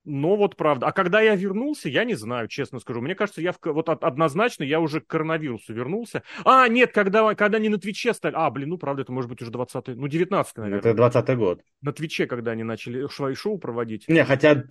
Но 0.06 0.38
вот 0.38 0.56
правда. 0.56 0.88
А 0.88 0.92
когда 0.92 1.22
я 1.22 1.36
вернулся, 1.36 1.90
я 1.90 2.04
не 2.04 2.16
знаю, 2.16 2.48
честно 2.48 2.80
скажу. 2.80 3.02
Мне 3.02 3.16
кажется, 3.16 3.42
я 3.42 3.52
в, 3.52 3.58
вот 3.64 3.90
однозначно 3.90 4.64
я 4.64 4.80
уже 4.80 5.02
к 5.02 5.08
коронавирусу 5.08 5.74
вернулся. 5.74 6.24
А, 6.46 6.68
нет, 6.68 6.94
когда, 6.94 7.36
когда 7.36 7.58
они 7.58 7.70
на 7.70 7.78
Твиче 7.78 8.14
стали... 8.14 8.34
А, 8.36 8.50
блин, 8.50 8.70
ну 8.70 8.78
правда, 8.78 9.02
это 9.02 9.12
может 9.12 9.30
быть 9.30 9.42
уже 9.42 9.52
20-й, 9.52 9.96
ну 9.96 10.08
19-й, 10.08 10.62
наверное. 10.62 10.92
Это 10.92 11.02
20-й 11.02 11.36
год. 11.36 11.62
На 11.82 11.92
Твиче, 11.92 12.28
когда 12.28 12.52
они 12.52 12.64
начали 12.64 13.08
шоу 13.36 13.58
проводить. 13.58 14.08
Не, 14.08 14.24
хотя, 14.24 14.64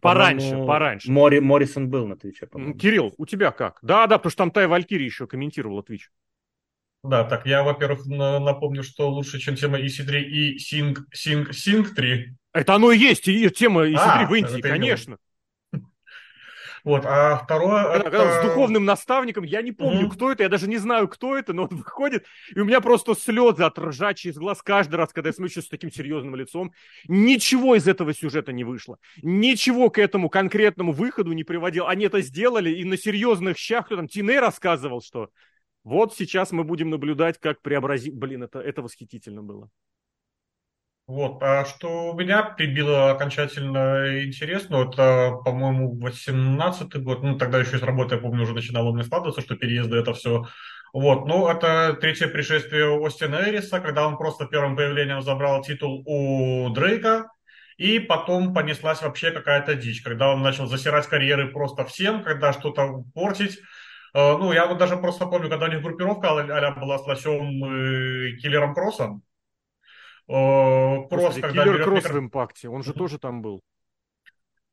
Пораньше, 0.00 0.56
пораньше. 0.66 1.10
Мори, 1.10 1.40
Моррисон 1.40 1.88
был 1.88 2.06
на 2.06 2.16
Твиче, 2.16 2.46
по-моему. 2.46 2.74
Кирилл, 2.74 3.14
у 3.16 3.26
тебя 3.26 3.50
как? 3.50 3.78
Да, 3.82 4.06
да, 4.06 4.18
потому 4.18 4.30
что 4.30 4.38
там 4.38 4.50
Тай 4.50 4.66
Валькири 4.66 5.04
еще 5.04 5.26
комментировала 5.26 5.82
Твич. 5.82 6.10
Да, 7.02 7.24
так 7.24 7.46
я, 7.46 7.62
во-первых, 7.62 8.06
напомню, 8.06 8.82
что 8.82 9.08
лучше, 9.08 9.38
чем 9.38 9.54
тема 9.54 9.78
EC3 9.80 10.20
и 10.22 10.56
Sing, 10.58 10.96
Sing, 11.14 11.50
Sing 11.50 11.84
3. 11.84 12.36
Это 12.52 12.74
оно 12.74 12.90
и 12.90 12.98
есть, 12.98 13.28
и 13.28 13.48
тема 13.50 13.86
EC3 13.86 13.96
а, 13.96 14.26
в 14.26 14.34
Индии, 14.34 14.60
конечно. 14.60 15.18
Вот, 16.86 17.04
а 17.04 17.38
второе... 17.38 17.82
Когда, 17.82 17.96
это... 17.96 18.10
когда 18.10 18.40
с 18.40 18.44
духовным 18.44 18.84
наставником, 18.84 19.42
я 19.42 19.60
не 19.60 19.72
помню, 19.72 20.06
mm-hmm. 20.06 20.10
кто 20.12 20.30
это, 20.30 20.44
я 20.44 20.48
даже 20.48 20.68
не 20.68 20.76
знаю, 20.76 21.08
кто 21.08 21.36
это, 21.36 21.52
но 21.52 21.64
он 21.64 21.68
выходит, 21.78 22.26
и 22.54 22.60
у 22.60 22.64
меня 22.64 22.80
просто 22.80 23.16
слезы 23.16 23.64
от 23.64 23.76
ржачи 23.76 24.28
из 24.28 24.38
глаз 24.38 24.62
каждый 24.62 24.94
раз, 24.94 25.12
когда 25.12 25.30
я 25.30 25.32
смотрю 25.32 25.62
с 25.62 25.68
таким 25.68 25.90
серьезным 25.90 26.36
лицом. 26.36 26.72
Ничего 27.08 27.74
из 27.74 27.88
этого 27.88 28.14
сюжета 28.14 28.52
не 28.52 28.62
вышло. 28.62 29.00
Ничего 29.20 29.90
к 29.90 29.98
этому 29.98 30.28
конкретному 30.28 30.92
выходу 30.92 31.32
не 31.32 31.42
приводил. 31.42 31.88
Они 31.88 32.04
это 32.04 32.20
сделали, 32.20 32.70
и 32.70 32.84
на 32.84 32.96
серьезных 32.96 33.58
щах, 33.58 33.86
кто 33.86 33.96
там, 33.96 34.06
Тине 34.06 34.38
рассказывал, 34.38 35.02
что 35.02 35.30
вот 35.82 36.14
сейчас 36.14 36.52
мы 36.52 36.62
будем 36.62 36.90
наблюдать, 36.90 37.40
как 37.40 37.62
преобразить... 37.62 38.14
Блин, 38.14 38.44
это, 38.44 38.60
это 38.60 38.82
восхитительно 38.82 39.42
было. 39.42 39.70
Вот, 41.06 41.40
а 41.40 41.64
что 41.64 42.10
у 42.10 42.18
меня 42.18 42.42
прибило 42.42 43.12
окончательно 43.12 44.24
интерес, 44.24 44.68
ну, 44.70 44.90
это, 44.90 45.36
по-моему, 45.44 45.96
18-й 46.04 46.98
год, 47.00 47.22
ну, 47.22 47.38
тогда 47.38 47.60
еще 47.60 47.78
с 47.78 47.82
работы, 47.82 48.16
я 48.16 48.20
помню, 48.20 48.42
уже 48.42 48.54
начинало 48.54 48.92
мне 48.92 49.04
складываться, 49.04 49.40
что 49.40 49.54
переезды 49.54 49.96
это 49.98 50.14
все. 50.14 50.46
Вот, 50.92 51.26
ну, 51.26 51.48
это 51.48 51.96
третье 52.00 52.26
пришествие 52.26 53.06
Остина 53.06 53.36
Эриса, 53.48 53.78
когда 53.78 54.08
он 54.08 54.16
просто 54.16 54.46
первым 54.46 54.74
появлением 54.74 55.22
забрал 55.22 55.62
титул 55.62 56.02
у 56.06 56.70
Дрейка, 56.70 57.30
и 57.76 58.00
потом 58.00 58.52
понеслась 58.52 59.02
вообще 59.02 59.30
какая-то 59.30 59.76
дичь, 59.76 60.02
когда 60.02 60.32
он 60.32 60.42
начал 60.42 60.66
засирать 60.66 61.06
карьеры 61.06 61.52
просто 61.52 61.84
всем, 61.84 62.24
когда 62.24 62.52
что-то 62.52 63.04
портить. 63.14 63.58
Э, 64.14 64.36
ну, 64.38 64.52
я 64.52 64.66
вот 64.66 64.78
даже 64.78 64.96
просто 64.96 65.26
помню, 65.26 65.50
когда 65.50 65.66
у 65.66 65.70
них 65.70 65.82
группировка 65.82 66.30
а 66.30 66.70
была 66.72 66.98
с 66.98 67.06
Лосем 67.06 67.64
и 67.64 68.36
Киллером 68.38 68.74
Кроссом, 68.74 69.22
Э, 70.28 71.08
просто 71.08 71.40
когда 71.40 71.64
Киллер 71.64 71.84
Кросс 71.84 72.04
микро... 72.04 72.14
в 72.14 72.18
импакте, 72.18 72.68
он 72.68 72.82
же 72.82 72.92
тоже 72.92 73.18
там 73.18 73.42
был. 73.42 73.62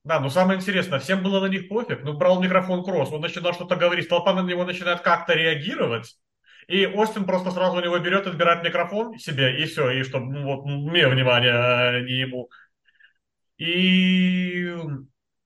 Да, 0.04 0.20
но 0.20 0.30
самое 0.30 0.60
интересное, 0.60 1.00
всем 1.00 1.24
было 1.24 1.40
на 1.40 1.46
них 1.48 1.70
пофиг. 1.70 2.04
Ну, 2.04 2.14
брал 2.14 2.42
микрофон 2.42 2.84
Кросс, 2.84 3.12
он 3.12 3.22
начинал 3.22 3.54
что-то 3.54 3.76
говорить, 3.76 4.10
толпа 4.10 4.34
на 4.34 4.42
него 4.42 4.66
начинает 4.66 5.02
как-то 5.02 5.34
реагировать. 5.34 6.18
И 6.68 6.86
Остин 6.86 7.26
просто 7.26 7.52
сразу 7.52 7.78
у 7.78 7.82
него 7.82 7.98
берет, 8.00 8.28
отбирает 8.28 8.64
микрофон 8.64 9.18
себе, 9.18 9.62
и 9.62 9.66
все, 9.66 9.92
и 9.92 10.04
чтобы, 10.04 10.34
ну, 10.34 10.56
вот, 10.56 10.66
мне 10.66 11.08
внимание, 11.08 11.54
а 11.54 12.02
не 12.02 12.20
ему. 12.20 12.50
И 13.58 14.76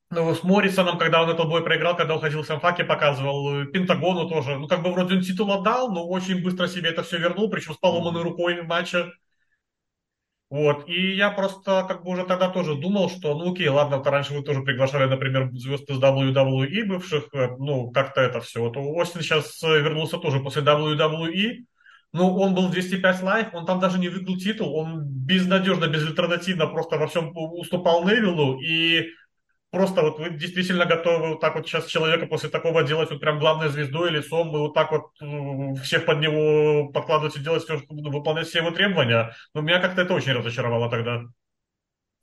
ну, 0.10 0.34
с 0.34 0.44
Моррисоном, 0.44 0.98
когда 0.98 1.22
он 1.22 1.30
этот 1.30 1.50
бой 1.50 1.64
проиграл, 1.64 1.96
когда 1.96 2.16
уходил 2.16 2.42
всем 2.42 2.48
факи 2.48 2.84
показывал, 2.84 3.66
Пентагону 3.66 4.30
тоже. 4.30 4.58
Ну, 4.58 4.68
как 4.68 4.82
бы 4.82 4.92
вроде 4.92 5.16
он 5.16 5.22
титул 5.22 5.52
отдал, 5.52 5.92
но 5.92 6.08
очень 6.08 6.42
быстро 6.42 6.68
себе 6.68 6.90
это 6.90 7.04
все 7.04 7.18
вернул, 7.18 7.50
причем 7.50 7.74
с 7.74 7.78
поломанной 7.78 8.24
рукой 8.24 8.62
в 8.62 8.66
матче. 8.66 9.12
Вот, 10.50 10.88
и 10.88 11.14
я 11.14 11.30
просто 11.30 11.84
как 11.88 12.06
бы 12.06 12.12
уже 12.12 12.24
тогда 12.26 12.50
тоже 12.50 12.76
думал, 12.76 13.10
что, 13.10 13.38
ну 13.38 13.52
окей, 13.52 13.68
ладно, 13.68 14.00
то 14.00 14.10
раньше 14.12 14.34
вы 14.34 14.44
тоже 14.44 14.62
приглашали, 14.62 15.10
например, 15.10 15.50
звезд 15.52 15.90
из 15.90 16.00
WWE 16.00 16.86
бывших, 16.86 17.28
э, 17.34 17.50
ну, 17.60 17.92
как-то 17.92 18.22
это 18.22 18.40
все. 18.40 18.62
Вот 18.62 18.78
Остин 18.78 19.22
сейчас 19.22 19.62
э, 19.62 19.82
вернулся 19.82 20.18
тоже 20.18 20.40
после 20.40 20.62
WWE, 20.62 21.66
ну, 22.14 22.38
он 22.38 22.56
был 22.56 22.70
205 22.70 23.24
Live, 23.24 23.48
он 23.54 23.66
там 23.66 23.82
даже 23.82 24.00
не 24.00 24.08
выиграл 24.08 24.38
титул, 24.38 24.74
он 24.74 25.04
безнадежно, 25.06 25.88
безальтернативно 25.88 26.68
просто 26.68 26.98
во 26.98 27.08
всем 27.08 27.32
уступал 27.36 28.06
Невиллу, 28.06 28.58
и 28.62 29.08
просто 29.72 30.02
вот 30.02 30.20
вы 30.20 30.30
действительно 30.32 30.86
готовы 30.86 31.30
вот 31.30 31.42
так 31.42 31.56
вот 31.56 31.68
сейчас 31.68 31.86
человека 31.86 32.26
после 32.26 32.50
такого 32.50 32.84
делать 32.84 33.10
вот 33.10 33.20
прям 33.20 33.40
главной 33.40 33.70
звездой, 33.70 34.12
лицом, 34.12 34.56
и 34.56 34.60
вот 34.60 34.74
так 34.74 34.92
вот 34.92 35.12
всех 35.82 36.06
под 36.06 36.20
него 36.20 36.90
подкладывать 36.90 37.36
и 37.36 37.42
делать 37.42 37.64
все, 37.64 37.82
выполнять 37.90 38.48
все 38.48 38.60
его 38.60 38.72
требования. 38.72 39.34
Но 39.54 39.62
меня 39.62 39.80
как-то 39.80 40.02
это 40.02 40.14
очень 40.14 40.34
разочаровало 40.34 40.90
тогда. 40.90 41.24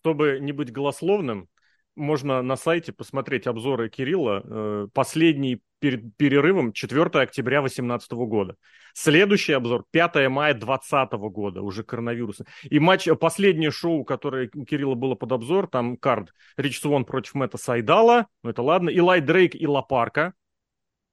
Чтобы 0.00 0.38
не 0.40 0.52
быть 0.52 0.72
голословным, 0.72 1.48
можно 1.96 2.42
на 2.42 2.56
сайте 2.56 2.92
посмотреть 2.92 3.46
обзоры 3.46 3.88
Кирилла. 3.88 4.42
Э, 4.44 4.88
последний 4.92 5.60
перед 5.78 6.16
перерывом 6.16 6.72
4 6.72 7.02
октября 7.20 7.60
2018 7.60 8.12
года. 8.12 8.56
Следующий 8.94 9.52
обзор 9.52 9.84
5 9.90 10.28
мая 10.28 10.54
2020 10.54 11.12
года, 11.30 11.62
уже 11.62 11.82
коронавирус. 11.82 12.40
И 12.62 12.78
матч, 12.78 13.08
последнее 13.20 13.70
шоу, 13.70 14.04
которое 14.04 14.48
Кирилла 14.48 14.94
было 14.94 15.14
под 15.14 15.32
обзор, 15.32 15.66
там 15.66 15.96
кард 15.96 16.32
Рич 16.56 16.80
Свон 16.80 17.04
против 17.04 17.34
Мэтта 17.34 17.58
Сайдала, 17.58 18.28
ну 18.42 18.50
это 18.50 18.62
ладно, 18.62 18.88
Илай 18.88 19.20
Дрейк 19.20 19.54
и 19.54 19.66
Лапарка, 19.66 20.32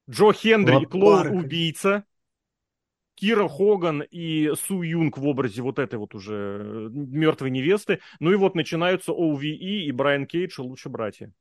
Джо 0.08 0.32
Хендри 0.32 0.74
Лапарка. 0.74 0.96
и 0.96 1.00
Клоун-убийца, 1.00 2.04
Кира 3.14 3.48
Хоган 3.48 4.02
и 4.10 4.52
Су 4.56 4.82
Юнг 4.82 5.18
в 5.18 5.26
образе 5.26 5.62
вот 5.62 5.78
этой 5.78 5.98
вот 5.98 6.14
уже 6.14 6.34
э, 6.34 6.88
мертвой 6.92 7.50
невесты. 7.50 8.00
Ну 8.20 8.32
и 8.32 8.36
вот 8.36 8.54
начинаются 8.54 9.12
OVE 9.12 9.50
и 9.50 9.92
Брайан 9.92 10.26
Кейдж, 10.26 10.60
лучше 10.60 10.88
братья. 10.88 11.32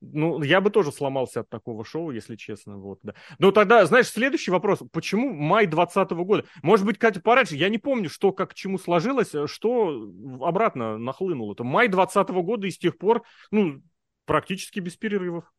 Ну, 0.00 0.42
я 0.42 0.60
бы 0.60 0.70
тоже 0.70 0.92
сломался 0.92 1.40
от 1.40 1.48
такого 1.48 1.84
шоу, 1.84 2.12
если 2.12 2.36
честно. 2.36 2.78
Вот, 2.78 3.00
да. 3.02 3.14
Но 3.40 3.50
тогда, 3.50 3.84
знаешь, 3.84 4.08
следующий 4.08 4.52
вопрос. 4.52 4.80
Почему 4.92 5.32
май 5.32 5.66
2020 5.66 6.10
года? 6.18 6.44
Может 6.62 6.86
быть, 6.86 6.98
Катя, 6.98 7.20
пораньше. 7.20 7.56
Я 7.56 7.68
не 7.68 7.78
помню, 7.78 8.08
что 8.08 8.32
как 8.32 8.50
к 8.50 8.54
чему 8.54 8.78
сложилось, 8.78 9.34
э, 9.34 9.48
что 9.48 10.08
обратно 10.40 10.98
нахлынуло. 10.98 11.52
Это 11.52 11.64
май 11.64 11.88
2020 11.88 12.30
года 12.44 12.66
и 12.68 12.70
с 12.70 12.78
тех 12.78 12.96
пор, 12.96 13.24
ну, 13.50 13.82
практически 14.24 14.78
без 14.78 14.96
перерывов. 14.96 15.52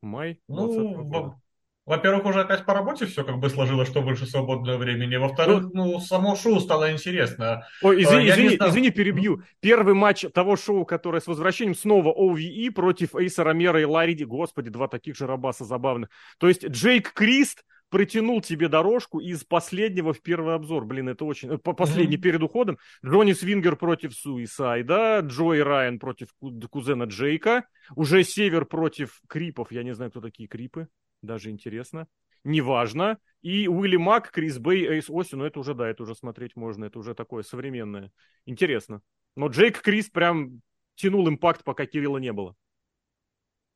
Май 0.00 0.40
2020 0.48 0.78
ну, 0.78 1.04
года. 1.04 1.40
Во-первых, 1.86 2.24
уже 2.26 2.40
опять 2.40 2.64
по 2.64 2.74
работе 2.74 3.06
все 3.06 3.22
как 3.22 3.38
бы 3.38 3.48
сложилось, 3.48 3.88
что 3.88 4.02
больше 4.02 4.26
свободного 4.26 4.76
времени. 4.76 5.14
Во-вторых, 5.14 5.68
ну, 5.72 5.92
ну 5.92 6.00
само 6.00 6.34
шоу 6.34 6.58
стало 6.58 6.90
интересно. 6.92 7.64
Ой, 7.80 8.02
извини, 8.02 8.28
а, 8.28 8.34
извини, 8.34 8.56
извини, 8.56 8.90
перебью. 8.90 9.42
Первый 9.60 9.94
матч 9.94 10.24
того 10.34 10.56
шоу, 10.56 10.84
которое 10.84 11.20
с 11.20 11.28
возвращением 11.28 11.76
снова 11.76 12.12
OVE 12.12 12.72
против 12.72 13.14
Эйса 13.14 13.44
Ромера 13.44 13.80
и 13.80 13.84
Лариди. 13.84 14.24
Господи, 14.24 14.68
два 14.68 14.88
таких 14.88 15.16
же 15.16 15.28
рабаса 15.28 15.64
забавных. 15.64 16.10
То 16.38 16.48
есть 16.48 16.66
Джейк 16.66 17.12
Крист 17.12 17.62
протянул 17.88 18.40
тебе 18.40 18.66
дорожку 18.66 19.20
из 19.20 19.44
последнего 19.44 20.12
в 20.12 20.20
первый 20.20 20.56
обзор. 20.56 20.86
Блин, 20.86 21.08
это 21.08 21.24
очень... 21.24 21.54
Э, 21.54 21.58
последний 21.58 22.16
mm-hmm. 22.16 22.20
перед 22.20 22.42
уходом. 22.42 22.78
Джонни 23.04 23.32
Свингер 23.32 23.76
против 23.76 24.12
Суисайда, 24.12 25.20
Джой 25.20 25.62
Райан 25.62 26.00
против 26.00 26.30
кузена 26.68 27.04
Джейка, 27.04 27.64
уже 27.94 28.24
Север 28.24 28.64
против 28.64 29.20
Крипов. 29.28 29.70
Я 29.70 29.84
не 29.84 29.94
знаю, 29.94 30.10
кто 30.10 30.20
такие 30.20 30.48
Крипы 30.48 30.88
даже 31.22 31.50
интересно. 31.50 32.06
неважно. 32.44 33.18
И 33.42 33.68
Уилли 33.68 33.96
Мак, 33.96 34.30
Крис 34.30 34.58
Бэй, 34.58 34.86
Эйс 34.86 35.10
Оси, 35.10 35.34
ну 35.34 35.44
это 35.44 35.60
уже, 35.60 35.74
да, 35.74 35.88
это 35.88 36.02
уже 36.02 36.14
смотреть 36.14 36.56
можно, 36.56 36.84
это 36.86 36.98
уже 36.98 37.14
такое 37.14 37.42
современное. 37.42 38.12
Интересно. 38.44 39.02
Но 39.36 39.48
Джейк 39.48 39.80
Крис 39.82 40.08
прям 40.10 40.62
тянул 40.94 41.28
импакт, 41.28 41.62
пока 41.64 41.86
Кирилла 41.86 42.18
не 42.18 42.32
было. 42.32 42.56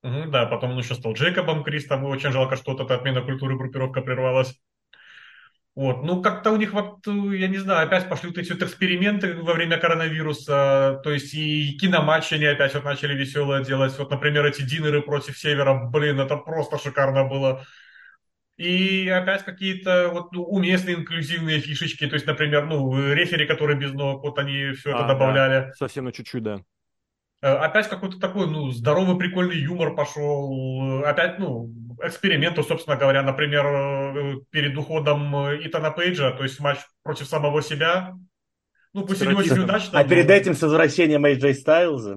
Да, 0.02 0.46
потом 0.46 0.72
он 0.72 0.78
еще 0.78 0.94
стал 0.94 1.12
Джейкобом 1.14 1.62
Кристом, 1.64 2.02
и 2.04 2.06
очень 2.06 2.32
жалко, 2.32 2.56
что 2.56 2.72
вот 2.72 2.80
эта 2.80 2.94
отмена 2.96 3.22
культуры 3.22 3.56
группировка 3.56 4.00
прервалась. 4.02 4.58
Вот, 5.80 6.02
ну 6.02 6.20
как-то 6.20 6.50
у 6.50 6.56
них 6.56 6.74
вот, 6.74 7.06
я 7.06 7.48
не 7.48 7.56
знаю, 7.56 7.86
опять 7.86 8.06
пошли 8.06 8.28
вот 8.28 8.36
эти 8.36 8.52
вот 8.52 8.62
эксперименты 8.62 9.32
во 9.32 9.54
время 9.54 9.78
коронавируса, 9.78 11.00
то 11.02 11.10
есть 11.10 11.32
и 11.32 11.78
киноматчи 11.78 12.34
они 12.34 12.44
опять 12.44 12.74
вот 12.74 12.84
начали 12.84 13.14
веселое 13.14 13.64
делать. 13.64 13.98
Вот, 13.98 14.10
например, 14.10 14.44
эти 14.44 14.60
динеры 14.60 15.00
против 15.00 15.38
Севера, 15.38 15.88
блин, 15.90 16.20
это 16.20 16.36
просто 16.36 16.76
шикарно 16.76 17.24
было. 17.24 17.64
И 18.58 19.08
опять 19.08 19.42
какие-то 19.42 20.10
вот 20.12 20.32
ну, 20.32 20.42
уместные 20.42 20.96
инклюзивные 20.96 21.60
фишечки, 21.60 22.06
то 22.06 22.12
есть, 22.12 22.26
например, 22.26 22.66
ну, 22.66 23.14
рефери, 23.14 23.46
которые 23.46 23.78
без 23.78 23.94
ног, 23.94 24.22
вот 24.22 24.38
они 24.38 24.72
все 24.72 24.90
это 24.90 25.06
а, 25.06 25.08
добавляли. 25.08 25.68
Да. 25.68 25.72
Совсем 25.72 26.04
на 26.04 26.12
чуть-чуть, 26.12 26.42
да. 26.42 26.60
Э, 27.40 27.54
опять 27.54 27.88
какой-то 27.88 28.20
такой, 28.20 28.46
ну, 28.48 28.70
здоровый, 28.70 29.16
прикольный 29.16 29.56
юмор 29.56 29.94
пошел. 29.94 31.02
Опять, 31.06 31.38
ну, 31.38 31.70
эксперименты, 32.02 32.62
собственно 32.62 32.96
говоря, 32.96 33.22
например, 33.22 33.66
э, 33.66 34.34
перед 34.50 34.76
уходом 34.76 35.34
Итана 35.66 35.90
Пейджа, 35.90 36.32
то 36.32 36.42
есть 36.42 36.60
матч 36.60 36.78
против 37.02 37.26
самого 37.26 37.62
себя. 37.62 38.16
Ну, 38.92 39.06
пусть 39.06 39.22
и 39.22 39.26
не 39.26 39.34
очень 39.34 39.58
удачно. 39.58 39.98
А 39.98 40.02
но... 40.02 40.08
перед 40.08 40.30
этим 40.30 40.54
с 40.54 40.62
возвращением 40.62 41.24
AJ 41.24 41.54
Стайлза 41.54 42.16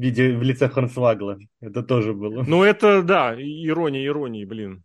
в 0.00 0.02
виде 0.02 0.36
в 0.36 0.42
лице 0.42 0.68
Хорнсвагла. 0.68 1.38
Это 1.60 1.82
тоже 1.82 2.14
было. 2.14 2.42
Ну, 2.46 2.64
это, 2.64 3.02
да, 3.02 3.34
ирония 3.34 4.04
иронии, 4.06 4.44
блин. 4.44 4.82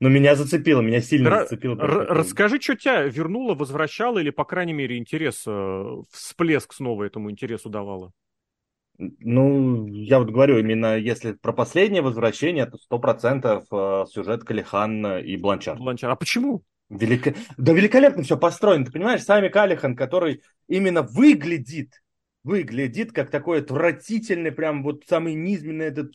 Но 0.00 0.08
меня 0.08 0.34
зацепило, 0.34 0.80
меня 0.80 1.00
сильно 1.00 1.28
Р- 1.28 1.42
зацепило. 1.42 1.76
Расскажи, 1.76 2.60
что 2.60 2.76
тебя 2.76 3.02
вернуло, 3.02 3.54
возвращало 3.54 4.18
или, 4.18 4.30
по 4.30 4.44
крайней 4.44 4.72
мере, 4.72 4.98
интерес, 4.98 5.44
э, 5.46 6.02
всплеск 6.10 6.72
снова 6.72 7.04
этому 7.04 7.30
интересу 7.30 7.70
давало? 7.70 8.12
Ну, 8.96 9.86
я 9.88 10.20
вот 10.20 10.30
говорю, 10.30 10.58
именно 10.58 10.96
если 10.96 11.32
про 11.32 11.52
последнее 11.52 12.02
возвращение, 12.02 12.66
то 12.66 12.78
сто 12.78 12.98
процентов 12.98 13.64
э, 13.72 14.04
сюжет 14.08 14.44
Калихан 14.44 15.18
и 15.18 15.36
Бланчар. 15.36 15.76
Бланчар. 15.76 16.10
А 16.10 16.16
почему? 16.16 16.62
Велико... 16.90 17.34
Да 17.56 17.72
великолепно 17.72 18.22
все 18.22 18.36
построено. 18.36 18.84
Ты 18.84 18.92
понимаешь, 18.92 19.22
сами 19.24 19.48
Калихан, 19.48 19.96
который 19.96 20.42
именно 20.68 21.02
выглядит, 21.02 22.02
выглядит 22.44 23.12
как 23.12 23.30
такой 23.30 23.60
отвратительный, 23.60 24.52
прям 24.52 24.84
вот 24.84 25.02
самый 25.08 25.34
низменный 25.34 25.86
этот 25.86 26.12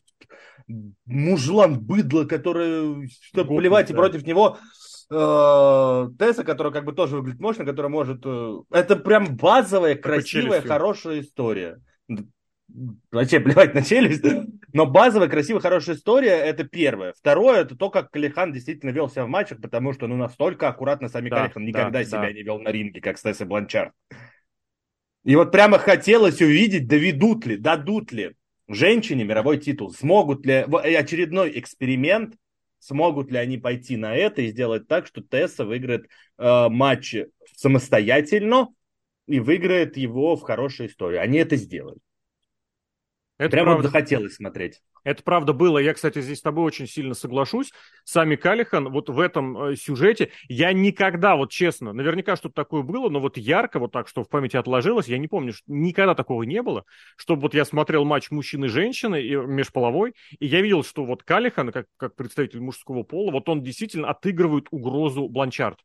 мужлан, 1.06 1.80
быдло, 1.80 2.26
который, 2.26 3.10
чтобы 3.22 3.58
плевать 3.58 3.88
да. 3.88 3.94
и 3.94 3.98
против 3.98 4.26
него 4.26 4.58
э, 5.10 6.10
Тесса, 6.18 6.44
которая 6.46 6.72
как 6.72 6.86
бы 6.86 6.94
тоже 6.94 7.18
выглядит 7.18 7.42
мощно, 7.42 7.66
которая 7.66 7.92
может... 7.92 8.22
Э, 8.24 8.60
это 8.70 8.96
прям 8.96 9.36
базовая, 9.36 9.96
красивая, 9.96 10.62
хорошая 10.62 11.22
история. 11.22 11.82
Вообще 13.12 13.40
плевать 13.40 13.74
на 13.74 13.82
челюсть, 13.82 14.24
но 14.74 14.86
базовая, 14.86 15.28
красивая, 15.28 15.62
хорошая 15.62 15.96
история 15.96 16.32
это 16.32 16.64
первое. 16.64 17.14
Второе, 17.14 17.62
это 17.62 17.76
то, 17.76 17.90
как 17.90 18.12
Калихан 18.12 18.54
действительно 18.54 18.92
вел 18.92 19.10
себя 19.10 19.26
в 19.26 19.30
матчах, 19.30 19.60
потому 19.60 19.94
что 19.94 20.08
ну 20.08 20.16
настолько 20.16 20.68
аккуратно 20.68 21.10
сами 21.10 21.30
да, 21.30 21.42
Калихан 21.42 21.66
никогда 21.66 22.00
да, 22.00 22.04
себя 22.04 22.22
да. 22.22 22.32
не 22.32 22.44
вел 22.44 22.60
на 22.60 22.70
ринге, 22.70 23.02
как 23.02 23.18
Стесса 23.18 23.46
Бланчард. 23.46 23.94
И 25.26 25.36
вот 25.36 25.52
прямо 25.52 25.80
хотелось 25.80 26.42
увидеть, 26.42 26.88
доведут 26.88 27.46
ли, 27.46 27.58
дадут 27.58 28.12
ли 28.12 28.36
женщине 28.68 29.24
мировой 29.24 29.58
титул. 29.58 29.92
Смогут 29.92 30.46
ли, 30.46 30.54
очередной 30.54 31.60
эксперимент, 31.60 32.36
смогут 32.80 33.32
ли 33.32 33.38
они 33.38 33.58
пойти 33.58 33.98
на 33.98 34.16
это 34.16 34.42
и 34.42 34.50
сделать 34.50 34.88
так, 34.88 35.08
что 35.08 35.22
Тесса 35.22 35.66
выиграет 35.66 36.08
э, 36.38 36.70
матч 36.70 37.16
самостоятельно 37.56 38.70
и 39.28 39.40
выиграет 39.40 39.98
его 39.98 40.36
в 40.36 40.42
хорошей 40.42 40.88
истории. 40.88 41.18
Они 41.18 41.38
это 41.40 41.56
сделали. 41.56 42.00
Это 43.40 43.52
Прямо 43.52 43.72
правда. 43.72 43.88
захотелось 43.88 44.36
смотреть. 44.36 44.82
Это 45.06 45.24
правда 45.24 45.54
было. 45.54 45.78
Я, 45.78 45.94
кстати, 45.94 46.20
здесь 46.20 46.40
с 46.40 46.42
тобой 46.42 46.66
очень 46.66 46.88
сильно 46.88 47.14
соглашусь. 47.14 47.72
Сами 48.04 48.36
Калихан, 48.36 48.90
вот 48.90 49.10
в 49.10 49.18
этом 49.18 49.58
э, 49.58 49.76
сюжете, 49.78 50.32
я 50.50 50.74
никогда, 50.74 51.38
вот 51.38 51.50
честно, 51.50 51.94
наверняка 51.94 52.36
что-то 52.36 52.54
такое 52.54 52.82
было, 52.84 53.08
но 53.08 53.22
вот 53.22 53.38
ярко, 53.38 53.80
вот 53.80 53.94
так, 53.94 54.10
что 54.10 54.26
в 54.26 54.30
памяти 54.30 54.58
отложилось, 54.58 55.08
я 55.08 55.18
не 55.18 55.30
помню, 55.30 55.54
что 55.54 55.64
никогда 55.68 56.16
такого 56.16 56.44
не 56.44 56.62
было, 56.62 56.84
чтобы 57.16 57.44
вот 57.44 57.54
я 57.54 57.64
смотрел 57.64 58.04
матч 58.04 58.30
мужчины 58.30 58.66
и 58.66 58.68
женщины 58.68 59.22
и 59.22 59.34
межполовой, 59.38 60.16
и 60.38 60.46
я 60.46 60.60
видел, 60.60 60.84
что 60.84 61.06
вот 61.06 61.24
Калихан, 61.24 61.72
как, 61.72 61.86
как 61.96 62.18
представитель 62.18 62.60
мужского 62.60 63.04
пола, 63.04 63.32
вот 63.32 63.48
он 63.48 63.64
действительно 63.64 64.10
отыгрывает 64.10 64.68
угрозу 64.70 65.30
Бланчард 65.30 65.80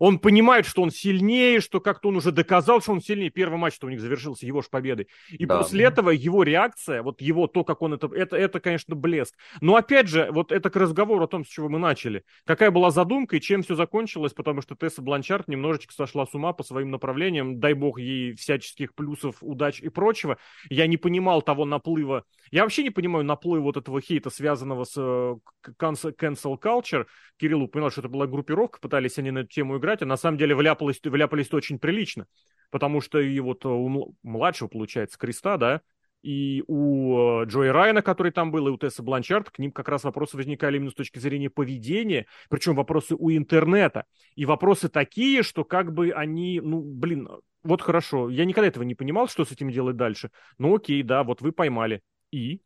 он 0.00 0.18
понимает, 0.18 0.66
что 0.66 0.82
он 0.82 0.90
сильнее, 0.90 1.60
что 1.60 1.78
как-то 1.78 2.08
он 2.08 2.16
уже 2.16 2.32
доказал, 2.32 2.80
что 2.80 2.92
он 2.92 3.02
сильнее. 3.02 3.28
Первый 3.28 3.58
матч, 3.58 3.74
что 3.74 3.86
у 3.86 3.90
них 3.90 4.00
завершился 4.00 4.46
его 4.46 4.62
же 4.62 4.68
победой. 4.70 5.08
И 5.30 5.44
да. 5.44 5.58
после 5.58 5.84
этого 5.84 6.08
его 6.08 6.42
реакция, 6.42 7.02
вот 7.02 7.20
его, 7.20 7.46
то, 7.46 7.64
как 7.64 7.82
он 7.82 7.92
это, 7.92 8.08
это, 8.08 8.34
это, 8.34 8.60
конечно, 8.60 8.96
блеск. 8.96 9.36
Но 9.60 9.76
опять 9.76 10.08
же, 10.08 10.28
вот 10.32 10.52
это 10.52 10.70
к 10.70 10.76
разговору 10.76 11.24
о 11.24 11.28
том, 11.28 11.44
с 11.44 11.48
чего 11.48 11.68
мы 11.68 11.78
начали. 11.78 12.24
Какая 12.46 12.70
была 12.70 12.90
задумка 12.90 13.36
и 13.36 13.40
чем 13.42 13.62
все 13.62 13.74
закончилось, 13.74 14.32
потому 14.32 14.62
что 14.62 14.74
Тесса 14.74 15.02
Бланчард 15.02 15.48
немножечко 15.48 15.92
сошла 15.92 16.26
с 16.26 16.34
ума 16.34 16.54
по 16.54 16.62
своим 16.62 16.90
направлениям. 16.90 17.60
Дай 17.60 17.74
бог 17.74 18.00
ей 18.00 18.34
всяческих 18.34 18.94
плюсов, 18.94 19.36
удач 19.42 19.82
и 19.82 19.90
прочего. 19.90 20.38
Я 20.70 20.86
не 20.86 20.96
понимал 20.96 21.42
того 21.42 21.66
наплыва. 21.66 22.24
Я 22.50 22.62
вообще 22.62 22.82
не 22.82 22.90
понимаю 22.90 23.26
наплыва 23.26 23.64
вот 23.64 23.76
этого 23.76 24.00
хейта, 24.00 24.30
связанного 24.30 24.84
с 24.84 24.96
uh, 24.96 25.38
cancel 25.78 26.58
culture. 26.58 27.06
Кирилл 27.38 27.62
упоминал, 27.62 27.90
что 27.90 28.00
это 28.00 28.08
была 28.08 28.26
группировка, 28.26 28.80
пытались 28.80 29.18
они 29.18 29.30
на 29.30 29.40
эту 29.40 29.50
тему 29.50 29.78
играть 29.78 29.89
играть, 29.90 30.02
а 30.02 30.06
на 30.06 30.16
самом 30.16 30.38
деле 30.38 30.54
вляпались, 30.54 31.00
вляпались 31.02 31.52
очень 31.52 31.78
прилично. 31.78 32.26
Потому 32.70 33.00
что 33.00 33.18
и 33.18 33.38
вот 33.40 33.66
у 33.66 34.16
младшего, 34.22 34.68
получается, 34.68 35.18
Креста, 35.18 35.56
да, 35.56 35.80
и 36.22 36.62
у 36.66 37.42
э, 37.42 37.44
Джои 37.46 37.68
Райана, 37.68 38.02
который 38.02 38.30
там 38.30 38.52
был, 38.52 38.68
и 38.68 38.70
у 38.70 38.76
Тесса 38.76 39.02
Бланчард, 39.02 39.50
к 39.50 39.58
ним 39.58 39.72
как 39.72 39.88
раз 39.88 40.04
вопросы 40.04 40.36
возникали 40.36 40.76
именно 40.76 40.90
с 40.90 40.94
точки 40.94 41.18
зрения 41.18 41.50
поведения, 41.50 42.26
причем 42.48 42.74
вопросы 42.74 43.14
у 43.18 43.30
интернета. 43.30 44.04
И 44.34 44.44
вопросы 44.44 44.88
такие, 44.88 45.42
что 45.42 45.64
как 45.64 45.92
бы 45.92 46.10
они, 46.10 46.60
ну, 46.60 46.82
блин, 46.82 47.28
вот 47.62 47.82
хорошо, 47.82 48.28
я 48.28 48.44
никогда 48.44 48.68
этого 48.68 48.84
не 48.84 48.94
понимал, 48.94 49.28
что 49.28 49.44
с 49.44 49.52
этим 49.52 49.70
делать 49.70 49.96
дальше. 49.96 50.30
Ну 50.58 50.76
окей, 50.76 51.02
да, 51.02 51.24
вот 51.24 51.40
вы 51.40 51.52
поймали. 51.52 52.02
И? 52.30 52.60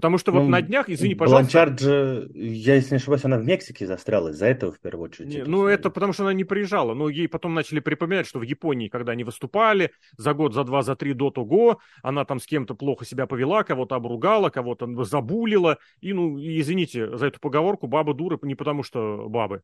Потому 0.00 0.16
что 0.16 0.32
вот 0.32 0.44
ну, 0.44 0.48
на 0.48 0.62
днях, 0.62 0.88
извини, 0.88 1.14
пожалуйста... 1.14 1.52
Бланчард 1.52 1.78
же, 1.78 2.30
я 2.32 2.76
если 2.76 2.92
не 2.92 2.96
ошибаюсь, 2.96 3.22
она 3.26 3.36
в 3.36 3.44
Мексике 3.44 3.86
застряла 3.86 4.30
из-за 4.30 4.46
этого 4.46 4.72
в 4.72 4.80
первую 4.80 5.10
очередь. 5.10 5.28
Не, 5.28 5.44
ну, 5.44 5.66
это 5.66 5.90
потому 5.90 6.14
что 6.14 6.22
она 6.22 6.32
не 6.32 6.44
приезжала. 6.44 6.94
Но 6.94 7.10
ей 7.10 7.28
потом 7.28 7.52
начали 7.52 7.80
припоминать, 7.80 8.26
что 8.26 8.38
в 8.38 8.42
Японии, 8.42 8.88
когда 8.88 9.12
они 9.12 9.24
выступали, 9.24 9.90
за 10.16 10.32
год, 10.32 10.54
за 10.54 10.64
два, 10.64 10.80
за 10.80 10.96
три 10.96 11.12
до 11.12 11.30
того, 11.30 11.80
она 12.02 12.24
там 12.24 12.40
с 12.40 12.46
кем-то 12.46 12.74
плохо 12.74 13.04
себя 13.04 13.26
повела, 13.26 13.62
кого-то 13.62 13.94
обругала, 13.94 14.48
кого-то 14.48 15.04
забулила. 15.04 15.76
И, 16.00 16.14
ну, 16.14 16.38
извините 16.38 17.14
за 17.18 17.26
эту 17.26 17.38
поговорку, 17.38 17.86
баба 17.86 18.14
дура 18.14 18.38
не 18.40 18.54
потому 18.54 18.82
что 18.82 19.26
бабы. 19.28 19.60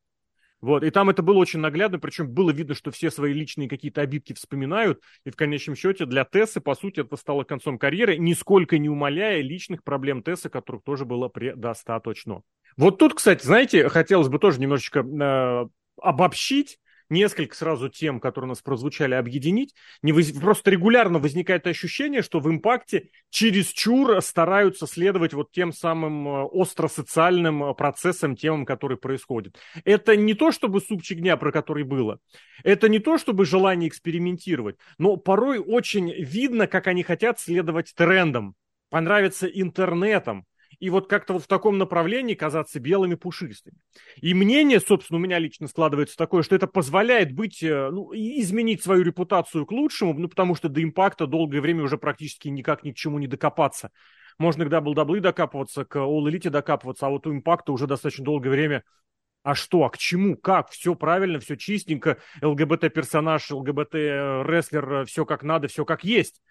Вот, 0.61 0.83
и 0.83 0.91
там 0.91 1.11
это 1.11 1.23
было 1.23 1.37
очень 1.37 1.61
наглядно, 1.61 1.99
причем 1.99 2.31
было 2.31 2.51
видно, 2.51 2.75
что 2.75 2.91
все 2.91 3.11
свои 3.11 3.33
личные 3.35 3.69
какие-то 3.69 4.01
обидки 4.01 4.33
вспоминают, 4.33 5.01
и 5.25 5.31
в 5.31 5.37
конечном 5.37 5.77
счете 5.77 6.07
для 6.07 6.25
Тессы, 6.25 6.61
по 6.61 6.75
сути, 6.75 7.01
это 7.01 7.17
стало 7.17 7.45
концом 7.45 7.79
карьеры, 7.79 8.17
нисколько 8.17 8.79
не 8.79 8.89
умаляя 8.89 9.43
личных 9.43 9.85
проблем 9.85 10.23
Тессы, 10.23 10.49
которых 10.49 10.83
тоже 10.83 11.05
было 11.05 11.29
предостаточно. 11.29 12.43
Вот 12.77 12.99
тут, 12.99 13.15
кстати, 13.15 13.45
знаете, 13.45 13.89
хотелось 13.89 14.29
бы 14.29 14.39
тоже 14.39 14.61
немножечко 14.61 15.01
э, 15.01 15.69
обобщить, 16.01 16.79
несколько 17.09 17.55
сразу 17.55 17.89
тем, 17.89 18.21
которые 18.21 18.49
у 18.49 18.51
нас 18.51 18.63
прозвучали, 18.63 19.15
объединить. 19.15 19.75
Не 20.03 20.13
воз... 20.13 20.33
Просто 20.33 20.71
регулярно 20.71 21.19
возникает 21.19 21.67
ощущение, 21.67 22.23
что 22.23 22.41
в 22.41 22.49
импакте 22.51 23.11
чересчур 23.31 24.21
стараются 24.23 24.87
следовать 24.87 25.35
вот 25.35 25.51
тем 25.53 25.73
самым 25.73 26.29
э, 26.29 26.43
остро-социальным 26.45 27.65
э, 27.65 27.75
процессам, 27.75 28.37
темам, 28.37 28.65
которые 28.65 28.99
происходят. 28.99 29.57
Это 29.85 30.17
не 30.17 30.35
то, 30.35 30.53
чтобы 30.53 30.81
супчик 30.81 31.19
дня, 31.19 31.37
про 31.37 31.53
который 31.53 31.85
было. 31.85 32.19
Это 32.65 32.89
не 32.89 32.99
то, 32.99 33.19
чтобы 33.19 33.45
желание 33.45 33.89
экспериментировать. 33.89 34.77
Но 34.99 35.17
порой 35.17 35.59
очень 35.59 36.13
видно, 36.13 36.67
как 36.67 36.87
они 36.87 37.03
хотят 37.03 37.39
следовать 37.41 37.93
трендам, 37.95 38.55
понравиться 38.91 39.47
интернетом, 39.47 40.47
и 40.79 40.91
вот 40.91 41.09
как-то 41.09 41.35
вот 41.35 41.43
в 41.43 41.47
таком 41.47 41.79
направлении 41.79 42.35
казаться 42.35 42.81
белыми 42.81 43.15
пушистыми. 43.15 43.77
И 44.21 44.35
мнение, 44.35 44.81
собственно, 44.81 45.19
у 45.19 45.23
меня 45.23 45.39
лично 45.39 45.69
складывается 45.69 46.17
такое, 46.17 46.43
что 46.43 46.55
это 46.55 46.67
позволяет 46.67 47.33
быть, 47.33 47.63
э, 47.63 47.91
ну, 47.91 48.13
изменить 48.13 48.83
свою 48.83 49.03
репутацию 49.03 49.67
к 49.67 49.73
лучшему, 49.73 50.15
ну, 50.15 50.29
потому 50.29 50.55
что 50.55 50.69
до 50.69 50.83
импакта 50.83 51.27
долгое 51.27 51.61
время 51.61 51.83
уже 51.83 51.99
практически 51.99 52.49
никак 52.49 52.85
ни 52.85 52.93
к 52.93 52.97
чему 52.97 53.19
не 53.19 53.27
докопаться. 53.27 53.91
Можно 54.39 54.67
к 54.67 54.69
WWE 54.69 55.21
докапываться, 55.21 55.85
к 55.85 55.97
All 55.97 56.25
Elite 56.29 56.51
докапываться, 56.51 57.07
а 57.07 57.11
вот 57.11 57.27
у 57.27 57.33
импакта 57.33 57.73
уже 57.73 57.87
достаточно 57.87 58.25
долгое 58.25 58.51
время 58.51 58.85
а 59.47 59.55
что, 59.55 59.85
а 59.85 59.91
к 59.91 59.97
чему, 59.97 60.37
как? 60.37 60.71
Все 60.71 60.97
правильно, 60.97 61.39
все 61.39 61.55
чистенько, 61.57 62.19
ЛГБТ-персонаж, 62.43 63.53
ЛГБТ-рестлер, 63.53 65.05
все 65.05 65.25
как 65.25 65.45
надо, 65.45 65.69
все 65.69 65.85
как 65.85 66.03
есть. 66.03 66.43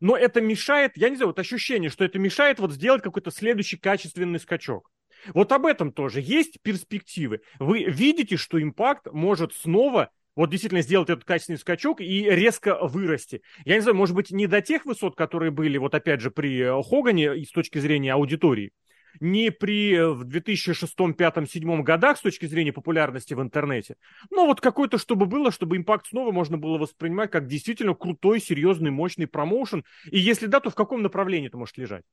Но 0.00 0.16
это 0.16 0.40
мешает, 0.40 0.92
я 0.96 1.08
не 1.08 1.16
знаю, 1.16 1.28
вот 1.28 1.38
ощущение, 1.38 1.90
что 1.90 2.04
это 2.04 2.18
мешает 2.18 2.58
вот 2.58 2.72
сделать 2.72 3.02
какой-то 3.02 3.30
следующий 3.30 3.76
качественный 3.76 4.40
скачок. 4.40 4.90
Вот 5.34 5.50
об 5.52 5.66
этом 5.66 5.92
тоже 5.92 6.20
есть 6.20 6.60
перспективы. 6.62 7.40
Вы 7.58 7.84
видите, 7.84 8.36
что 8.36 8.62
импакт 8.62 9.06
может 9.12 9.54
снова 9.54 10.10
вот 10.36 10.50
действительно 10.50 10.82
сделать 10.82 11.08
этот 11.08 11.24
качественный 11.24 11.58
скачок 11.58 12.00
и 12.00 12.24
резко 12.28 12.78
вырасти. 12.82 13.42
Я 13.64 13.76
не 13.76 13.80
знаю, 13.80 13.96
может 13.96 14.14
быть, 14.14 14.30
не 14.30 14.46
до 14.46 14.60
тех 14.60 14.84
высот, 14.84 15.16
которые 15.16 15.50
были, 15.50 15.78
вот 15.78 15.94
опять 15.94 16.20
же, 16.20 16.30
при 16.30 16.60
э, 16.60 16.82
Хогане 16.82 17.44
с 17.44 17.50
точки 17.50 17.78
зрения 17.78 18.12
аудитории, 18.12 18.72
не 19.20 19.50
при 19.50 19.94
э, 19.94 20.08
в 20.08 20.24
2006, 20.24 20.96
2005, 20.96 21.34
2007 21.34 21.82
годах 21.82 22.18
с 22.18 22.22
точки 22.22 22.46
зрения 22.46 22.72
популярности 22.72 23.34
в 23.34 23.42
интернете, 23.42 23.96
но 24.30 24.46
вот 24.46 24.60
какой-то, 24.60 24.98
чтобы 24.98 25.26
было, 25.26 25.50
чтобы 25.50 25.76
импакт 25.76 26.06
снова 26.06 26.32
можно 26.32 26.58
было 26.58 26.78
воспринимать 26.78 27.30
как 27.30 27.46
действительно 27.46 27.94
крутой, 27.94 28.40
серьезный, 28.40 28.90
мощный 28.90 29.26
промоушен. 29.26 29.84
И 30.10 30.18
если 30.18 30.46
да, 30.46 30.60
то 30.60 30.70
в 30.70 30.74
каком 30.74 31.02
направлении 31.02 31.48
это 31.48 31.58
может 31.58 31.76
лежать? 31.78 32.04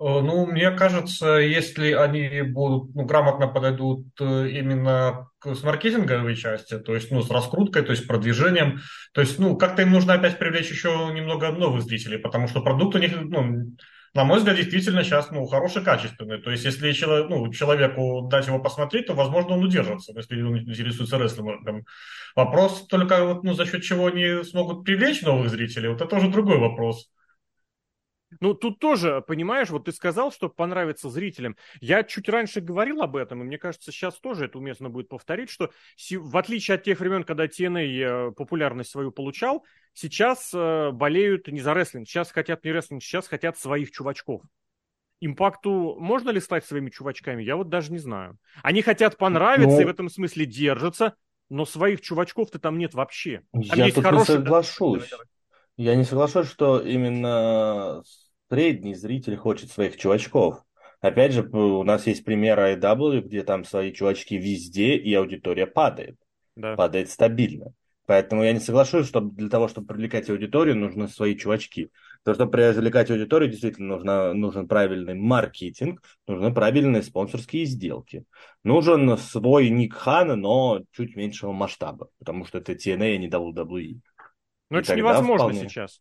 Э, 0.00 0.20
ну, 0.22 0.46
мне 0.46 0.70
кажется, 0.70 1.34
если 1.36 1.92
они 1.92 2.42
будут, 2.42 2.94
ну, 2.94 3.04
грамотно 3.04 3.48
подойдут 3.48 4.06
э, 4.18 4.48
именно 4.48 5.28
к, 5.38 5.54
с 5.54 5.62
маркетинговой 5.62 6.36
части, 6.36 6.78
то 6.78 6.94
есть, 6.94 7.10
ну, 7.10 7.22
с 7.22 7.30
раскруткой, 7.30 7.82
то 7.82 7.90
есть 7.90 8.06
продвижением, 8.06 8.80
то 9.12 9.20
есть, 9.20 9.38
ну, 9.38 9.56
как-то 9.56 9.82
им 9.82 9.90
нужно 9.90 10.14
опять 10.14 10.38
привлечь 10.38 10.70
еще 10.70 11.10
немного 11.12 11.50
новых 11.50 11.82
зрителей, 11.82 12.18
потому 12.18 12.48
что 12.48 12.62
продукт 12.62 12.96
у 12.96 12.98
них, 12.98 13.12
ну, 13.14 13.76
на 14.14 14.24
мой 14.24 14.38
взгляд, 14.38 14.56
действительно 14.56 15.04
сейчас, 15.04 15.30
ну, 15.30 15.46
хороший, 15.46 15.84
качественный. 15.84 16.38
То 16.38 16.50
есть, 16.50 16.64
если 16.64 16.92
человек, 16.92 17.30
ну, 17.30 17.52
человеку 17.52 18.26
дать 18.30 18.46
его 18.46 18.58
посмотреть, 18.58 19.06
то, 19.06 19.14
возможно, 19.14 19.54
он 19.54 19.64
удержится, 19.64 20.12
если 20.16 20.42
он 20.42 20.58
интересуется 20.58 21.18
рестлингом. 21.18 21.84
Вопрос 22.34 22.86
только, 22.88 23.24
вот, 23.24 23.44
ну, 23.44 23.54
за 23.54 23.66
счет 23.66 23.82
чего 23.82 24.06
они 24.06 24.42
смогут 24.44 24.84
привлечь 24.84 25.22
новых 25.22 25.50
зрителей, 25.50 25.88
вот 25.88 26.00
это 26.00 26.16
уже 26.16 26.28
другой 26.28 26.58
вопрос. 26.58 27.08
Ну, 28.38 28.54
тут 28.54 28.78
тоже, 28.78 29.24
понимаешь, 29.26 29.70
вот 29.70 29.86
ты 29.86 29.92
сказал, 29.92 30.30
что 30.30 30.48
понравится 30.48 31.10
зрителям. 31.10 31.56
Я 31.80 32.04
чуть 32.04 32.28
раньше 32.28 32.60
говорил 32.60 33.02
об 33.02 33.16
этом, 33.16 33.42
и 33.42 33.44
мне 33.44 33.58
кажется, 33.58 33.90
сейчас 33.90 34.20
тоже 34.20 34.44
это 34.44 34.58
уместно 34.58 34.88
будет 34.88 35.08
повторить, 35.08 35.50
что 35.50 35.70
в 36.12 36.36
отличие 36.36 36.76
от 36.76 36.84
тех 36.84 37.00
времен, 37.00 37.24
когда 37.24 37.46
TNA 37.46 38.28
э, 38.28 38.32
популярность 38.32 38.90
свою 38.90 39.10
получал, 39.10 39.64
сейчас 39.94 40.52
э, 40.54 40.90
болеют 40.92 41.48
не 41.48 41.60
за 41.60 41.74
рестлинг, 41.74 42.06
сейчас 42.06 42.30
хотят 42.30 42.64
не 42.64 42.70
рестлинг, 42.70 43.02
сейчас 43.02 43.26
хотят 43.26 43.58
своих 43.58 43.90
чувачков. 43.90 44.42
Импакту 45.20 45.96
можно 45.98 46.30
ли 46.30 46.40
стать 46.40 46.64
своими 46.64 46.88
чувачками? 46.88 47.42
Я 47.42 47.56
вот 47.56 47.68
даже 47.68 47.92
не 47.92 47.98
знаю. 47.98 48.38
Они 48.62 48.80
хотят 48.80 49.18
понравиться 49.18 49.76
но... 49.76 49.82
и 49.82 49.84
в 49.84 49.88
этом 49.88 50.08
смысле 50.08 50.46
держатся, 50.46 51.14
но 51.50 51.66
своих 51.66 52.00
чувачков-то 52.00 52.58
там 52.58 52.78
нет 52.78 52.94
вообще. 52.94 53.42
Там 53.52 53.62
я 53.62 53.92
тут 53.92 54.04
хороший... 54.04 54.30
не 54.30 54.36
соглашусь. 54.36 55.10
Я 55.76 55.94
не 55.96 56.04
соглашусь, 56.04 56.48
что 56.48 56.80
именно 56.80 58.02
средний 58.50 58.94
зритель 58.94 59.36
хочет 59.36 59.70
своих 59.70 59.96
чувачков. 59.96 60.62
Опять 61.00 61.32
же, 61.32 61.42
у 61.42 61.82
нас 61.82 62.06
есть 62.06 62.24
пример 62.24 62.58
IW, 62.58 63.22
где 63.22 63.42
там 63.42 63.64
свои 63.64 63.92
чувачки 63.92 64.34
везде, 64.34 64.96
и 64.96 65.14
аудитория 65.14 65.66
падает. 65.66 66.16
Да. 66.56 66.76
Падает 66.76 67.08
стабильно. 67.10 67.72
Поэтому 68.04 68.42
я 68.42 68.52
не 68.52 68.58
соглашусь, 68.58 69.06
что 69.06 69.20
для 69.20 69.48
того, 69.48 69.68
чтобы 69.68 69.86
привлекать 69.86 70.28
аудиторию, 70.28 70.76
нужны 70.76 71.06
свои 71.06 71.36
чувачки. 71.36 71.90
То, 72.24 72.34
чтобы 72.34 72.50
привлекать 72.50 73.08
аудиторию, 73.08 73.50
действительно 73.50 73.94
нужно, 73.94 74.34
нужен 74.34 74.66
правильный 74.66 75.14
маркетинг, 75.14 76.02
нужны 76.26 76.52
правильные 76.52 77.04
спонсорские 77.04 77.66
сделки. 77.66 78.24
Нужен 78.64 79.16
свой 79.16 79.70
Ник 79.70 79.94
Хан, 79.94 80.40
но 80.40 80.82
чуть 80.90 81.14
меньшего 81.14 81.52
масштаба, 81.52 82.08
потому 82.18 82.44
что 82.44 82.58
это 82.58 82.72
TNA, 82.72 83.14
а 83.14 83.16
не 83.16 83.28
WWE. 83.30 84.00
Но 84.70 84.78
это 84.80 84.96
невозможно 84.96 85.48
вполне... 85.48 85.68
сейчас. 85.68 86.00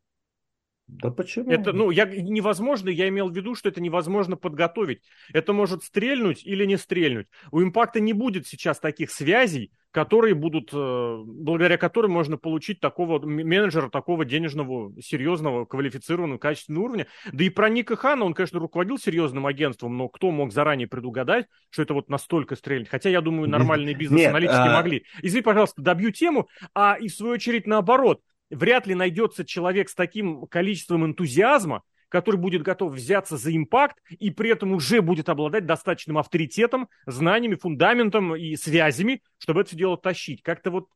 Да 0.89 1.11
почему? 1.11 1.51
Это, 1.51 1.71
ну, 1.71 1.91
я, 1.91 2.05
невозможно, 2.05 2.89
я 2.89 3.07
имел 3.07 3.29
в 3.29 3.35
виду, 3.35 3.55
что 3.55 3.69
это 3.69 3.81
невозможно 3.81 4.35
подготовить. 4.35 5.01
Это 5.33 5.53
может 5.53 5.83
стрельнуть 5.83 6.43
или 6.43 6.65
не 6.65 6.77
стрельнуть. 6.77 7.27
У 7.51 7.61
импакта 7.61 7.99
не 7.99 8.13
будет 8.13 8.47
сейчас 8.47 8.79
таких 8.79 9.11
связей, 9.11 9.71
которые 9.91 10.35
будут, 10.35 10.69
э, 10.73 11.23
благодаря 11.25 11.77
которым 11.77 12.11
можно 12.11 12.37
получить 12.37 12.79
такого 12.79 13.19
менеджера, 13.19 13.89
такого 13.89 14.25
денежного, 14.25 14.93
серьезного, 15.01 15.65
квалифицированного, 15.65 16.37
качественного 16.37 16.83
уровня. 16.83 17.07
Да 17.31 17.43
и 17.43 17.49
про 17.49 17.69
Ника 17.69 17.95
Хана, 17.95 18.25
он, 18.25 18.33
конечно, 18.33 18.59
руководил 18.59 18.97
серьезным 18.97 19.45
агентством, 19.45 19.97
но 19.97 20.09
кто 20.09 20.31
мог 20.31 20.51
заранее 20.51 20.87
предугадать, 20.87 21.47
что 21.69 21.81
это 21.83 21.93
вот 21.93 22.09
настолько 22.09 22.55
стрельнет? 22.55 22.89
Хотя, 22.89 23.09
я 23.09 23.21
думаю, 23.21 23.49
нормальные 23.49 23.95
бизнес-аналитики 23.95 24.57
а... 24.57 24.75
могли. 24.75 25.05
Извини, 25.21 25.43
пожалуйста, 25.43 25.81
добью 25.81 26.11
тему, 26.11 26.47
а 26.75 26.97
и 26.99 27.07
в 27.07 27.15
свою 27.15 27.33
очередь 27.33 27.65
наоборот 27.65 28.21
вряд 28.49 28.87
ли 28.87 28.95
найдется 28.95 29.45
человек 29.45 29.89
с 29.89 29.95
таким 29.95 30.47
количеством 30.47 31.05
энтузиазма, 31.05 31.83
который 32.09 32.37
будет 32.37 32.63
готов 32.63 32.93
взяться 32.93 33.37
за 33.37 33.55
импакт 33.55 33.97
и 34.09 34.31
при 34.31 34.49
этом 34.49 34.73
уже 34.73 35.01
будет 35.01 35.29
обладать 35.29 35.65
достаточным 35.65 36.17
авторитетом, 36.17 36.89
знаниями, 37.05 37.55
фундаментом 37.55 38.35
и 38.35 38.55
связями, 38.55 39.21
чтобы 39.37 39.61
это 39.61 39.69
все 39.69 39.77
дело 39.77 39.97
тащить. 39.97 40.41
Как-то 40.41 40.71
вот 40.71 40.87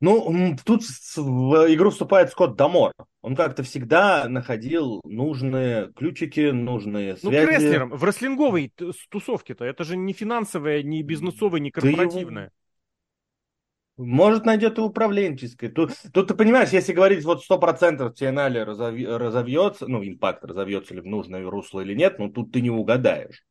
ну, 0.00 0.54
тут 0.66 0.82
в 1.16 1.72
игру 1.72 1.88
вступает 1.88 2.30
Скотт 2.30 2.56
Дамор. 2.56 2.92
Он 3.22 3.34
как-то 3.34 3.62
всегда 3.62 4.28
находил 4.28 5.00
нужные 5.04 5.92
ключики, 5.94 6.50
нужные 6.50 7.16
связи. 7.16 7.40
Ну, 7.40 7.46
крестлером, 7.46 7.90
в 7.90 8.04
рестлинговой 8.04 8.70
тусовке-то. 9.08 9.64
Это 9.64 9.82
же 9.84 9.96
не 9.96 10.12
финансовая, 10.12 10.82
не 10.82 11.02
бизнесовая, 11.02 11.60
не 11.60 11.70
корпоративная. 11.70 12.50
Может, 13.96 14.44
найдет 14.44 14.78
и 14.78 14.80
управленческой. 14.80 15.68
Тут, 15.68 15.92
тут 16.12 16.26
ты 16.26 16.34
понимаешь, 16.34 16.70
если 16.70 16.92
говорить 16.92 17.24
вот 17.24 17.44
сто 17.44 17.58
процентов 17.58 18.20
TNL 18.20 18.64
разови, 18.64 19.06
разовьется, 19.06 19.86
ну, 19.86 20.02
импакт 20.02 20.44
разовьется 20.44 20.94
ли 20.94 21.00
в 21.00 21.06
нужное 21.06 21.48
русло 21.48 21.80
или 21.80 21.94
нет, 21.94 22.18
ну, 22.18 22.28
тут 22.28 22.50
ты 22.50 22.60
не 22.60 22.70
угадаешь. 22.70 23.44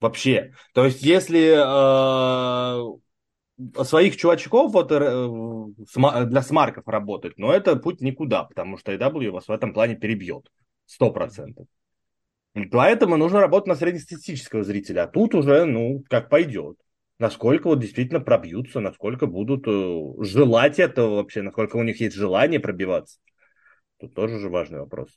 Вообще. 0.00 0.52
То 0.74 0.84
есть, 0.84 1.02
если 1.02 1.54
э, 1.56 2.82
своих 3.82 4.16
чувачков 4.16 4.72
вот, 4.72 4.92
э, 4.92 6.26
для 6.26 6.42
смарков 6.42 6.86
работать, 6.86 7.36
но 7.36 7.52
это 7.52 7.74
путь 7.74 8.00
никуда, 8.00 8.44
потому 8.44 8.78
что 8.78 8.92
AW 8.92 9.30
вас 9.30 9.48
в 9.48 9.52
этом 9.52 9.74
плане 9.74 9.96
перебьет. 9.96 10.48
Сто 10.86 11.10
процентов. 11.10 11.66
Поэтому 12.70 13.16
нужно 13.16 13.40
работать 13.40 13.66
на 13.66 13.74
среднестатистического 13.74 14.62
зрителя. 14.62 15.04
А 15.04 15.08
тут 15.08 15.34
уже, 15.34 15.64
ну, 15.64 16.04
как 16.08 16.28
пойдет 16.28 16.76
насколько 17.18 17.68
вот 17.68 17.80
действительно 17.80 18.20
пробьются, 18.20 18.80
насколько 18.80 19.26
будут 19.26 19.66
э, 19.66 20.24
желать 20.24 20.78
этого 20.78 21.16
вообще, 21.16 21.42
насколько 21.42 21.76
у 21.76 21.82
них 21.82 22.00
есть 22.00 22.16
желание 22.16 22.60
пробиваться. 22.60 23.18
Тут 23.98 24.14
тоже 24.14 24.38
же 24.38 24.48
важный 24.48 24.80
вопрос. 24.80 25.08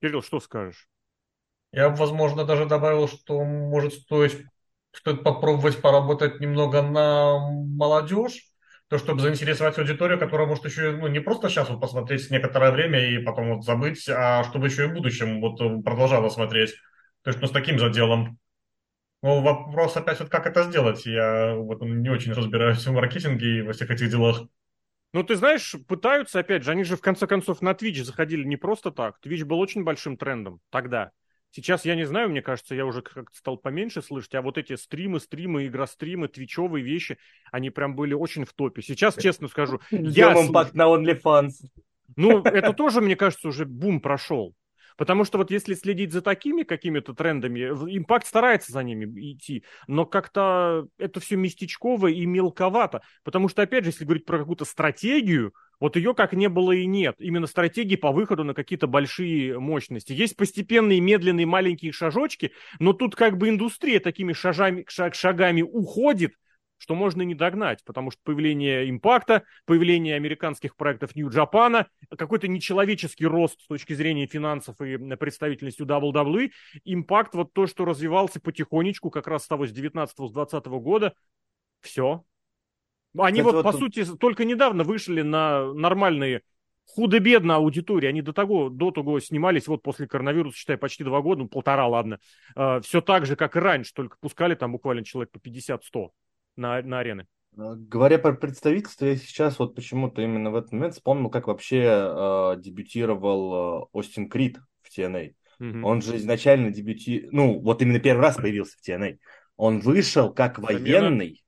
Кирилл, 0.00 0.22
что 0.22 0.40
скажешь? 0.40 0.88
Я 1.72 1.90
бы, 1.90 1.96
возможно, 1.96 2.44
даже 2.44 2.66
добавил, 2.66 3.08
что 3.08 3.42
может 3.44 3.94
стоить, 3.94 4.44
стоит 4.92 5.22
попробовать 5.22 5.80
поработать 5.80 6.40
немного 6.40 6.82
на 6.82 7.38
молодежь, 7.50 8.46
то, 8.88 8.98
чтобы 8.98 9.20
заинтересовать 9.20 9.78
аудиторию, 9.78 10.18
которая 10.18 10.46
может 10.46 10.64
еще 10.64 10.92
ну, 10.92 11.08
не 11.08 11.20
просто 11.20 11.48
сейчас 11.48 11.68
вот 11.68 11.80
посмотреть 11.80 12.30
некоторое 12.30 12.70
время 12.70 13.04
и 13.04 13.18
потом 13.18 13.56
вот 13.56 13.64
забыть, 13.64 14.08
а 14.08 14.44
чтобы 14.44 14.68
еще 14.68 14.84
и 14.84 14.88
в 14.88 14.94
будущем 14.94 15.40
вот 15.40 15.58
продолжала 15.84 16.28
смотреть. 16.28 16.74
То 17.22 17.30
есть, 17.30 17.40
ну, 17.40 17.48
с 17.48 17.50
таким 17.50 17.78
заделом. 17.78 18.38
Ну, 19.26 19.40
вопрос 19.40 19.96
опять 19.96 20.20
вот 20.20 20.28
как 20.28 20.46
это 20.46 20.62
сделать. 20.62 21.04
Я 21.04 21.56
вот 21.56 21.82
не 21.82 22.08
очень 22.08 22.32
разбираюсь 22.32 22.86
в 22.86 22.92
маркетинге 22.92 23.58
и 23.58 23.62
во 23.62 23.72
всех 23.72 23.90
этих 23.90 24.08
делах. 24.08 24.42
Ну, 25.12 25.24
ты 25.24 25.34
знаешь, 25.34 25.74
пытаются, 25.88 26.38
опять 26.38 26.62
же, 26.62 26.70
они 26.70 26.84
же 26.84 26.96
в 26.96 27.00
конце 27.00 27.26
концов 27.26 27.60
на 27.60 27.72
Twitch 27.72 28.04
заходили 28.04 28.44
не 28.44 28.56
просто 28.56 28.92
так. 28.92 29.16
Twitch 29.24 29.44
был 29.44 29.58
очень 29.58 29.82
большим 29.82 30.16
трендом 30.16 30.60
тогда. 30.70 31.10
Сейчас 31.50 31.84
я 31.84 31.96
не 31.96 32.04
знаю, 32.04 32.28
мне 32.28 32.40
кажется, 32.40 32.76
я 32.76 32.86
уже 32.86 33.02
как-то 33.02 33.36
стал 33.36 33.56
поменьше 33.56 34.00
слышать, 34.00 34.36
а 34.36 34.42
вот 34.42 34.58
эти 34.58 34.76
стримы, 34.76 35.18
стримы, 35.18 35.66
игростримы, 35.66 36.28
твичевые 36.28 36.84
вещи, 36.84 37.18
они 37.50 37.70
прям 37.70 37.96
были 37.96 38.14
очень 38.14 38.44
в 38.44 38.52
топе. 38.52 38.80
Сейчас, 38.80 39.16
честно 39.16 39.48
скажу, 39.48 39.80
я... 39.90 40.34
импакт 40.34 40.74
на 40.74 40.84
OnlyFans. 40.84 41.50
Ну, 42.14 42.44
это 42.44 42.72
тоже, 42.72 43.00
мне 43.00 43.16
кажется, 43.16 43.48
уже 43.48 43.64
бум 43.64 44.00
прошел. 44.00 44.54
Потому 44.96 45.24
что 45.24 45.38
вот 45.38 45.50
если 45.50 45.74
следить 45.74 46.12
за 46.12 46.22
такими 46.22 46.62
какими-то 46.62 47.14
трендами, 47.14 47.60
импакт 47.96 48.26
старается 48.26 48.72
за 48.72 48.82
ними 48.82 49.32
идти, 49.32 49.64
но 49.86 50.06
как-то 50.06 50.88
это 50.98 51.20
все 51.20 51.36
местечково 51.36 52.08
и 52.08 52.24
мелковато. 52.26 53.02
Потому 53.22 53.48
что, 53.48 53.62
опять 53.62 53.84
же, 53.84 53.90
если 53.90 54.04
говорить 54.04 54.24
про 54.24 54.38
какую-то 54.38 54.64
стратегию, 54.64 55.52
вот 55.78 55.96
ее 55.96 56.14
как 56.14 56.32
не 56.32 56.48
было 56.48 56.72
и 56.72 56.86
нет. 56.86 57.16
Именно 57.18 57.46
стратегии 57.46 57.96
по 57.96 58.12
выходу 58.12 58.44
на 58.44 58.54
какие-то 58.54 58.86
большие 58.86 59.58
мощности. 59.58 60.12
Есть 60.12 60.36
постепенные, 60.36 61.00
медленные, 61.00 61.46
маленькие 61.46 61.92
шажочки, 61.92 62.52
но 62.78 62.92
тут 62.92 63.14
как 63.14 63.36
бы 63.36 63.48
индустрия 63.48 64.00
такими 64.00 64.32
шажами, 64.32 64.84
шаг, 64.88 65.14
шагами 65.14 65.62
уходит, 65.62 66.32
что 66.78 66.94
можно 66.94 67.22
не 67.22 67.34
догнать, 67.34 67.82
потому 67.84 68.10
что 68.10 68.20
появление 68.24 68.88
импакта, 68.90 69.44
появление 69.64 70.16
американских 70.16 70.76
проектов 70.76 71.16
Нью-Джапана, 71.16 71.86
какой-то 72.16 72.48
нечеловеческий 72.48 73.26
рост 73.26 73.60
с 73.60 73.66
точки 73.66 73.94
зрения 73.94 74.26
финансов 74.26 74.80
и 74.80 74.96
представительности 75.16 75.82
WWE, 75.82 76.50
импакт, 76.84 77.34
вот 77.34 77.52
то, 77.52 77.66
что 77.66 77.84
развивался 77.84 78.40
потихонечку, 78.40 79.10
как 79.10 79.26
раз 79.26 79.44
с 79.44 79.48
того 79.48 79.66
с 79.66 79.72
19-20 79.72 80.80
года, 80.80 81.14
все. 81.80 82.24
Они 83.18 83.40
вот, 83.40 83.54
вот, 83.54 83.64
по 83.64 83.72
сути, 83.72 84.04
только 84.04 84.44
недавно 84.44 84.84
вышли 84.84 85.22
на 85.22 85.72
нормальные 85.72 86.42
худо-бедно 86.84 87.56
аудитории. 87.56 88.06
Они 88.06 88.22
до 88.22 88.32
того, 88.32 88.68
до 88.68 88.90
того 88.90 89.18
снимались 89.20 89.66
вот 89.66 89.82
после 89.82 90.06
коронавируса, 90.06 90.58
считай, 90.58 90.76
почти 90.76 91.02
два 91.02 91.22
года, 91.22 91.42
ну, 91.42 91.48
полтора, 91.48 91.86
ладно. 91.88 92.18
Э, 92.54 92.80
все 92.82 93.00
так 93.00 93.26
же, 93.26 93.34
как 93.34 93.56
и 93.56 93.60
раньше, 93.60 93.92
только 93.94 94.18
пускали 94.20 94.54
там 94.54 94.72
буквально 94.72 95.04
человек 95.04 95.30
по 95.30 95.38
50-100 95.38 96.10
на, 96.56 96.82
на 96.82 97.00
арены. 97.00 97.26
А, 97.56 97.74
говоря 97.74 98.18
про 98.18 98.32
представительство, 98.32 99.06
я 99.06 99.16
сейчас 99.16 99.58
вот 99.58 99.74
почему-то 99.74 100.22
именно 100.22 100.50
в 100.50 100.56
этот 100.56 100.72
момент 100.72 100.94
вспомнил, 100.94 101.30
как 101.30 101.46
вообще 101.46 101.82
э, 101.84 102.54
дебютировал 102.58 103.82
э, 103.82 103.86
Остин 103.92 104.28
Крид 104.28 104.58
в 104.82 104.96
TNA. 104.96 105.34
Mm-hmm. 105.60 105.82
Он 105.82 106.02
же 106.02 106.16
изначально 106.16 106.70
дебюти... 106.70 107.28
Ну, 107.32 107.60
вот 107.60 107.80
именно 107.80 107.98
первый 107.98 108.20
раз 108.20 108.36
появился 108.36 108.76
в 108.78 108.86
TNA. 108.86 109.18
Он 109.56 109.80
вышел 109.80 110.32
как 110.32 110.58
военный. 110.58 111.42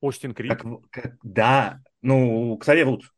Остин 0.00 0.34
Крид? 0.34 0.50
Как, 0.52 0.64
как, 0.90 1.16
да, 1.22 1.80
ну, 2.02 2.56
Ксавье 2.58 2.84
Вудс. 2.84 3.08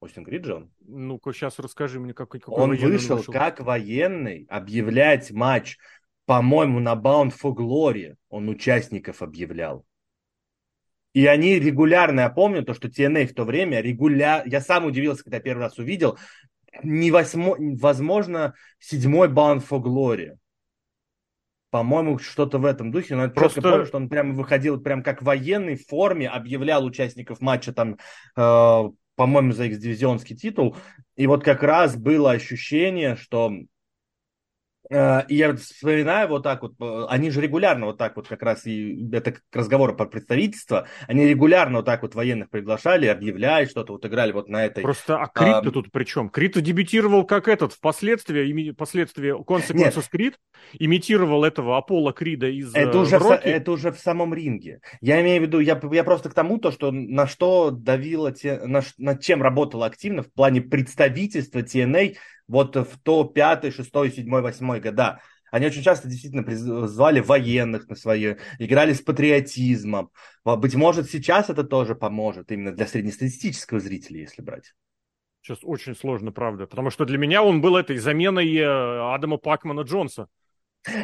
Остин 0.00 0.24
Крид 0.24 0.44
же 0.44 0.54
он. 0.54 0.70
Ну-ка, 0.80 1.32
сейчас 1.32 1.58
расскажи 1.58 1.98
мне, 1.98 2.14
как, 2.14 2.30
какой 2.30 2.54
Он 2.54 2.70
вышел, 2.70 3.16
вышел 3.16 3.32
как 3.32 3.60
военный 3.60 4.46
объявлять 4.48 5.30
матч, 5.32 5.78
по-моему, 6.26 6.80
на 6.80 6.94
Bound 6.94 7.32
for 7.32 7.54
Glory. 7.54 8.14
Он 8.28 8.48
участников 8.48 9.20
объявлял. 9.20 9.84
И 11.16 11.24
они 11.24 11.58
регулярно, 11.58 12.20
я 12.20 12.28
помню, 12.28 12.62
то, 12.62 12.74
что 12.74 12.88
TNA 12.88 13.28
в 13.28 13.32
то 13.32 13.44
время 13.44 13.80
регулярно, 13.80 14.46
я 14.50 14.60
сам 14.60 14.84
удивился, 14.84 15.24
когда 15.24 15.40
первый 15.40 15.62
раз 15.62 15.78
увидел, 15.78 16.18
не 16.82 17.10
восьмо, 17.10 17.56
возможно, 17.58 18.52
седьмой 18.80 19.28
Bound 19.28 19.66
for 19.66 19.80
Glory. 19.80 20.36
По-моему, 21.70 22.18
что-то 22.18 22.58
в 22.58 22.66
этом 22.66 22.92
духе. 22.92 23.16
Но 23.16 23.22
я 23.22 23.28
Просто... 23.30 23.62
помню, 23.62 23.86
что 23.86 23.96
он 23.96 24.10
прямо 24.10 24.34
выходил 24.34 24.78
прям 24.78 25.02
как 25.02 25.22
в 25.22 25.86
форме, 25.88 26.28
объявлял 26.28 26.84
участников 26.84 27.40
матча 27.40 27.72
там 27.72 27.96
э, 28.36 28.90
по-моему, 29.14 29.52
за 29.52 29.64
X-дивизионский 29.64 30.36
титул. 30.36 30.76
И 31.16 31.26
вот 31.26 31.42
как 31.42 31.62
раз 31.62 31.96
было 31.96 32.32
ощущение, 32.32 33.16
что 33.16 33.54
и 34.90 35.34
я 35.34 35.54
вспоминаю 35.56 36.28
вот 36.28 36.42
так 36.42 36.62
вот, 36.62 36.74
э, 36.80 37.06
они 37.08 37.30
же 37.30 37.40
регулярно 37.40 37.86
вот 37.86 37.98
так 37.98 38.16
вот 38.16 38.28
как 38.28 38.42
раз, 38.42 38.66
и 38.66 39.08
это 39.12 39.32
к 39.32 39.42
разговору 39.52 39.96
про 39.96 40.06
представительство, 40.06 40.86
они 41.08 41.26
регулярно 41.26 41.78
вот 41.78 41.86
так 41.86 42.02
вот 42.02 42.14
военных 42.14 42.50
приглашали, 42.50 43.06
объявляли 43.06 43.66
что-то, 43.66 43.94
вот 43.94 44.06
играли 44.06 44.32
вот 44.32 44.48
на 44.48 44.64
этой... 44.64 44.82
Просто, 44.82 45.18
а 45.18 45.26
Крит-то 45.26 45.68
а, 45.68 45.72
тут 45.72 45.90
при 45.90 46.04
чем? 46.04 46.28
Крит 46.28 46.60
дебютировал 46.60 47.24
как 47.24 47.48
этот, 47.48 47.72
впоследствии, 47.72 48.48
ими, 48.48 48.70
впоследствии 48.70 49.32
Consequences 49.44 50.06
Крит, 50.10 50.38
имитировал 50.78 51.44
этого 51.44 51.76
Аполло 51.76 52.12
Крида 52.12 52.48
из 52.48 52.74
это 52.74 52.98
уже, 52.98 53.18
в, 53.18 53.30
это 53.30 53.72
уже 53.72 53.90
в 53.90 53.98
самом 53.98 54.34
ринге. 54.34 54.80
Я 55.00 55.20
имею 55.20 55.42
в 55.42 55.46
виду, 55.46 55.58
я, 55.58 55.80
я 55.90 56.04
просто 56.04 56.30
к 56.30 56.34
тому, 56.34 56.58
то, 56.58 56.70
что 56.70 56.92
на 56.92 57.26
что 57.26 57.70
давило, 57.70 58.32
те, 58.32 58.60
на, 58.60 58.82
над 58.98 59.20
чем 59.20 59.42
работало 59.42 59.86
активно 59.86 60.22
в 60.22 60.32
плане 60.32 60.60
представительства 60.60 61.58
TNA 61.60 62.16
вот 62.48 62.76
в 62.76 62.98
то 63.02 63.24
5, 63.24 63.74
6, 63.74 63.90
7, 64.14 64.40
8 64.40 64.80
года. 64.80 65.20
Они 65.50 65.66
очень 65.66 65.82
часто 65.82 66.08
действительно 66.08 66.44
звали 66.86 67.20
военных 67.20 67.88
на 67.88 67.94
свои, 67.94 68.34
играли 68.58 68.92
с 68.92 69.00
патриотизмом. 69.00 70.10
Быть 70.44 70.74
может, 70.74 71.08
сейчас 71.10 71.50
это 71.50 71.64
тоже 71.64 71.94
поможет 71.94 72.50
именно 72.50 72.72
для 72.72 72.86
среднестатистического 72.86 73.80
зрителя, 73.80 74.20
если 74.20 74.42
брать. 74.42 74.74
Сейчас 75.40 75.58
очень 75.62 75.94
сложно, 75.94 76.32
правда. 76.32 76.66
Потому 76.66 76.90
что 76.90 77.04
для 77.04 77.18
меня 77.18 77.42
он 77.42 77.60
был 77.60 77.76
этой 77.76 77.98
заменой 77.98 78.52
э, 78.56 79.14
Адама 79.14 79.36
Пакмана 79.36 79.82
Джонса. 79.82 80.26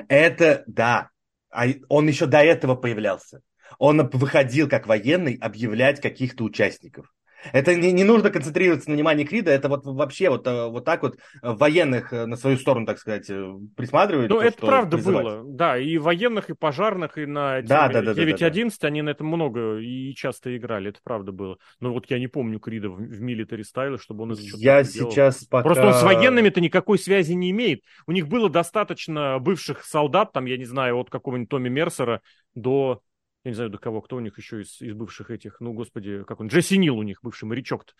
Это, 0.08 0.64
да. 0.66 1.10
А 1.50 1.66
он 1.88 2.08
еще 2.08 2.26
до 2.26 2.38
этого 2.38 2.74
появлялся. 2.74 3.42
Он 3.78 4.08
выходил 4.08 4.68
как 4.68 4.88
военный 4.88 5.38
объявлять 5.40 6.00
каких-то 6.00 6.42
участников. 6.42 7.12
Это 7.52 7.74
не, 7.74 7.92
не 7.92 8.04
нужно 8.04 8.30
концентрироваться 8.30 8.88
на 8.90 8.94
внимании 8.94 9.24
Крида, 9.24 9.50
это 9.50 9.68
вот 9.68 9.84
вообще 9.84 10.30
вот, 10.30 10.46
э, 10.46 10.68
вот 10.68 10.84
так 10.84 11.02
вот 11.02 11.16
военных 11.42 12.12
э, 12.12 12.26
на 12.26 12.36
свою 12.36 12.56
сторону, 12.56 12.86
так 12.86 12.98
сказать, 12.98 13.28
э, 13.30 13.52
присматривать. 13.76 14.30
Ну, 14.30 14.40
это 14.40 14.58
правда 14.58 14.96
призывать. 14.96 15.24
было, 15.24 15.42
да, 15.44 15.78
и 15.78 15.98
военных, 15.98 16.50
и 16.50 16.54
пожарных, 16.54 17.18
и 17.18 17.26
на 17.26 17.62
да, 17.62 17.88
9, 17.88 18.04
да, 18.04 18.14
да, 18.14 18.22
9.11 18.22 18.68
да, 18.68 18.76
да. 18.80 18.88
они 18.88 19.02
на 19.02 19.10
этом 19.10 19.26
много 19.26 19.78
и 19.78 20.14
часто 20.14 20.56
играли, 20.56 20.90
это 20.90 21.00
правда 21.02 21.32
было. 21.32 21.58
Но 21.80 21.92
вот 21.92 22.10
я 22.10 22.18
не 22.18 22.28
помню 22.28 22.60
Крида 22.60 22.90
в, 22.90 22.96
в 22.96 23.20
милитари 23.20 23.62
стайле, 23.62 23.98
чтобы 23.98 24.24
он 24.24 24.36
что-то 24.36 24.58
Я 24.58 24.84
сейчас 24.84 25.40
делал. 25.40 25.50
пока... 25.50 25.64
Просто 25.64 25.86
он 25.86 25.94
с 25.94 26.02
военными-то 26.02 26.60
никакой 26.60 26.98
связи 26.98 27.32
не 27.32 27.50
имеет. 27.50 27.82
У 28.06 28.12
них 28.12 28.28
было 28.28 28.48
достаточно 28.48 29.38
бывших 29.38 29.84
солдат, 29.84 30.32
там, 30.32 30.46
я 30.46 30.56
не 30.56 30.64
знаю, 30.64 30.98
от 30.98 31.10
какого-нибудь 31.10 31.48
Томми 31.48 31.68
Мерсера 31.68 32.20
до 32.54 33.00
я 33.44 33.50
не 33.50 33.54
знаю, 33.54 33.70
до 33.70 33.78
кого, 33.78 34.00
кто 34.00 34.16
у 34.16 34.20
них 34.20 34.38
еще 34.38 34.62
из, 34.62 34.80
из 34.80 34.94
бывших 34.94 35.30
этих, 35.30 35.60
ну, 35.60 35.72
господи, 35.72 36.24
как 36.24 36.40
он, 36.40 36.48
Джесси 36.48 36.78
Нил 36.78 36.98
у 36.98 37.02
них, 37.02 37.18
бывший 37.22 37.44
морячок-то. 37.44 37.92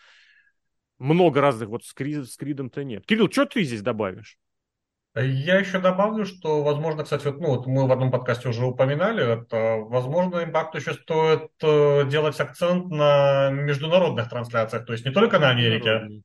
Много 0.99 1.41
разных, 1.41 1.69
вот 1.69 1.83
с, 1.83 1.93
Кри, 1.93 2.23
с 2.23 2.37
Кридом-то 2.37 2.83
нет. 2.83 3.05
Кирилл, 3.05 3.29
что 3.29 3.45
ты 3.45 3.63
здесь 3.63 3.81
добавишь? 3.81 4.37
Я 5.15 5.59
еще 5.59 5.79
добавлю, 5.79 6.25
что, 6.25 6.63
возможно, 6.63 7.03
кстати, 7.03 7.25
вот, 7.27 7.39
ну, 7.39 7.49
вот 7.49 7.67
мы 7.67 7.87
в 7.87 7.91
одном 7.91 8.09
подкасте 8.09 8.49
уже 8.49 8.65
упоминали, 8.65 9.41
это, 9.41 9.77
возможно, 9.77 10.43
импакту 10.43 10.79
еще 10.79 10.93
стоит 10.93 11.51
э, 11.61 12.09
делать 12.09 12.39
акцент 12.39 12.89
на 12.89 13.51
международных 13.51 14.27
трансляциях, 14.27 14.85
то 14.85 14.93
есть 14.93 15.05
не 15.05 15.11
только 15.11 15.37
на 15.37 15.51
Америке, 15.51 16.23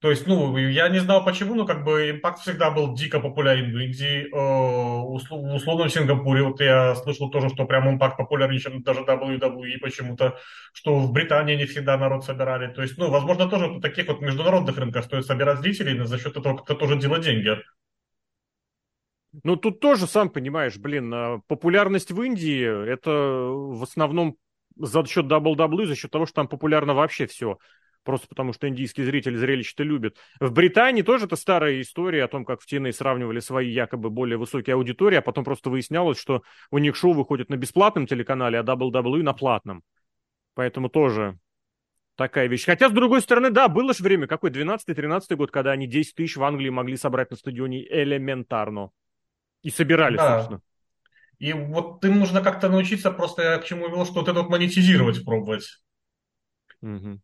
то 0.00 0.08
есть, 0.08 0.26
ну, 0.26 0.56
я 0.56 0.88
не 0.88 0.98
знал 0.98 1.22
почему, 1.22 1.54
но 1.54 1.66
как 1.66 1.84
бы 1.84 2.08
импакт 2.10 2.40
всегда 2.40 2.70
был 2.70 2.94
дико 2.94 3.20
популярен 3.20 3.70
в 3.70 3.76
Индии, 3.76 4.24
э, 4.24 4.30
в 4.32 5.54
условном 5.54 5.90
Сингапуре. 5.90 6.42
Вот 6.42 6.58
я 6.60 6.94
слышал 6.94 7.30
тоже, 7.30 7.50
что 7.50 7.66
прям 7.66 7.86
импакт 7.86 8.16
популярнее, 8.16 8.60
чем 8.60 8.82
даже 8.82 9.02
WWE 9.02 9.76
почему-то, 9.78 10.38
что 10.72 10.98
в 11.00 11.12
Британии 11.12 11.54
не 11.54 11.66
всегда 11.66 11.98
народ 11.98 12.24
собирали. 12.24 12.72
То 12.72 12.80
есть, 12.80 12.96
ну, 12.96 13.10
возможно, 13.10 13.46
тоже 13.46 13.66
на 13.68 13.82
таких 13.82 14.08
вот 14.08 14.22
международных 14.22 14.78
рынках 14.78 15.04
стоит 15.04 15.26
собирать 15.26 15.58
зрителей, 15.58 16.02
за 16.06 16.18
счет 16.18 16.34
этого 16.34 16.56
как-то 16.56 16.76
тоже 16.76 16.96
делать 16.96 17.22
деньги. 17.22 17.58
Ну, 19.44 19.56
тут 19.56 19.80
тоже, 19.80 20.06
сам 20.06 20.30
понимаешь, 20.30 20.78
блин, 20.78 21.12
а 21.12 21.40
популярность 21.46 22.10
в 22.10 22.22
Индии, 22.22 22.90
это 22.90 23.10
в 23.10 23.82
основном 23.82 24.36
за 24.76 25.04
счет 25.04 25.26
WWE, 25.26 25.84
за 25.84 25.94
счет 25.94 26.10
того, 26.10 26.24
что 26.24 26.36
там 26.36 26.48
популярно 26.48 26.94
вообще 26.94 27.26
все 27.26 27.58
просто 28.04 28.28
потому 28.28 28.52
что 28.52 28.68
индийский 28.68 29.04
зритель 29.04 29.36
зрелище-то 29.36 29.82
любит. 29.82 30.16
В 30.40 30.52
Британии 30.52 31.02
тоже 31.02 31.26
это 31.26 31.36
старая 31.36 31.80
история 31.80 32.24
о 32.24 32.28
том, 32.28 32.44
как 32.44 32.60
в 32.60 32.70
TNA 32.70 32.92
сравнивали 32.92 33.40
свои 33.40 33.70
якобы 33.70 34.10
более 34.10 34.38
высокие 34.38 34.74
аудитории, 34.74 35.16
а 35.16 35.22
потом 35.22 35.44
просто 35.44 35.70
выяснялось, 35.70 36.18
что 36.18 36.42
у 36.70 36.78
них 36.78 36.96
шоу 36.96 37.12
выходит 37.12 37.50
на 37.50 37.56
бесплатном 37.56 38.06
телеканале, 38.06 38.58
а 38.58 38.62
WWE 38.62 39.22
на 39.22 39.32
платном. 39.32 39.82
Поэтому 40.54 40.88
тоже 40.88 41.38
такая 42.16 42.48
вещь. 42.48 42.64
Хотя, 42.64 42.88
с 42.88 42.92
другой 42.92 43.22
стороны, 43.22 43.50
да, 43.50 43.68
было 43.68 43.94
же 43.94 44.02
время, 44.02 44.26
какой, 44.26 44.50
12-13 44.50 45.36
год, 45.36 45.50
когда 45.50 45.72
они 45.72 45.86
10 45.86 46.14
тысяч 46.14 46.36
в 46.36 46.44
Англии 46.44 46.70
могли 46.70 46.96
собрать 46.96 47.30
на 47.30 47.36
стадионе 47.36 47.86
элементарно. 47.86 48.90
И 49.62 49.70
собирали, 49.70 50.16
да. 50.16 50.38
собственно. 50.38 50.62
И 51.38 51.52
вот 51.52 52.04
им 52.04 52.18
нужно 52.18 52.42
как-то 52.42 52.68
научиться, 52.68 53.10
просто 53.10 53.42
я 53.42 53.58
к 53.58 53.64
чему 53.64 53.88
вел, 53.88 54.04
что 54.04 54.16
вот 54.16 54.28
это 54.28 54.40
вот 54.42 54.50
монетизировать 54.50 55.24
пробовать. 55.24 55.82
Угу 56.82 57.20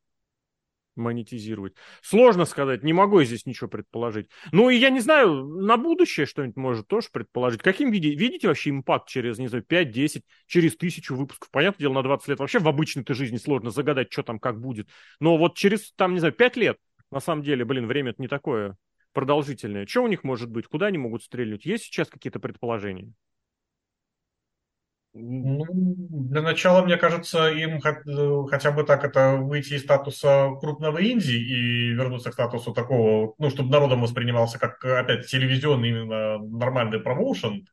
монетизировать. 0.97 1.75
Сложно 2.03 2.45
сказать, 2.45 2.83
не 2.83 2.93
могу 2.93 3.21
я 3.21 3.27
здесь 3.27 3.47
ничего 3.47 3.69
предположить. 3.69 4.29
Ну 4.53 4.71
и 4.71 4.77
я 4.77 4.91
не 4.91 5.01
знаю, 5.01 5.45
на 5.45 5.77
будущее 5.77 6.27
что-нибудь 6.27 6.57
может 6.57 6.87
тоже 6.89 7.09
предположить. 7.13 7.63
Каким 7.63 7.91
виде, 7.91 8.15
видите 8.15 8.49
вообще 8.49 8.71
импакт 8.71 9.09
через, 9.09 9.39
не 9.39 9.49
знаю, 9.49 9.65
5-10, 9.65 10.23
через 10.47 10.77
тысячу 10.77 11.15
выпусков? 11.15 11.51
Понятное 11.51 11.85
дело, 11.85 11.95
на 11.95 12.03
20 12.03 12.29
лет 12.29 12.39
вообще 12.39 12.59
в 12.59 12.69
обычной-то 12.69 13.15
жизни 13.15 13.37
сложно 13.37 13.71
загадать, 13.71 14.13
что 14.13 14.23
там 14.23 14.39
как 14.39 14.61
будет. 14.61 14.89
Но 15.21 15.37
вот 15.37 15.57
через, 15.57 15.93
там, 15.93 16.15
не 16.15 16.19
знаю, 16.19 16.35
5 16.35 16.57
лет, 16.57 16.79
на 17.11 17.21
самом 17.21 17.43
деле, 17.43 17.65
блин, 17.65 17.87
время 17.87 18.11
это 18.11 18.23
не 18.23 18.29
такое 18.29 18.77
продолжительное. 19.13 19.87
Что 19.87 20.03
у 20.03 20.09
них 20.09 20.25
может 20.25 20.51
быть? 20.51 20.67
Куда 20.67 20.87
они 20.87 20.99
могут 20.99 21.23
стрельнуть? 21.23 21.65
Есть 21.65 21.85
сейчас 21.85 22.09
какие-то 22.09 22.39
предположения? 22.39 23.13
Ну, 25.19 25.65
для 26.29 26.43
начала, 26.43 26.85
мне 26.85 26.99
кажется, 26.99 27.49
им 27.49 27.81
хотя 27.81 28.71
бы 28.71 28.85
так 28.85 29.03
это 29.03 29.37
выйти 29.37 29.75
из 29.75 29.83
статуса 29.83 30.51
крупного 30.61 31.03
инди 31.03 31.33
и 31.33 31.93
вернуться 31.95 32.31
к 32.31 32.35
статусу 32.35 32.75
такого, 32.75 33.35
ну, 33.39 33.49
чтобы 33.49 33.71
народом 33.71 34.03
воспринимался 34.03 34.59
как, 34.59 34.85
опять, 34.85 35.27
телевизионный 35.27 35.89
именно 35.89 36.39
нормальный 36.39 37.01
промоушен. 37.01 37.67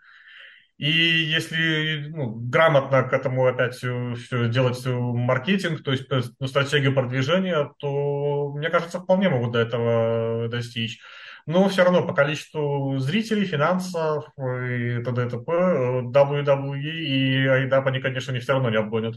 И 0.78 0.90
если 0.90 2.08
ну, 2.08 2.34
грамотно 2.34 3.04
к 3.04 3.14
этому 3.14 3.46
опять 3.46 3.76
все, 3.76 4.16
все 4.16 4.48
делать 4.48 4.82
маркетинг, 4.86 5.84
то 5.84 5.92
есть 5.92 6.10
ну, 6.40 6.48
стратегию 6.48 6.94
продвижения, 6.94 7.72
то, 7.78 8.54
мне 8.56 8.70
кажется, 8.70 9.02
вполне 9.02 9.28
могут 9.28 9.52
до 9.52 9.60
этого 9.60 10.48
достичь 10.48 11.02
но 11.46 11.68
все 11.70 11.84
равно 11.84 12.06
по 12.08 12.14
количеству 12.14 12.98
зрителей, 13.00 13.46
финансов 13.46 14.26
и 14.38 15.02
т.д. 15.04 15.26
и 15.26 15.30
т.п. 15.30 15.52
WWE 15.52 16.80
и 16.80 17.46
AEW 17.48 17.88
они, 17.88 18.00
конечно, 18.00 18.32
не 18.32 18.40
все 18.40 18.54
равно 18.54 18.70
не 18.70 18.78
обгонят. 18.78 19.16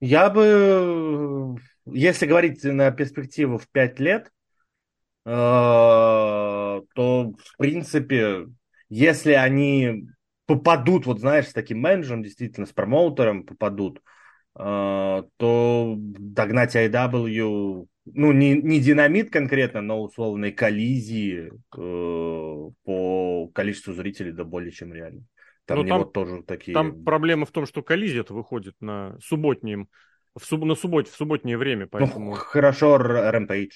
Я 0.00 0.28
бы, 0.28 1.56
если 1.86 2.26
говорить 2.26 2.64
на 2.64 2.90
перспективу 2.90 3.58
в 3.58 3.68
5 3.68 4.00
лет, 4.00 4.30
э, 5.24 5.30
то, 5.30 6.82
в 6.94 7.56
принципе, 7.56 8.46
если 8.88 9.32
они 9.32 10.08
попадут, 10.46 11.06
вот 11.06 11.20
знаешь, 11.20 11.48
с 11.48 11.52
таким 11.52 11.80
менеджером, 11.80 12.22
действительно, 12.22 12.66
с 12.66 12.72
промоутером 12.72 13.44
попадут, 13.44 14.00
то 14.56 15.94
догнать 15.98 16.76
IW, 16.76 17.86
ну, 18.06 18.32
не, 18.32 18.54
не 18.54 18.80
динамит 18.80 19.30
конкретно, 19.30 19.80
но 19.80 20.02
условной 20.02 20.52
коллизии 20.52 21.52
по 21.70 23.48
количеству 23.54 23.92
зрителей 23.94 24.32
да 24.32 24.44
более 24.44 24.72
чем 24.72 24.92
реально. 24.92 25.24
Там, 25.66 25.78
ну, 25.78 25.88
там 25.88 26.10
тоже 26.10 26.42
такие... 26.42 26.74
Там 26.74 27.04
проблема 27.04 27.46
в 27.46 27.50
том, 27.50 27.66
что 27.66 27.82
коллизия 27.82 28.20
это 28.20 28.34
выходит 28.34 28.74
на 28.80 29.16
субботнем, 29.20 29.88
в 30.36 30.44
суб... 30.44 30.64
на 30.64 30.74
субботе, 30.74 31.10
в 31.10 31.14
субботнее 31.14 31.56
время, 31.56 31.84
ну, 31.84 31.88
поэтому... 31.90 32.30
Ну, 32.30 32.36
хорошо, 32.36 32.96
Rampage. 32.96 33.70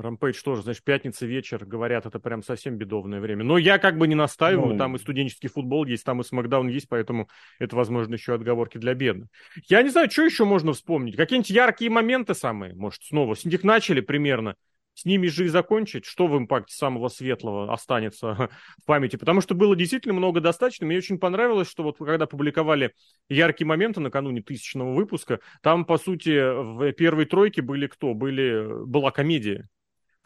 Рампейдж 0.00 0.42
тоже, 0.42 0.62
значит, 0.62 0.84
пятница 0.84 1.26
вечер, 1.26 1.64
говорят, 1.64 2.06
это 2.06 2.18
прям 2.18 2.42
совсем 2.42 2.76
бедовное 2.76 3.20
время. 3.20 3.44
Но 3.44 3.58
я 3.58 3.78
как 3.78 3.98
бы 3.98 4.06
не 4.06 4.14
настаиваю, 4.14 4.72
ну... 4.72 4.78
там 4.78 4.96
и 4.96 4.98
студенческий 4.98 5.48
футбол 5.48 5.84
есть, 5.86 6.04
там 6.04 6.20
и 6.20 6.24
Смакдаун 6.24 6.68
есть, 6.68 6.88
поэтому 6.88 7.28
это, 7.58 7.76
возможно, 7.76 8.14
еще 8.14 8.34
отговорки 8.34 8.78
для 8.78 8.94
бедных. 8.94 9.28
Я 9.68 9.82
не 9.82 9.90
знаю, 9.90 10.10
что 10.10 10.24
еще 10.24 10.44
можно 10.44 10.72
вспомнить. 10.72 11.16
Какие-нибудь 11.16 11.50
яркие 11.50 11.90
моменты 11.90 12.34
самые, 12.34 12.74
может, 12.74 13.02
снова. 13.02 13.34
С 13.34 13.44
них 13.44 13.64
начали 13.64 14.00
примерно 14.00 14.54
с 14.98 15.04
ними 15.04 15.28
же 15.28 15.44
и 15.44 15.48
закончить, 15.48 16.04
что 16.04 16.26
в 16.26 16.36
импакте 16.36 16.74
самого 16.74 17.08
светлого 17.08 17.72
останется 17.72 18.50
в 18.82 18.84
памяти. 18.84 19.14
Потому 19.14 19.40
что 19.40 19.54
было 19.54 19.76
действительно 19.76 20.14
много 20.14 20.40
достаточно. 20.40 20.86
Мне 20.86 20.96
очень 20.96 21.20
понравилось, 21.20 21.70
что 21.70 21.84
вот 21.84 21.98
когда 21.98 22.26
публиковали 22.26 22.92
яркие 23.28 23.66
моменты 23.68 24.00
накануне 24.00 24.42
тысячного 24.42 24.92
выпуска, 24.94 25.38
там, 25.62 25.84
по 25.84 25.98
сути, 25.98 26.30
в 26.52 26.92
первой 26.94 27.26
тройке 27.26 27.62
были 27.62 27.86
кто? 27.86 28.12
Были, 28.12 28.84
была 28.86 29.12
комедия. 29.12 29.68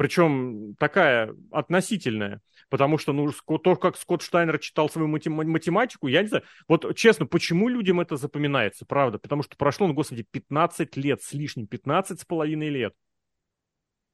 Причем 0.03 0.74
такая 0.80 1.32
относительная. 1.53 2.40
Потому 2.68 2.98
что, 2.98 3.12
ну, 3.12 3.30
то, 3.30 3.76
как 3.76 3.96
Скотт 3.96 4.22
Штайнер 4.22 4.59
читал 4.59 4.90
свою 4.90 5.07
математику, 5.07 6.09
я 6.09 6.22
не 6.22 6.26
знаю. 6.26 6.42
Вот 6.66 6.96
честно, 6.96 7.24
почему 7.24 7.68
людям 7.68 8.00
это 8.00 8.16
запоминается, 8.16 8.84
правда? 8.84 9.20
Потому 9.20 9.44
что 9.44 9.57
прошло, 9.57 9.86
ну, 9.86 9.94
господи, 9.94 10.26
15 10.28 10.96
лет 10.96 11.22
с 11.22 11.32
лишним, 11.32 11.68
15 11.68 12.18
с 12.18 12.24
половиной 12.24 12.68
лет 12.70 12.94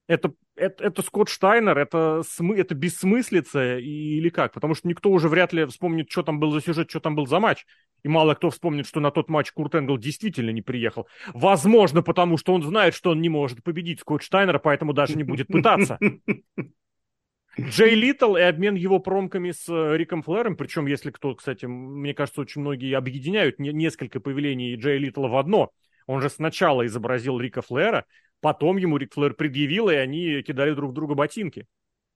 это, 0.09 0.33
это, 0.57 0.85
это 0.85 1.03
Скотт 1.03 1.29
Штайнер, 1.29 1.77
это, 1.79 2.23
смы, 2.27 2.57
это 2.57 2.75
бессмыслица 2.75 3.79
или 3.79 4.31
как? 4.31 4.55
Потому 4.55 4.75
что 4.75 4.89
никто 4.89 5.11
уже 5.11 5.29
вряд 5.29 5.53
ли 5.53 5.67
вспомнит, 5.67 6.11
что 6.11 6.23
там 6.23 6.41
был 6.41 6.51
за 6.51 6.63
сюжет, 6.63 6.91
что 6.91 6.99
там 6.99 7.15
был 7.15 7.27
за 7.27 7.39
матч. 7.39 7.67
И 8.03 8.09
мало 8.09 8.35
кто 8.35 8.51
вспомнит, 8.51 8.87
что 8.87 9.01
на 9.01 9.11
тот 9.11 9.29
матч 9.29 9.53
Курт 9.53 9.75
Энгл 9.75 9.99
действительно 9.99 10.51
не 10.51 10.63
приехал. 10.63 11.07
Возможно, 11.35 12.03
потому 12.03 12.39
что 12.39 12.55
он 12.55 12.63
знает, 12.63 12.95
что 12.95 13.11
он 13.11 13.21
не 13.21 13.29
может 13.29 13.63
победить 13.63 14.01
Скотт 14.01 14.23
Штайнера, 14.23 14.59
поэтому 14.59 14.95
даже 14.95 15.15
не 15.15 15.25
будет 15.25 15.47
пытаться. 15.49 15.99
Джей 17.61 17.95
Литл 17.95 18.37
и 18.37 18.41
обмен 18.41 18.77
его 18.77 19.01
промками 19.01 19.51
с 19.51 19.69
э, 19.69 19.97
Риком 19.97 20.23
Флэром, 20.23 20.57
причем, 20.57 20.87
если 20.87 21.11
кто, 21.11 21.35
кстати, 21.35 21.67
мне 21.67 22.15
кажется, 22.15 22.41
очень 22.41 22.61
многие 22.61 22.97
объединяют 22.97 23.59
несколько 23.59 24.21
появлений 24.21 24.77
Джей 24.77 24.99
Литла 24.99 25.27
в 25.27 25.37
одно. 25.37 25.73
Он 26.07 26.23
же 26.23 26.31
сначала 26.31 26.87
изобразил 26.87 27.39
Рика 27.41 27.61
Флэра, 27.61 28.07
Потом 28.41 28.77
ему 28.77 28.97
Рик 28.97 29.15
Флэр 29.15 29.35
предъявил, 29.35 29.89
и 29.89 29.95
они 29.95 30.43
кидали 30.43 30.73
друг 30.73 30.93
друга 30.93 31.15
ботинки. 31.15 31.67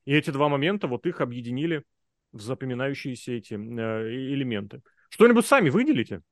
И 0.04 0.14
эти 0.14 0.30
два 0.30 0.48
момента, 0.48 0.86
вот 0.86 1.06
их 1.06 1.20
объединили 1.20 1.84
в 2.32 2.40
запоминающиеся 2.40 3.32
эти 3.32 3.54
э, 3.54 3.56
элементы. 3.56 4.82
Что-нибудь 5.10 5.46
сами 5.46 5.68
выделите? 5.68 6.22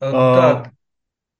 Э, 0.00 0.10
да. 0.10 0.72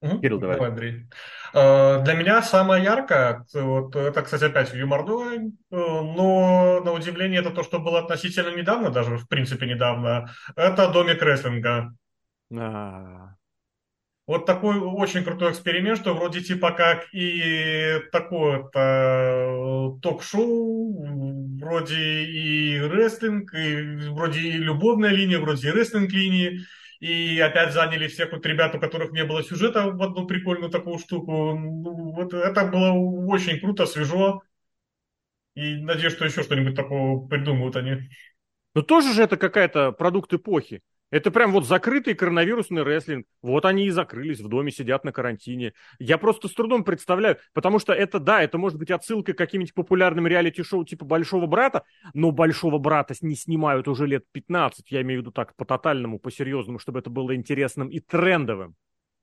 Кирилл, 0.01 0.39
давай. 0.39 0.57
давай 0.57 0.71
Андрей. 0.71 1.07
Э, 1.55 2.03
для 2.03 2.15
меня 2.15 2.43
самое 2.43 2.85
яркое, 2.85 3.47
вот 3.55 3.97
это, 3.97 4.23
кстати, 4.23 4.45
опять 4.45 4.73
юморное, 4.75 5.39
э, 5.39 5.51
но 5.71 6.81
на 6.85 6.93
удивление 6.93 7.41
это 7.41 7.51
то, 7.51 7.63
что 7.63 7.79
было 7.79 8.01
относительно 8.01 8.55
недавно, 8.55 8.91
даже 8.91 9.17
в 9.17 9.27
принципе 9.27 9.67
недавно, 9.67 10.31
это 10.55 10.93
домик 10.93 11.23
рестлинга. 11.23 11.95
А-а-а. 12.53 13.37
Вот 14.27 14.45
такой 14.45 14.79
очень 14.79 15.23
крутой 15.23 15.53
эксперимент, 15.53 16.01
что 16.01 16.15
вроде 16.15 16.41
типа 16.41 16.73
как 16.73 17.07
и 17.15 18.01
такое-то 18.11 18.81
э, 18.81 20.01
ток-шоу, 20.03 21.59
вроде 21.61 22.25
и 22.25 22.81
рестлинг, 22.81 23.55
и 23.55 24.09
вроде 24.11 24.41
и 24.41 24.53
любовная 24.53 25.11
линия, 25.11 25.39
вроде 25.39 25.69
и 25.69 25.71
рестлинг-линии. 25.71 26.61
И 26.99 27.39
опять 27.39 27.73
заняли 27.73 28.09
всех 28.09 28.33
вот 28.33 28.45
ребят, 28.47 28.75
у 28.75 28.81
которых 28.81 29.13
не 29.13 29.25
было 29.25 29.45
сюжета 29.45 29.91
в 29.91 30.03
одну 30.03 30.27
прикольную 30.27 30.71
такую 30.71 30.99
штуку. 30.99 31.55
Ну, 31.55 32.13
вот 32.13 32.35
это 32.35 32.65
было 32.65 32.93
очень 32.93 33.61
круто, 33.61 33.87
свежо. 33.87 34.43
И 35.55 35.77
надеюсь, 35.77 36.13
что 36.13 36.25
еще 36.25 36.43
что-нибудь 36.43 36.75
такого 36.75 37.27
придумают 37.29 37.77
они. 37.77 38.09
Но 38.75 38.83
тоже 38.83 39.13
же 39.15 39.23
это 39.23 39.37
какая-то 39.37 39.93
продукт 39.93 40.33
эпохи. 40.33 40.83
Это 41.11 41.31
прям 41.31 41.53
вот 41.53 41.67
закрытый 41.67 42.15
коронавирусный 42.15 42.83
рестлинг. 42.83 43.27
Вот 43.41 43.65
они 43.65 43.87
и 43.87 43.91
закрылись, 43.91 44.41
в 44.41 44.49
доме 44.49 44.73
сидят 44.73 45.05
на 45.05 45.13
карантине. 45.13 45.73
Я 46.01 46.19
просто 46.19 46.49
с 46.49 46.53
трудом 46.53 46.83
представляю, 46.83 47.39
потому 47.53 47.79
что 47.79 47.93
это, 47.93 48.19
да, 48.19 48.43
это 48.43 48.59
может 48.59 48.77
быть 48.79 48.91
отсылка 48.91 49.33
к 49.33 49.39
каким-нибудь 49.39 49.73
популярным 49.75 50.27
реалити-шоу 50.27 50.85
типа 50.85 51.05
«Большого 51.05 51.47
брата», 51.47 51.85
но 52.13 52.33
«Большого 52.33 52.79
брата» 52.79 53.15
не 53.21 53.37
снимают 53.37 53.87
уже 53.87 54.07
лет 54.07 54.25
15, 54.33 54.91
я 54.91 55.03
имею 55.03 55.21
в 55.21 55.23
виду 55.23 55.31
так 55.31 55.55
по-тотальному, 55.55 56.19
по-серьезному, 56.19 56.81
чтобы 56.81 56.99
это 56.99 57.09
было 57.09 57.37
интересным 57.37 57.89
и 57.89 58.01
трендовым. 58.01 58.75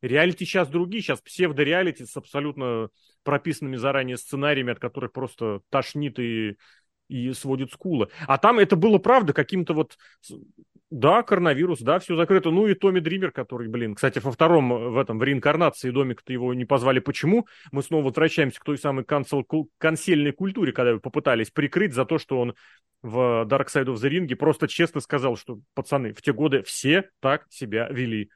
Реалити 0.01 0.45
сейчас 0.45 0.69
другие, 0.69 1.01
сейчас 1.01 1.21
псевдо-реалити 1.21 2.05
с 2.05 2.15
абсолютно 2.15 2.89
прописанными 3.23 3.75
заранее 3.75 4.17
сценариями, 4.17 4.71
от 4.71 4.79
которых 4.79 5.11
просто 5.11 5.61
тошнит 5.69 6.19
и 6.19 6.57
и 7.09 7.31
сводит 7.33 7.71
скулы. 7.71 8.07
А 8.27 8.37
там 8.37 8.59
это 8.59 8.75
было, 8.75 8.97
правда, 8.97 9.33
каким-то 9.33 9.73
вот... 9.73 9.97
Да, 10.95 11.23
коронавирус, 11.23 11.81
да, 11.81 11.97
все 11.97 12.15
закрыто. 12.15 12.51
Ну 12.51 12.67
и 12.67 12.75
Томми 12.75 12.99
Дример, 12.99 13.31
который, 13.31 13.67
блин, 13.67 13.95
кстати, 13.95 14.19
во 14.19 14.31
втором, 14.31 14.93
в 14.93 14.97
этом, 14.99 15.17
в 15.17 15.23
реинкарнации 15.23 15.89
домик-то 15.89 16.31
его 16.31 16.53
не 16.53 16.65
позвали. 16.65 16.99
Почему? 16.99 17.47
Мы 17.71 17.81
снова 17.81 18.05
возвращаемся 18.05 18.59
к 18.59 18.63
той 18.63 18.77
самой 18.77 19.03
консол, 19.03 19.43
консельной 19.79 20.33
культуре, 20.33 20.71
когда 20.71 20.91
его 20.91 20.99
попытались 20.99 21.49
прикрыть 21.49 21.95
за 21.95 22.05
то, 22.05 22.19
что 22.19 22.39
он 22.39 22.53
в 23.01 23.43
Dark 23.49 23.69
Side 23.73 23.87
of 23.87 23.95
the 23.95 24.07
Ring 24.07 24.35
просто 24.35 24.67
честно 24.67 25.01
сказал, 25.01 25.35
что, 25.35 25.61
пацаны, 25.73 26.13
в 26.13 26.21
те 26.21 26.31
годы 26.31 26.61
все 26.61 27.09
так 27.21 27.47
себя 27.49 27.87
вели. 27.89 28.29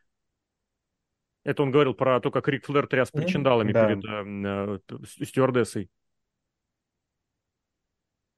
Это 1.43 1.61
он 1.61 1.69
говорил 1.69 1.93
про 1.93 2.19
то, 2.21 2.31
как 2.31 2.47
Рик 2.47 2.65
Флэр 2.65 2.87
тряс 2.87 3.11
причиндалами 3.11 3.71
да. 3.71 3.85
перед 3.85 4.03
э, 4.03 4.79
э, 4.89 5.25
стюардессой. 5.25 5.91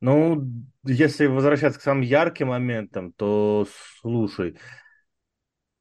Ну, 0.01 0.47
если 0.85 1.25
возвращаться 1.25 1.79
к 1.79 1.83
самым 1.83 2.03
ярким 2.03 2.47
моментам, 2.47 3.11
то 3.13 3.67
слушай. 4.01 4.57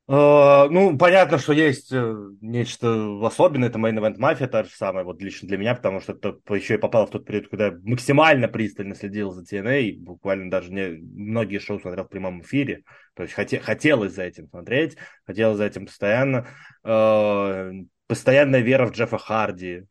Э, 0.09 0.69
ну, 0.71 0.97
понятно, 0.97 1.37
что 1.39 1.53
есть 1.53 1.93
э, 1.93 2.15
нечто 2.41 3.21
особенное, 3.27 3.69
это 3.69 3.79
Main 3.79 3.99
Event 3.99 4.17
Mafia, 4.17 4.47
та 4.47 4.65
же 4.65 4.71
самая, 4.71 5.05
вот 5.05 5.21
лично 5.21 5.47
для 5.47 5.59
меня, 5.59 5.75
потому 5.75 6.01
что 6.01 6.13
это 6.13 6.39
еще 6.55 6.75
и 6.77 6.79
попало 6.79 7.07
в 7.07 7.11
тот 7.11 7.27
период, 7.27 7.49
когда 7.49 7.67
я 7.67 7.79
максимально 7.83 8.49
пристально 8.49 8.95
следил 8.95 9.33
за 9.33 9.43
TNA, 9.45 9.99
буквально 9.99 10.51
даже 10.51 10.73
не, 10.73 10.99
многие 10.99 11.59
шоу 11.59 11.79
смотрел 11.79 12.07
в 12.07 12.09
прямом 12.09 12.41
эфире, 12.41 12.85
то 13.15 13.23
есть 13.23 13.35
хоте, 13.35 13.61
хотелось 13.61 14.15
за 14.15 14.23
этим 14.23 14.49
смотреть, 14.49 14.97
хотелось 15.27 15.59
за 15.59 15.67
этим 15.67 15.85
постоянно. 15.85 16.49
Э, 16.85 17.71
постоянная 18.07 18.61
вера 18.61 18.87
в 18.87 18.93
Джеффа 18.93 19.19
Харди, 19.19 19.85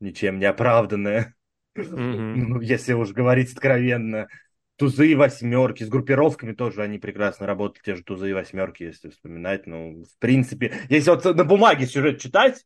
ничем 0.00 0.38
не 0.38 0.44
оправданная. 0.44 1.35
Ну, 1.76 2.60
если 2.60 2.92
уж 2.92 3.10
говорить 3.10 3.52
откровенно. 3.52 4.28
Тузы 4.76 5.10
и 5.10 5.14
восьмерки, 5.14 5.84
с 5.84 5.88
группировками 5.88 6.52
тоже 6.52 6.82
они 6.82 6.98
прекрасно 6.98 7.46
работают, 7.46 7.82
те 7.82 7.94
же 7.94 8.02
тузы 8.02 8.28
и 8.28 8.34
восьмерки, 8.34 8.82
если 8.82 9.08
вспоминать. 9.08 9.66
Ну, 9.66 10.04
в 10.04 10.18
принципе, 10.18 10.74
если 10.90 11.10
вот 11.10 11.24
на 11.24 11.44
бумаге 11.44 11.86
сюжет 11.86 12.20
читать, 12.20 12.62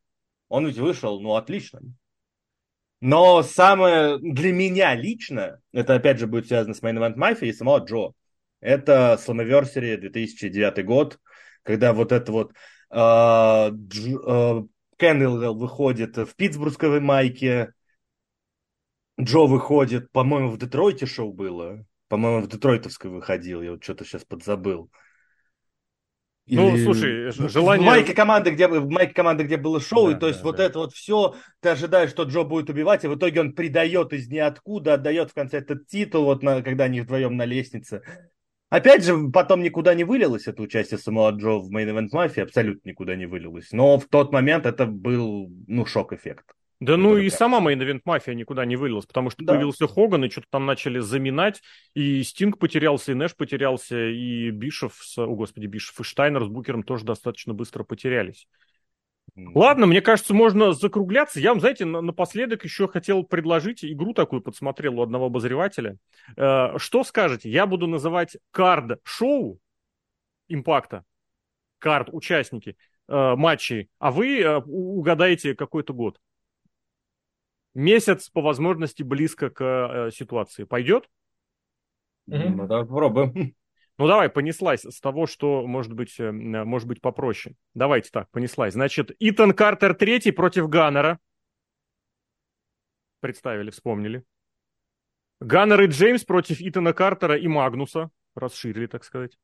он 0.49 0.67
ведь 0.67 0.77
вышел, 0.77 1.21
ну, 1.21 1.35
отлично. 1.35 1.79
Но 2.99 3.41
самое 3.43 4.19
для 4.19 4.51
меня 4.51 4.93
лично, 4.93 5.61
это 5.71 5.95
опять 5.95 6.19
же 6.19 6.27
будет 6.27 6.47
связано 6.47 6.73
с 6.73 6.83
Main 6.83 6.97
Event 6.97 7.15
Mafia 7.15 7.47
и 7.47 7.53
самого 7.53 7.79
Джо, 7.79 8.11
это 8.59 9.17
Slammiversary 9.25 9.97
2009 9.97 10.85
год, 10.85 11.17
когда 11.63 11.93
вот 11.93 12.11
это 12.11 12.31
вот 12.31 12.51
э, 12.91 12.97
э, 12.97 14.63
Кеннел 14.97 15.55
выходит 15.55 16.17
в 16.17 16.35
питтсбургской 16.35 16.99
майке, 16.99 17.73
Джо 19.19 19.45
выходит, 19.45 20.11
по-моему, 20.11 20.49
в 20.49 20.57
Детройте 20.57 21.05
шоу 21.05 21.33
было. 21.33 21.85
По-моему, 22.07 22.41
в 22.41 22.49
Детройтовской 22.49 23.09
выходил, 23.09 23.61
я 23.61 23.71
вот 23.71 23.83
что-то 23.83 24.03
сейчас 24.03 24.25
подзабыл. 24.25 24.91
Ну, 26.47 26.67
Или... 26.67 26.83
Ну, 26.83 26.93
слушай, 26.93 27.49
желание... 27.49 27.87
В 27.87 27.89
майке 27.89 28.13
команды, 28.13 28.51
где, 28.51 28.67
в 28.67 28.89
майке 28.89 29.13
команды, 29.13 29.43
где 29.43 29.55
было 29.55 29.79
шоу, 29.79 30.07
да, 30.07 30.17
и 30.17 30.19
то 30.19 30.27
есть 30.27 30.39
да, 30.39 30.43
вот 30.43 30.57
да. 30.57 30.65
это 30.65 30.79
вот 30.79 30.93
все, 30.93 31.35
ты 31.61 31.69
ожидаешь, 31.69 32.09
что 32.09 32.23
Джо 32.23 32.43
будет 32.43 32.69
убивать, 32.69 33.05
и 33.05 33.07
в 33.07 33.15
итоге 33.15 33.39
он 33.39 33.53
придает 33.53 34.11
из 34.11 34.27
ниоткуда, 34.27 34.95
отдает 34.95 35.29
в 35.29 35.33
конце 35.33 35.59
этот 35.59 35.87
титул, 35.87 36.25
вот 36.25 36.43
на, 36.43 36.61
когда 36.61 36.85
они 36.85 36.99
вдвоем 36.99 37.37
на 37.37 37.45
лестнице. 37.45 38.01
Опять 38.69 39.05
же, 39.05 39.29
потом 39.29 39.63
никуда 39.63 39.93
не 39.93 40.03
вылилось 40.03 40.47
это 40.47 40.61
участие 40.61 40.97
самого 40.97 41.31
Джо 41.31 41.59
в 41.59 41.71
Main 41.73 41.89
Event 41.89 42.09
Mafia, 42.13 42.43
абсолютно 42.43 42.89
никуда 42.89 43.15
не 43.15 43.27
вылилось. 43.27 43.71
Но 43.71 43.97
в 43.97 44.07
тот 44.07 44.33
момент 44.33 44.65
это 44.65 44.85
был, 44.85 45.49
ну, 45.67 45.85
шок-эффект. 45.85 46.45
Да 46.81 46.97
ну 46.97 47.15
и 47.15 47.29
сама 47.29 47.61
Main 47.61 47.79
Event 47.79 48.01
Mafia 48.05 48.33
никуда 48.33 48.65
не 48.65 48.75
вылилась, 48.75 49.05
потому 49.05 49.29
что 49.29 49.45
да. 49.45 49.53
появился 49.53 49.87
Хоган, 49.87 50.25
и 50.25 50.31
что-то 50.31 50.47
там 50.49 50.65
начали 50.65 50.97
заминать, 50.97 51.61
и 51.93 52.23
Стинг 52.23 52.57
потерялся, 52.57 53.11
и 53.11 53.15
Нэш 53.15 53.35
потерялся, 53.35 54.09
и 54.09 54.49
Бишев, 54.49 54.95
с, 54.99 55.15
о 55.19 55.27
господи, 55.27 55.67
Бишев 55.67 55.99
и 55.99 56.03
Штайнер 56.03 56.43
с 56.43 56.47
Букером 56.47 56.81
тоже 56.81 57.05
достаточно 57.05 57.53
быстро 57.53 57.83
потерялись. 57.83 58.47
Ладно, 59.35 59.85
мне 59.85 60.01
кажется, 60.01 60.33
можно 60.33 60.73
закругляться. 60.73 61.39
Я 61.39 61.51
вам, 61.51 61.59
знаете, 61.59 61.85
напоследок 61.85 62.63
еще 62.63 62.87
хотел 62.87 63.23
предложить 63.23 63.85
игру 63.85 64.15
такую, 64.15 64.41
подсмотрел 64.41 64.99
у 64.99 65.03
одного 65.03 65.27
обозревателя. 65.27 65.97
Э, 66.35 66.77
что 66.77 67.03
скажете? 67.03 67.49
Я 67.51 67.67
буду 67.67 67.85
называть 67.85 68.37
кард-шоу 68.49 69.59
импакта, 70.47 71.05
кард 71.77 72.09
участники 72.11 72.75
э, 73.07 73.35
матчей, 73.35 73.89
а 73.99 74.11
вы 74.11 74.39
э, 74.39 74.57
угадаете 74.57 75.55
какой-то 75.55 75.93
год. 75.93 76.19
Месяц 77.73 78.29
по 78.29 78.41
возможности 78.41 79.03
близко 79.03 79.49
к 79.49 80.11
ситуации. 80.13 80.65
Пойдет? 80.65 81.09
Ну, 82.27 82.67
давай 82.67 82.85
попробуем. 82.85 83.55
Ну 83.97 84.07
давай, 84.07 84.29
понеслась 84.29 84.83
с 84.83 84.99
того, 84.99 85.27
что 85.27 85.67
может 85.67 85.93
быть, 85.93 86.19
э, 86.19 86.31
может 86.31 86.87
быть 86.87 87.01
попроще. 87.01 87.55
Давайте 87.75 88.09
так, 88.09 88.31
понеслась. 88.31 88.73
Значит, 88.73 89.15
Итан 89.19 89.53
Картер 89.53 89.93
третий 89.93 90.31
против 90.31 90.69
Ганнера. 90.69 91.19
Представили, 93.19 93.69
вспомнили. 93.69 94.23
Ганнер 95.39 95.81
и 95.81 95.87
Джеймс 95.87 96.23
против 96.23 96.61
Итана 96.61 96.93
Картера 96.93 97.37
и 97.37 97.47
Магнуса. 97.47 98.09
Расширили, 98.33 98.87
так 98.87 99.03
сказать. 99.03 99.37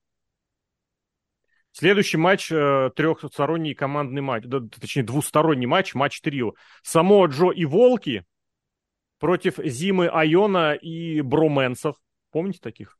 Следующий 1.77 2.17
матч, 2.17 2.51
э, 2.51 2.89
трехсторонний 2.95 3.75
командный 3.75 4.23
матч, 4.23 4.45
да, 4.45 4.61
точнее 4.61 5.03
двусторонний 5.03 5.67
матч, 5.67 5.93
матч 5.93 6.21
трио. 6.21 6.53
Само 6.81 7.27
Джо 7.27 7.51
и 7.51 7.65
Волки 7.65 8.25
против 9.19 9.59
Зимы 9.63 10.07
Айона 10.07 10.73
и 10.73 11.21
Броменсов. 11.21 11.95
Помните 12.31 12.61
таких? 12.61 12.97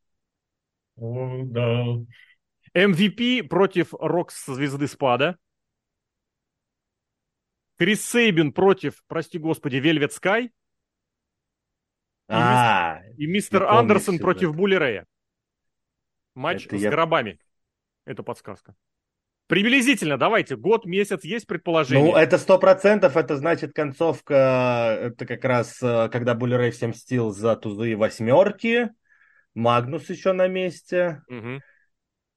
О, 0.96 1.42
да. 1.46 1.86
MVP 2.76 3.48
против 3.48 3.96
Рокс-звезды 3.96 4.88
Спада. 4.88 5.40
Крис 7.80 8.08
Сейбин 8.08 8.54
против, 8.54 9.04
прости 9.08 9.40
господи, 9.40 9.78
Вельвет 9.78 10.14
Скай. 10.14 10.52
А, 12.28 13.00
и 13.18 13.26
мистер 13.26 13.64
Андерсон 13.64 14.20
против 14.20 14.56
Булли 14.56 14.76
Рея. 14.76 15.08
Матч 16.36 16.68
с 16.68 16.74
я... 16.74 16.92
гробами. 16.92 17.40
Это 18.08 18.24
подсказка. 18.24 18.74
Приблизительно, 19.48 20.18
давайте, 20.18 20.56
год, 20.56 20.86
месяц, 20.86 21.24
есть 21.24 21.46
предположение? 21.46 22.12
Ну, 22.12 22.18
это 22.18 22.38
сто 22.38 22.58
процентов, 22.58 23.18
это 23.18 23.36
значит 23.36 23.74
концовка, 23.74 24.98
это 25.00 25.26
как 25.26 25.44
раз, 25.44 25.78
э, 25.82 26.10
когда 26.10 26.36
Булли 26.36 26.56
Рэй 26.56 26.72
всем 26.72 26.94
стил 26.94 27.32
за 27.32 27.56
тузы 27.56 27.96
восьмерки, 27.96 28.90
Магнус 29.54 30.10
еще 30.10 30.32
на 30.32 30.48
месте. 30.48 31.22
Угу. 31.30 31.62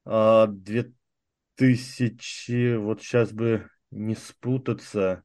А, 0.06 0.46
2000, 0.48 2.76
вот 2.76 3.02
сейчас 3.02 3.32
бы 3.32 3.68
не 3.90 4.16
спутаться. 4.16 5.22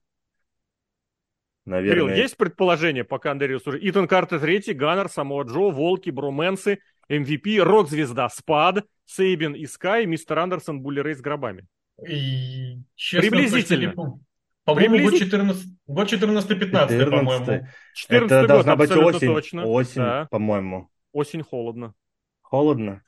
Наверное. 1.66 2.06
Кирилл, 2.06 2.16
есть 2.16 2.38
предположение, 2.38 3.04
пока 3.04 3.32
Андрей 3.32 3.56
уже? 3.56 3.80
Итан 3.82 4.08
Картер 4.08 4.40
третий, 4.40 4.74
Ганнер, 4.74 5.10
Самоа 5.10 5.44
Джо, 5.44 5.72
Волки, 5.72 6.12
Бруменсы, 6.12 6.80
MVP, 7.10 7.60
Рок-звезда, 7.60 8.30
Спад, 8.30 8.86
Сейбин 9.06 9.54
и 9.54 9.66
Скай, 9.66 10.06
Мистер 10.06 10.40
Андерсон, 10.40 10.82
Булли 10.82 11.14
с 11.14 11.22
гробами. 11.22 11.68
И, 12.08 12.78
честно, 12.96 13.30
Приблизительно. 13.30 14.20
По-моему, 14.66 15.10
год 15.10 15.20
14, 15.20 15.68
год 15.86 16.12
14-15, 16.12 17.10
по-моему. 17.10 17.68
14 17.94 18.32
Это 18.32 18.40
год, 18.40 18.48
должна 18.48 18.76
быть 18.76 18.92
осень, 18.92 19.28
точно. 19.28 19.66
осень 19.66 20.02
да. 20.02 20.28
по-моему. 20.32 20.90
Осень 21.12 21.44
холодно. 21.44 21.94
Холодно? 22.42 23.04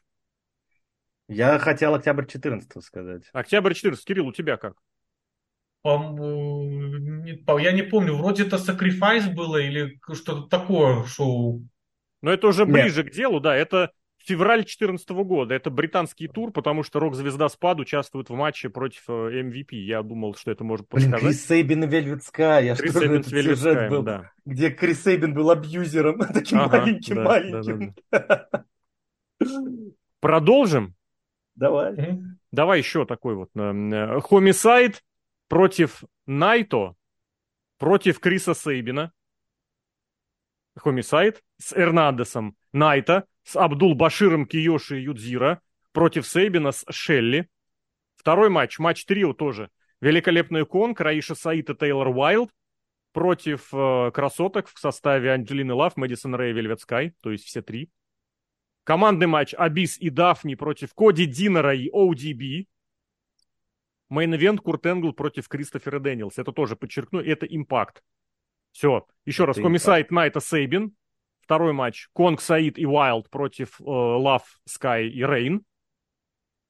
Я 1.28 1.58
хотел 1.58 1.96
октябрь 1.96 2.28
14 2.28 2.84
сказать. 2.84 3.24
Октябрь 3.34 3.74
14. 3.74 4.06
Кирилл, 4.06 4.28
у 4.28 4.34
тебя 4.34 4.58
как? 4.58 4.76
Я 5.84 7.72
не 7.72 7.84
помню, 7.84 8.16
вроде 8.16 8.46
это 8.46 8.58
Sacrifice 8.58 9.34
было 9.34 9.58
или 9.58 10.00
что-то 10.14 10.44
такое 10.44 11.04
шоу. 11.06 11.68
Но 12.28 12.34
это 12.34 12.48
уже 12.48 12.66
ближе 12.66 13.04
Нет. 13.04 13.14
к 13.14 13.16
делу, 13.16 13.40
да, 13.40 13.56
это 13.56 13.94
февраль 14.18 14.60
2014 14.60 15.10
года. 15.12 15.56
Это 15.56 15.70
британский 15.70 16.28
тур, 16.28 16.52
потому 16.52 16.84
что 16.84 17.00
рок-звезда 17.00 17.48
Спад 17.48 17.80
участвует 17.80 18.30
в 18.30 18.34
матче 18.34 18.68
против 18.68 19.08
MVP. 19.08 19.68
Э, 19.72 19.76
Я 19.78 20.04
думал, 20.04 20.36
что 20.36 20.52
это 20.52 20.66
может 20.66 20.90
подсказать. 20.90 21.22
Блин, 21.22 21.32
Крис 21.32 21.48
Сейбин 21.48 21.84
и 21.86 21.88
Вельвет 21.88 22.24
Я 22.38 22.76
Крис 22.76 22.92
что 22.92 23.00
Сейбин 23.00 23.20
этот 23.22 23.30
сюжет 23.30 23.90
был, 23.90 24.04
да. 24.04 24.30
где 24.44 24.72
Крис 24.72 25.04
Сейбин 25.06 25.34
был 25.34 25.50
абьюзером, 25.50 26.20
таким 26.34 26.58
маленьким-маленьким. 26.58 27.96
Да, 28.12 28.20
да, 28.28 28.50
да, 29.40 29.48
Продолжим? 30.20 30.96
Давай. 31.56 32.20
Давай 32.52 32.80
еще 32.80 33.06
такой 33.06 33.36
вот. 33.36 33.52
Хомисайд 33.54 34.96
э, 34.96 35.00
против 35.48 36.04
Найто, 36.26 36.96
против 37.78 38.20
Криса 38.20 38.54
Сейбина. 38.54 39.14
Хомисайд 40.78 41.44
с 41.58 41.74
Эрнандесом 41.74 42.56
Найта, 42.74 43.26
с 43.44 43.56
Абдул-Баширом 43.56 44.46
Киоши 44.46 45.00
и 45.00 45.04
Юдзира 45.04 45.62
против 45.92 46.28
Сейбина 46.28 46.72
с 46.72 46.86
Шелли. 46.90 47.50
Второй 48.16 48.50
матч, 48.50 48.80
матч 48.80 49.06
трио 49.06 49.34
тоже. 49.34 49.70
Великолепный 50.02 50.66
кон, 50.66 50.96
Раиша 50.98 51.34
Саид 51.34 51.70
и 51.70 51.76
Тейлор 51.76 52.10
Уайлд 52.10 52.52
против 53.14 53.70
э, 53.74 54.12
красоток 54.14 54.68
в 54.68 54.78
составе 54.78 55.32
Анджелины 55.32 55.74
Лав, 55.74 55.98
Мэдисон 55.98 56.36
Рэй 56.36 56.52
и 56.52 56.54
Вельвет 56.54 56.82
Скай, 56.82 57.16
то 57.22 57.32
есть 57.32 57.46
все 57.46 57.62
три. 57.62 57.90
Командный 58.84 59.28
матч 59.28 59.54
Абис 59.54 59.98
и 59.98 60.10
Дафни 60.10 60.56
против 60.56 60.94
Коди 60.94 61.26
Динера 61.26 61.74
и 61.76 61.90
ODB. 61.90 62.68
Main 64.10 64.32
event 64.32 64.60
Курт 64.60 64.86
Энгл 64.86 65.14
против 65.14 65.48
Кристофера 65.48 66.00
Дэниелс. 66.00 66.38
Это 66.38 66.52
тоже 66.52 66.76
подчеркну, 66.76 67.20
это 67.20 67.46
Impact. 67.46 68.04
Все. 68.78 69.08
Еще 69.26 69.42
это 69.44 69.54
раз. 69.54 69.58
Хомисайд, 69.58 70.12
Найто, 70.12 70.40
Сейбин. 70.40 70.96
Второй 71.42 71.74
матч. 71.74 72.10
Конг, 72.14 72.40
Саид 72.42 72.78
и 72.78 72.86
Уайлд 72.86 73.28
против 73.32 73.80
Лав, 73.80 74.44
э, 74.44 74.70
Скай 74.70 75.08
и 75.08 75.26
Рейн. 75.26 75.64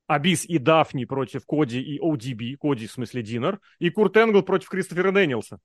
Абис 0.08 0.46
и 0.46 0.58
Дафни 0.58 1.04
против 1.04 1.46
Коди 1.46 1.82
и 1.82 2.00
ODB. 2.00 2.56
Коди 2.56 2.88
в 2.88 2.94
смысле 2.94 3.24
Динер. 3.24 3.60
И 3.80 3.90
Курт 3.90 4.16
Энгл 4.16 4.42
против 4.42 4.70
Кристофера 4.70 5.12
Дэниелса. 5.12 5.60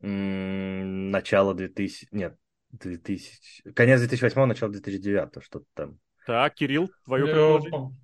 начало 0.00 1.54
2000... 1.54 2.08
Нет, 2.10 2.36
2000... 2.70 3.70
Конец 3.72 4.00
2008 4.00 4.44
начало 4.46 4.72
2009 4.72 5.44
что-то 5.44 5.66
там. 5.74 6.00
Так, 6.26 6.54
Кирилл, 6.54 6.90
твое 7.04 7.26
ну, 7.26 7.30
предложение. 7.30 7.96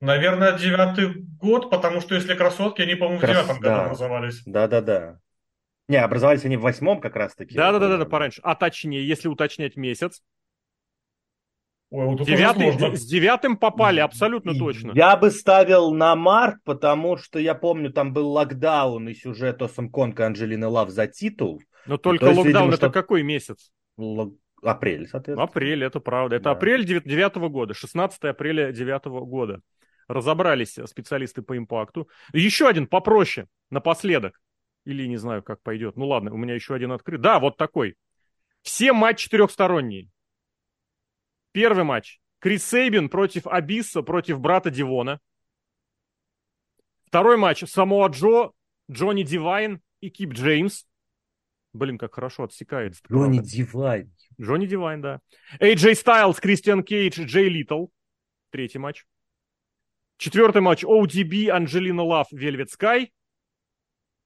Наверное, 0.00 0.58
девятый 0.58 1.14
год, 1.40 1.70
потому 1.70 2.00
что 2.00 2.16
если 2.16 2.34
красотки, 2.34 2.82
они, 2.82 2.96
по-моему, 2.96 3.20
в 3.20 3.22
девятом 3.24 3.60
году 3.60 3.82
образовались. 3.82 4.42
Да-да-да. 4.44 5.20
Не, 5.92 5.98
образовались 5.98 6.42
они 6.46 6.56
в 6.56 6.62
восьмом 6.62 7.02
как 7.02 7.16
раз-таки. 7.16 7.54
Да-да-да, 7.54 7.98
да, 7.98 8.06
пораньше. 8.06 8.40
А 8.42 8.54
точнее, 8.54 9.06
если 9.06 9.28
уточнять 9.28 9.76
месяц. 9.76 10.22
Ой, 11.90 12.06
вот 12.06 12.24
Девятый, 12.24 12.72
с 12.96 13.04
девятым 13.04 13.58
попали, 13.58 14.00
абсолютно 14.00 14.54
точно. 14.54 14.92
Я 14.94 15.14
бы 15.18 15.30
ставил 15.30 15.92
на 15.92 16.16
март, 16.16 16.56
потому 16.64 17.18
что 17.18 17.38
я 17.38 17.54
помню, 17.54 17.92
там 17.92 18.14
был 18.14 18.30
локдаун 18.30 19.06
и 19.10 19.12
сюжет 19.12 19.60
Осам 19.60 19.90
Конка 19.90 20.24
Анджелины 20.24 20.66
Лав 20.66 20.88
за 20.88 21.06
титул. 21.08 21.60
Но 21.84 21.98
только 21.98 22.24
есть, 22.24 22.38
локдаун 22.38 22.46
видимо, 22.46 22.68
это 22.68 22.86
что... 22.86 22.90
какой 22.90 23.22
месяц? 23.22 23.70
Л... 23.98 24.34
Апрель, 24.62 25.06
соответственно. 25.06 25.42
Апрель, 25.42 25.84
это 25.84 26.00
правда. 26.00 26.36
Это 26.36 26.44
да. 26.44 26.50
апрель 26.52 26.86
девятого 26.86 27.50
года, 27.50 27.74
16 27.74 28.24
апреля 28.24 28.72
девятого 28.72 29.26
года. 29.26 29.60
Разобрались 30.08 30.78
специалисты 30.86 31.42
по 31.42 31.58
импакту. 31.58 32.08
Еще 32.32 32.66
один 32.66 32.86
попроще, 32.86 33.46
напоследок. 33.68 34.40
Или 34.84 35.06
не 35.06 35.16
знаю, 35.16 35.42
как 35.42 35.62
пойдет. 35.62 35.96
Ну 35.96 36.06
ладно, 36.06 36.32
у 36.32 36.36
меня 36.36 36.54
еще 36.54 36.74
один 36.74 36.92
открыт. 36.92 37.20
Да, 37.20 37.38
вот 37.38 37.56
такой. 37.56 37.96
Все 38.62 38.92
матчи 38.92 39.24
четырехсторонние. 39.24 40.10
Первый 41.52 41.84
матч. 41.84 42.20
Крис 42.40 42.64
Сейбин 42.66 43.08
против 43.08 43.46
Абисса, 43.46 44.02
против 44.02 44.40
брата 44.40 44.70
Дивона. 44.70 45.20
Второй 47.06 47.36
матч. 47.36 47.64
Самоа 47.68 48.08
Джо, 48.08 48.50
Джонни 48.90 49.22
Дивайн 49.22 49.80
и 50.00 50.10
Кип 50.10 50.32
Джеймс. 50.32 50.84
Блин, 51.72 51.98
как 51.98 52.14
хорошо 52.14 52.44
отсекает. 52.44 52.96
Джонни 53.10 53.38
Дивайн. 53.38 54.12
Джонни 54.40 54.66
Дивайн, 54.66 55.00
да. 55.00 55.20
AJ 55.60 55.94
Стайлз, 55.94 56.40
Кристиан 56.40 56.82
Кейдж, 56.82 57.22
Джей 57.22 57.48
Литал. 57.48 57.86
Третий 58.50 58.78
матч. 58.78 59.04
Четвертый 60.16 60.62
матч. 60.62 60.84
ODB, 60.84 61.48
Анджелина 61.48 62.02
Лав, 62.02 62.26
Вельвет 62.32 62.70
Скай. 62.70 63.12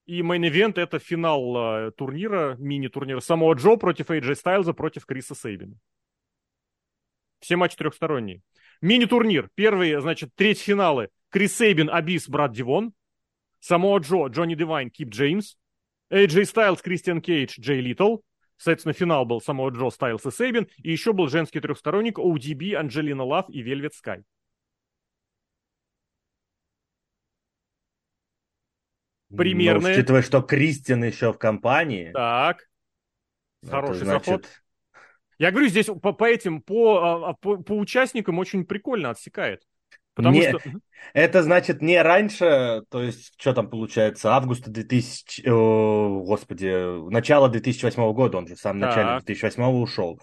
И 0.07 0.22
main 0.22 0.47
event 0.47 0.78
это 0.78 1.00
финал 1.00 1.57
э, 1.57 1.90
турнира, 1.90 2.54
мини-турнира 2.59 3.20
Самоа 3.20 3.55
Джо 3.54 3.76
против 3.76 4.11
AJ 4.11 4.36
Стайлза 4.36 4.72
против 4.72 5.04
Криса 5.04 5.34
Сейбина. 5.34 5.76
Все 7.40 7.57
матчи 7.57 7.76
трехсторонние. 7.76 8.42
Мини-турнир. 8.80 9.50
Первый, 9.54 10.00
значит, 10.00 10.30
треть 10.36 10.61
финалы. 10.61 11.09
Крис 11.30 11.57
Сейбин, 11.57 11.90
Абис, 11.90 12.28
брат 12.28 12.52
Дивон. 12.52 12.92
Самоа 13.59 13.98
Джо, 13.98 14.28
Джонни 14.28 14.54
Дивайн, 14.54 14.90
Кип 14.90 15.09
Джеймс. 15.09 15.57
AJ 16.12 16.44
Стайлз, 16.44 16.82
Кристиан 16.82 17.20
Кейдж, 17.20 17.61
Джей 17.61 17.80
Литал. 17.80 18.18
Соответственно, 18.59 18.92
финал 18.92 19.26
был 19.26 19.40
Самоа 19.40 19.70
Джо, 19.70 19.90
Стайлз 19.90 20.24
и 20.26 20.30
Сейбин. 20.30 20.68
И 20.84 20.92
еще 20.92 21.12
был 21.12 21.28
женский 21.28 21.59
трехсторонник 21.59 22.18
ODB, 22.18 22.74
Анджелина 22.74 23.24
Лав 23.24 23.50
и 23.50 23.61
Вельвет 23.61 23.94
Скай. 23.94 24.22
Примерные. 29.35 29.95
Ну, 29.95 30.01
учитывая, 30.01 30.22
что 30.22 30.43
Кристиан 30.43 31.05
еще 31.05 31.33
в 31.33 31.39
компании. 31.39 32.11
Так. 32.12 32.64
это 33.62 33.70
Хороший 33.70 34.05
значит, 34.05 34.27
заход. 34.27 34.49
Я 35.39 35.51
говорю, 35.51 35.68
здесь 35.68 35.87
по, 35.87 36.12
по 36.12 36.24
этим, 36.24 36.62
по, 36.62 37.29
а, 37.29 37.35
по, 37.35 37.57
по 37.59 37.72
участникам 37.72 38.39
очень 38.39 38.64
прикольно 38.64 39.11
отсекает. 39.11 39.62
Потому 40.14 40.37
Не, 40.37 40.49
что... 40.49 40.61
Это 41.12 41.43
значит 41.43 41.83
не 41.83 42.01
раньше, 42.01 42.83
то 42.89 43.03
есть, 43.03 43.35
что 43.37 43.53
там 43.53 43.68
получается, 43.68 44.33
августа 44.33 44.70
2000, 44.70 45.47
о, 45.47 46.22
господи, 46.24 47.11
начало 47.11 47.51
2008 47.51 48.12
года, 48.14 48.39
он 48.39 48.49
же 48.49 48.55
в 48.55 48.59
самом 48.59 48.81
Так. 48.81 48.97
начале 48.97 49.20
2008 49.20 49.62
ушел. 49.64 50.20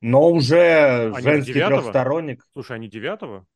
Но 0.00 0.30
уже 0.30 1.12
Они 1.14 1.22
женский 1.22 1.52
трехсторонник. 1.52 2.46
Слушай, 2.54 2.76
они 2.76 2.88
девятого? 2.88 3.46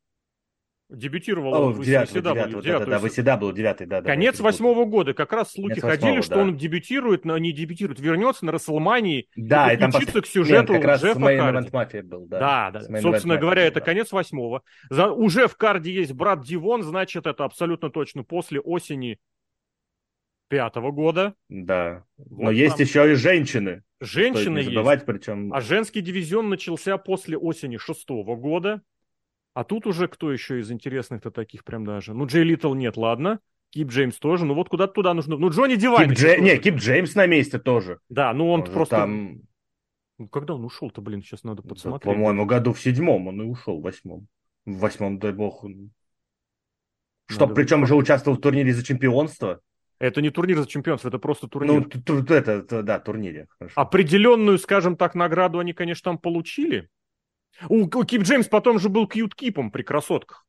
Дебютировал 0.91 1.55
О, 1.55 1.59
он 1.66 1.72
в 1.72 1.78
в 1.78 1.85
девятого, 1.85 2.18
WCW, 2.18 2.22
девятого, 2.22 2.22
да, 2.22 2.99
да, 2.99 3.01
да, 3.01 3.09
девятый. 3.09 3.41
Был 3.41 3.53
девятый, 3.53 3.87
да, 3.87 4.01
да. 4.03 4.07
Конец 4.07 4.39
WCW. 4.39 4.43
восьмого 4.43 4.85
года. 4.85 5.14
Как 5.14 5.32
раз 5.32 5.53
слухи 5.53 5.80
Конец 5.80 5.82
ходили, 5.82 6.07
восьмого, 6.16 6.22
что 6.22 6.35
да. 6.35 6.41
он 6.43 6.57
дебютирует, 6.57 7.24
но 7.24 7.39
не 7.39 7.53
дебютирует, 7.53 8.01
вернется 8.01 8.45
на 8.45 8.53
Расселмании 8.53 9.28
Да, 9.35 9.72
и 9.72 9.78
там 9.78 9.91
подключится 9.91 10.18
пос- 10.18 10.22
к 10.22 10.26
сюжету 10.26 10.72
Нет, 10.74 10.82
как 10.82 10.91
раз 10.91 11.03
Джеффа 11.03 11.20
Харди. 11.20 11.68
Mafia 11.70 12.03
был, 12.03 12.26
да. 12.26 12.70
Да, 12.70 12.80
да. 12.80 13.01
Собственно 13.01 13.39
говоря, 13.39 13.62
был, 13.62 13.68
это 13.68 13.80
да. 13.80 13.87
конец 13.87 14.12
восьмого. 14.12 14.62
За, 14.91 15.11
уже 15.11 15.49
в 15.49 15.57
card 15.57 15.85
е 15.85 15.93
есть 15.93 16.12
брат 16.12 16.45
Дивон, 16.45 16.82
значит, 16.82 17.26
это 17.26 17.45
абсолютно 17.45 17.91
точно 17.91 18.22
после 18.22 18.61
осени 18.61 19.18
пятого 20.49 20.91
года. 20.91 21.35
Да. 21.49 22.05
Вот 22.18 22.45
Но 22.45 22.51
есть 22.51 22.76
там 22.76 22.87
еще 22.87 23.12
и 23.12 23.14
женщины. 23.14 23.82
Женщины 24.01 24.59
не 24.59 24.64
есть. 24.64 24.68
забывать, 24.74 25.07
причем... 25.07 25.53
А 25.53 25.61
женский 25.61 26.03
дивизион 26.03 26.51
начался 26.51 26.99
после 26.99 27.39
осени 27.39 27.78
шестого 27.78 28.37
года. 28.37 28.82
А 29.55 29.64
тут 29.64 29.86
уже 29.86 30.09
кто 30.09 30.32
еще 30.32 30.61
из 30.61 30.70
интересных-то 30.70 31.30
таких 31.30 31.64
прям 31.64 31.84
даже? 31.84 32.12
Ну, 32.12 32.26
Джей 32.26 32.42
Литал 32.45 32.74
нет, 32.74 32.96
ладно. 32.96 33.38
Кип 33.70 33.88
Джеймс 33.88 34.18
тоже. 34.18 34.44
Ну, 34.44 34.55
вот 34.55 34.68
куда-то 34.68 34.92
туда 34.92 35.14
нужно. 35.14 35.36
Ну, 35.36 35.48
Джонни 35.50 35.76
Дивайн. 35.76 36.11
Кип 36.11 36.18
еще 36.18 36.26
Дже- 36.26 36.36
тоже. 36.38 36.42
Не, 36.42 36.59
Кип 36.59 36.74
Джеймс 36.76 37.14
на 37.14 37.26
месте 37.26 37.59
тоже. 37.59 37.98
Да, 38.09 38.32
ну 38.34 38.50
он 38.50 38.61
Тоже 38.62 38.72
просто... 38.72 38.96
Там, 38.96 39.40
Ну, 40.18 40.28
Когда 40.28 40.55
он 40.55 40.64
ушел-то, 40.64 41.00
блин, 41.00 41.22
сейчас 41.22 41.42
надо 41.44 41.62
да, 41.62 41.68
подсмотреть. 41.70 42.02
по-моему, 42.14 42.46
году 42.46 42.72
в 42.72 42.80
седьмом 42.80 43.26
он 43.28 43.42
и 43.42 43.44
ушел, 43.44 43.80
в 43.80 43.82
восьмом. 43.82 44.28
В 44.64 44.78
восьмом, 44.78 45.18
дай 45.18 45.32
бог. 45.32 45.64
он- 45.64 45.90
Что, 47.26 47.42
Надо- 47.46 47.55
причем 47.55 47.82
уже 47.82 47.94
участвовал 47.94 48.36
в 48.38 48.40
турнире 48.40 48.72
за 48.72 48.84
чемпионство. 48.84 49.61
Это 49.98 50.20
не 50.20 50.30
турнир 50.30 50.59
за 50.59 50.66
чемпионство, 50.68 51.09
это 51.09 51.18
просто 51.18 51.48
турнир. 51.48 51.80
Ну, 52.07 52.34
это, 52.34 52.82
да, 52.82 52.98
турнире. 52.98 53.46
хорошо. 53.59 53.80
Определенную, 53.80 54.59
скажем 54.59 54.96
так, 54.96 55.14
награду 55.14 55.59
они, 55.59 55.72
конечно, 55.72 56.11
там 56.11 56.18
получили. 56.18 56.88
У, 57.68 57.84
у 57.84 58.05
Кип 58.05 58.22
Джеймс 58.22 58.48
потом 58.48 58.78
же 58.78 58.88
был 58.88 59.07
кьют 59.07 59.34
кипом 59.34 59.70
при 59.70 59.82
красотках. 59.82 60.46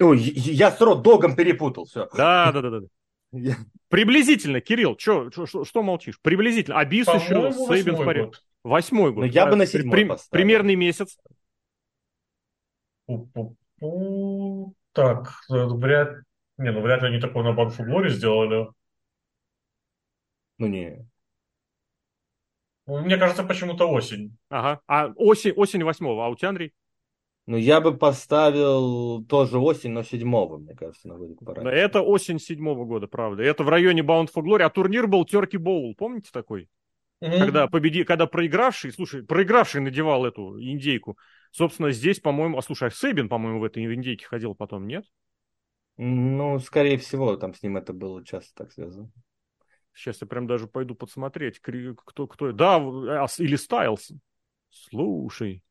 Ой, 0.00 0.18
я 0.18 0.52
я 0.68 0.70
с 0.72 0.80
Род 0.80 1.02
Догом 1.02 1.36
перепутал, 1.36 1.84
все. 1.84 2.08
Да, 2.16 2.50
да, 2.52 2.60
да, 2.62 2.70
да. 2.70 2.80
да. 2.80 2.88
Приблизительно, 3.88 4.60
Кирилл, 4.60 4.96
чё, 4.96 5.30
чё- 5.30 5.46
что, 5.46 5.64
что 5.64 5.82
молчишь? 5.82 6.18
Приблизительно. 6.20 6.78
Абис 6.78 7.06
еще 7.06 7.34
По-моему, 7.34 7.52
Сейбин 7.52 7.66
в 7.66 7.68
восьмой 7.98 8.06
порядке. 8.06 8.26
год. 8.26 8.44
Восьмой 8.64 9.12
год. 9.12 9.24
Ну, 9.24 9.30
я 9.30 9.46
бы 9.46 9.56
на 9.56 9.64
При- 9.64 9.70
седьмой 9.70 9.92
при- 9.96 10.04
поставил. 10.08 10.30
Примерный 10.42 10.74
месяц. 10.76 11.18
Пу-пу-пу. 13.08 14.74
Так, 14.92 15.32
э, 15.50 15.54
вряд... 15.66 16.22
Не, 16.58 16.70
ну 16.72 16.80
вряд 16.82 17.02
ли 17.02 17.08
они 17.08 17.20
такое 17.20 17.42
на 17.44 17.52
Банфу 17.52 17.82
Глори 17.84 18.10
сделали. 18.10 18.68
Ну, 20.58 20.66
не. 20.66 21.06
Ну, 22.86 23.00
Мне 23.00 23.16
кажется, 23.16 23.44
почему-то 23.44 23.88
осень. 23.88 24.36
Ага. 24.48 24.80
А 24.86 25.08
осень, 25.16 25.52
осень 25.52 25.84
восьмого. 25.84 26.26
А 26.26 26.28
у 26.28 26.36
тебя, 26.36 26.50
Андрей? 26.50 26.72
Ну, 27.46 27.56
я 27.56 27.80
бы 27.80 27.96
поставил 27.96 29.24
тоже 29.24 29.58
осень, 29.58 29.90
но 29.90 30.04
седьмого, 30.04 30.58
мне 30.58 30.74
кажется, 30.74 31.08
на 31.08 31.16
годик 31.16 31.40
пора. 31.44 31.62
Да, 31.62 31.72
это 31.72 32.00
осень 32.00 32.38
седьмого 32.38 32.84
года, 32.84 33.08
правда. 33.08 33.42
Это 33.42 33.64
в 33.64 33.68
районе 33.68 34.02
Bound 34.02 34.28
for 34.34 34.42
Glory. 34.42 34.62
А 34.62 34.70
турнир 34.70 35.08
был 35.08 35.24
Терки 35.24 35.56
Боул. 35.56 35.94
Помните 35.96 36.30
такой? 36.32 36.68
Мгм. 37.20 37.38
Когда, 37.38 37.66
победи... 37.68 38.04
Когда 38.04 38.26
проигравший, 38.26 38.92
слушай, 38.92 39.24
проигравший 39.24 39.80
надевал 39.80 40.24
эту 40.24 40.60
индейку. 40.60 41.18
Собственно, 41.50 41.90
здесь, 41.90 42.20
по-моему... 42.20 42.58
А 42.58 42.62
слушай, 42.62 42.88
а 42.88 42.90
Сейбин, 42.90 43.28
по-моему, 43.28 43.60
в 43.60 43.64
этой 43.64 43.84
индейке 43.84 44.26
ходил 44.26 44.54
потом, 44.54 44.86
нет? 44.86 45.04
Ну, 45.96 46.58
скорее 46.58 46.96
всего, 46.98 47.36
там 47.36 47.54
с 47.54 47.62
ним 47.62 47.76
это 47.76 47.92
было 47.92 48.24
часто 48.24 48.54
так 48.54 48.72
связано. 48.72 49.10
Сейчас 49.94 50.20
я 50.20 50.26
прям 50.26 50.46
даже 50.46 50.66
пойду 50.66 50.94
подсмотреть, 50.94 51.60
кто, 51.60 52.26
кто... 52.26 52.52
Да, 52.52 52.76
а, 52.76 53.26
или 53.38 53.56
Стайлс. 53.56 54.12
Слушай. 54.70 55.62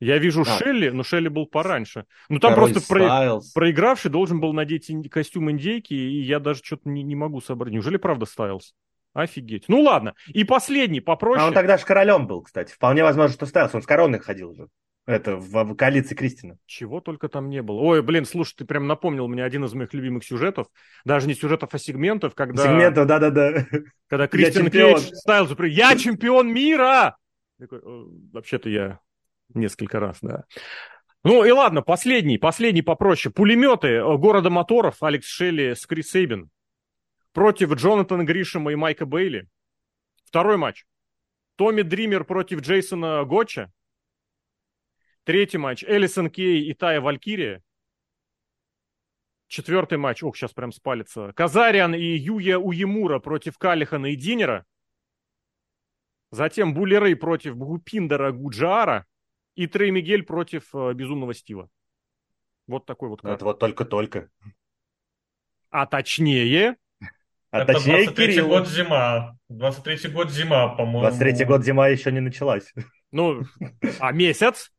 Я 0.00 0.18
вижу 0.18 0.42
А. 0.42 0.44
Шелли, 0.44 0.90
но 0.90 1.02
Шелли 1.02 1.28
был 1.28 1.46
пораньше. 1.46 2.04
Ну, 2.28 2.38
там 2.38 2.54
Король 2.54 2.72
просто 2.72 2.88
про- 2.88 3.04
Стайлз. 3.04 3.52
проигравший 3.52 4.10
должен 4.10 4.40
был 4.40 4.52
надеть 4.52 4.90
костюм 5.10 5.50
индейки, 5.50 5.92
и 5.92 6.20
я 6.22 6.38
даже 6.38 6.62
что-то 6.62 6.88
не, 6.88 7.02
не 7.02 7.16
могу 7.16 7.40
собрать. 7.40 7.72
Неужели 7.72 7.96
правда 7.96 8.24
Стайлс? 8.24 8.74
Офигеть. 9.12 9.64
Ну, 9.68 9.80
ладно. 9.80 10.14
И 10.28 10.44
последний, 10.44 11.00
попроще. 11.00 11.42
А 11.42 11.48
он 11.48 11.54
тогда 11.54 11.78
же 11.78 11.84
королем 11.84 12.26
был, 12.26 12.42
кстати. 12.42 12.72
Вполне 12.72 13.02
возможно, 13.02 13.34
что 13.34 13.46
Стайлз. 13.46 13.74
Он 13.74 13.82
с 13.82 13.86
короной 13.86 14.20
ходил 14.20 14.50
уже. 14.50 14.68
Это 15.08 15.36
в, 15.36 15.64
в 15.64 15.74
коалиции 15.74 16.14
Кристина. 16.14 16.58
Чего 16.66 17.00
только 17.00 17.30
там 17.30 17.48
не 17.48 17.62
было. 17.62 17.80
Ой, 17.80 18.02
блин, 18.02 18.26
слушай, 18.26 18.54
ты 18.58 18.66
прям 18.66 18.86
напомнил 18.86 19.26
мне 19.26 19.42
один 19.42 19.64
из 19.64 19.72
моих 19.72 19.94
любимых 19.94 20.22
сюжетов. 20.22 20.66
Даже 21.06 21.26
не 21.26 21.32
сюжетов, 21.32 21.70
а 21.72 21.78
сегментов, 21.78 22.34
когда, 22.34 22.64
Сегментов, 22.64 23.06
да-да-да. 23.06 23.64
когда 24.06 24.28
чемпион. 24.28 25.00
Кейдж 25.00 25.14
Стайлзу 25.14 25.62
Я 25.62 25.96
чемпион 25.96 26.52
мира! 26.52 27.16
Такой, 27.58 27.78
«Э, 27.78 28.04
Вообще-то 28.34 28.68
я 28.68 29.00
несколько 29.54 29.98
раз, 29.98 30.18
да. 30.20 30.44
Ну 31.24 31.42
и 31.42 31.50
ладно, 31.52 31.80
последний, 31.80 32.36
последний 32.36 32.82
попроще. 32.82 33.32
Пулеметы 33.32 33.88
э, 33.88 34.16
города 34.18 34.50
моторов 34.50 35.02
Алекс 35.02 35.26
Шелли 35.26 35.72
с 35.72 35.86
Крис 35.86 36.10
Сейбин 36.10 36.50
против 37.32 37.72
Джонатана 37.72 38.24
Гришема 38.24 38.72
и 38.72 38.74
Майка 38.74 39.06
Бейли. 39.06 39.48
Второй 40.26 40.58
матч. 40.58 40.84
Томми 41.56 41.80
Дример 41.80 42.24
против 42.24 42.60
Джейсона 42.60 43.24
Готча. 43.24 43.72
Третий 45.28 45.58
матч. 45.58 45.84
Элисон 45.84 46.30
Кей 46.30 46.62
и 46.70 46.72
Тая 46.72 47.02
Валькирия. 47.02 47.62
Четвертый 49.46 49.98
матч. 49.98 50.22
Ох, 50.22 50.34
сейчас 50.34 50.54
прям 50.54 50.72
спалится. 50.72 51.34
Казариан 51.34 51.94
и 51.94 52.00
Юя 52.00 52.56
Уемура 52.56 53.18
против 53.18 53.58
Калихана 53.58 54.06
и 54.06 54.16
Динера. 54.16 54.64
Затем 56.30 56.72
Булли 56.72 56.94
Рэй 56.94 57.14
против 57.14 57.56
Бгупиндера 57.56 58.32
Гуджара. 58.32 59.04
И 59.54 59.66
Трей 59.66 59.90
Мигель 59.90 60.22
против 60.22 60.74
э, 60.74 60.94
Безумного 60.94 61.34
Стива. 61.34 61.68
Вот 62.66 62.86
такой 62.86 63.10
вот 63.10 63.22
Ну, 63.22 63.28
карт. 63.28 63.36
Это 63.36 63.44
вот 63.44 63.58
только-только. 63.58 64.30
А 65.68 65.84
точнее, 65.84 66.78
А 67.50 67.58
Это 67.64 67.74
точнее, 67.74 68.06
23-й 68.06 68.14
Кирилл. 68.14 68.48
год 68.48 68.66
зима. 68.66 69.36
23-й 69.52 70.10
год 70.10 70.30
зима, 70.30 70.68
по-моему. 70.74 71.06
23-й 71.06 71.44
год 71.44 71.64
зима 71.66 71.88
еще 71.88 72.12
не 72.12 72.20
началась. 72.20 72.72
ну, 73.12 73.42
а 74.00 74.12
месяц? 74.12 74.72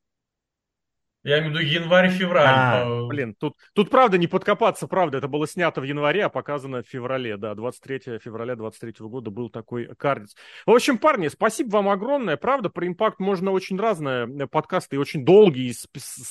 Я 1.30 1.40
имею 1.40 1.54
в 1.54 1.60
виду 1.60 1.70
январь-февраль. 1.70 2.48
А, 2.48 3.06
Блин, 3.06 3.36
тут, 3.40 3.54
тут 3.74 3.92
правда 3.92 4.18
не 4.18 4.26
подкопаться, 4.26 4.88
правда. 4.88 5.20
Это 5.20 5.28
было 5.28 5.48
снято 5.48 5.80
в 5.80 5.84
январе, 5.84 6.26
а 6.26 6.30
показано 6.30 6.82
в 6.82 6.88
феврале. 6.88 7.38
Да, 7.38 7.54
23 7.54 8.18
февраля 8.18 8.56
23 8.56 8.94
года 9.08 9.30
был 9.30 9.50
такой 9.50 9.94
кардец. 9.96 10.36
В 10.66 10.72
общем, 10.72 10.98
парни, 10.98 11.28
спасибо 11.28 11.70
вам 11.74 11.90
огромное. 11.90 12.36
Правда, 12.36 12.70
про 12.72 12.88
импакт 12.88 13.20
можно 13.20 13.52
очень 13.52 13.78
разные 13.78 14.28
э, 14.28 14.48
подкасты, 14.48 14.96
и 14.96 15.00
очень 15.00 15.24
долгие 15.24 15.72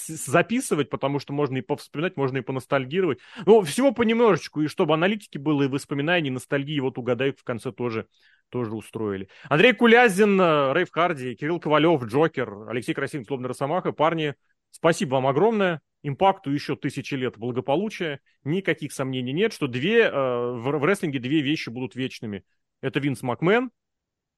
записывать, 0.08 0.90
потому 0.90 1.20
что 1.20 1.32
можно 1.32 1.58
и 1.58 1.62
повспоминать, 1.62 2.16
можно 2.16 2.38
и 2.38 2.42
поностальгировать. 2.42 3.20
Ну, 3.46 3.62
всего 3.62 3.92
понемножечку, 3.92 4.62
и 4.62 4.66
чтобы 4.66 4.94
аналитики 4.94 5.38
было, 5.38 5.62
и 5.62 5.68
воспоминания, 5.68 6.26
и 6.26 6.32
ностальгии, 6.32 6.80
вот 6.80 6.98
угадай, 6.98 7.30
в 7.30 7.44
конце 7.44 7.70
тоже 7.70 8.08
тоже 8.50 8.74
устроили. 8.74 9.28
Андрей 9.48 9.74
Кулязин, 9.74 10.40
э, 10.40 10.72
Рейв 10.72 10.90
Харди, 10.90 11.34
Кирилл 11.34 11.60
Ковалев, 11.60 12.02
Джокер, 12.04 12.68
Алексей 12.68 12.94
Красин, 12.94 13.24
Злобный 13.24 13.48
Росомаха. 13.48 13.92
Парни, 13.92 14.34
спасибо 14.70 15.14
вам 15.14 15.26
огромное. 15.26 15.80
Импакту 16.02 16.50
еще 16.50 16.76
тысячи 16.76 17.14
лет 17.14 17.36
благополучия. 17.36 18.20
Никаких 18.44 18.92
сомнений 18.92 19.32
нет, 19.32 19.52
что 19.52 19.66
две, 19.66 20.02
э, 20.04 20.10
в, 20.10 20.78
в 20.78 20.84
рестлинге 20.84 21.18
две 21.18 21.40
вещи 21.40 21.70
будут 21.70 21.96
вечными. 21.96 22.44
Это 22.80 23.00
Винс 23.00 23.22
Макмен 23.22 23.70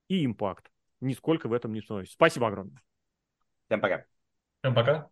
и 0.08 0.24
импакт. 0.24 0.70
Нисколько 1.00 1.48
в 1.48 1.52
этом 1.52 1.72
не 1.72 1.82
становится. 1.82 2.14
Спасибо 2.14 2.48
огромное. 2.48 2.82
Всем 3.66 3.80
пока. 3.80 4.04
Всем 4.60 4.74
пока. 4.74 5.10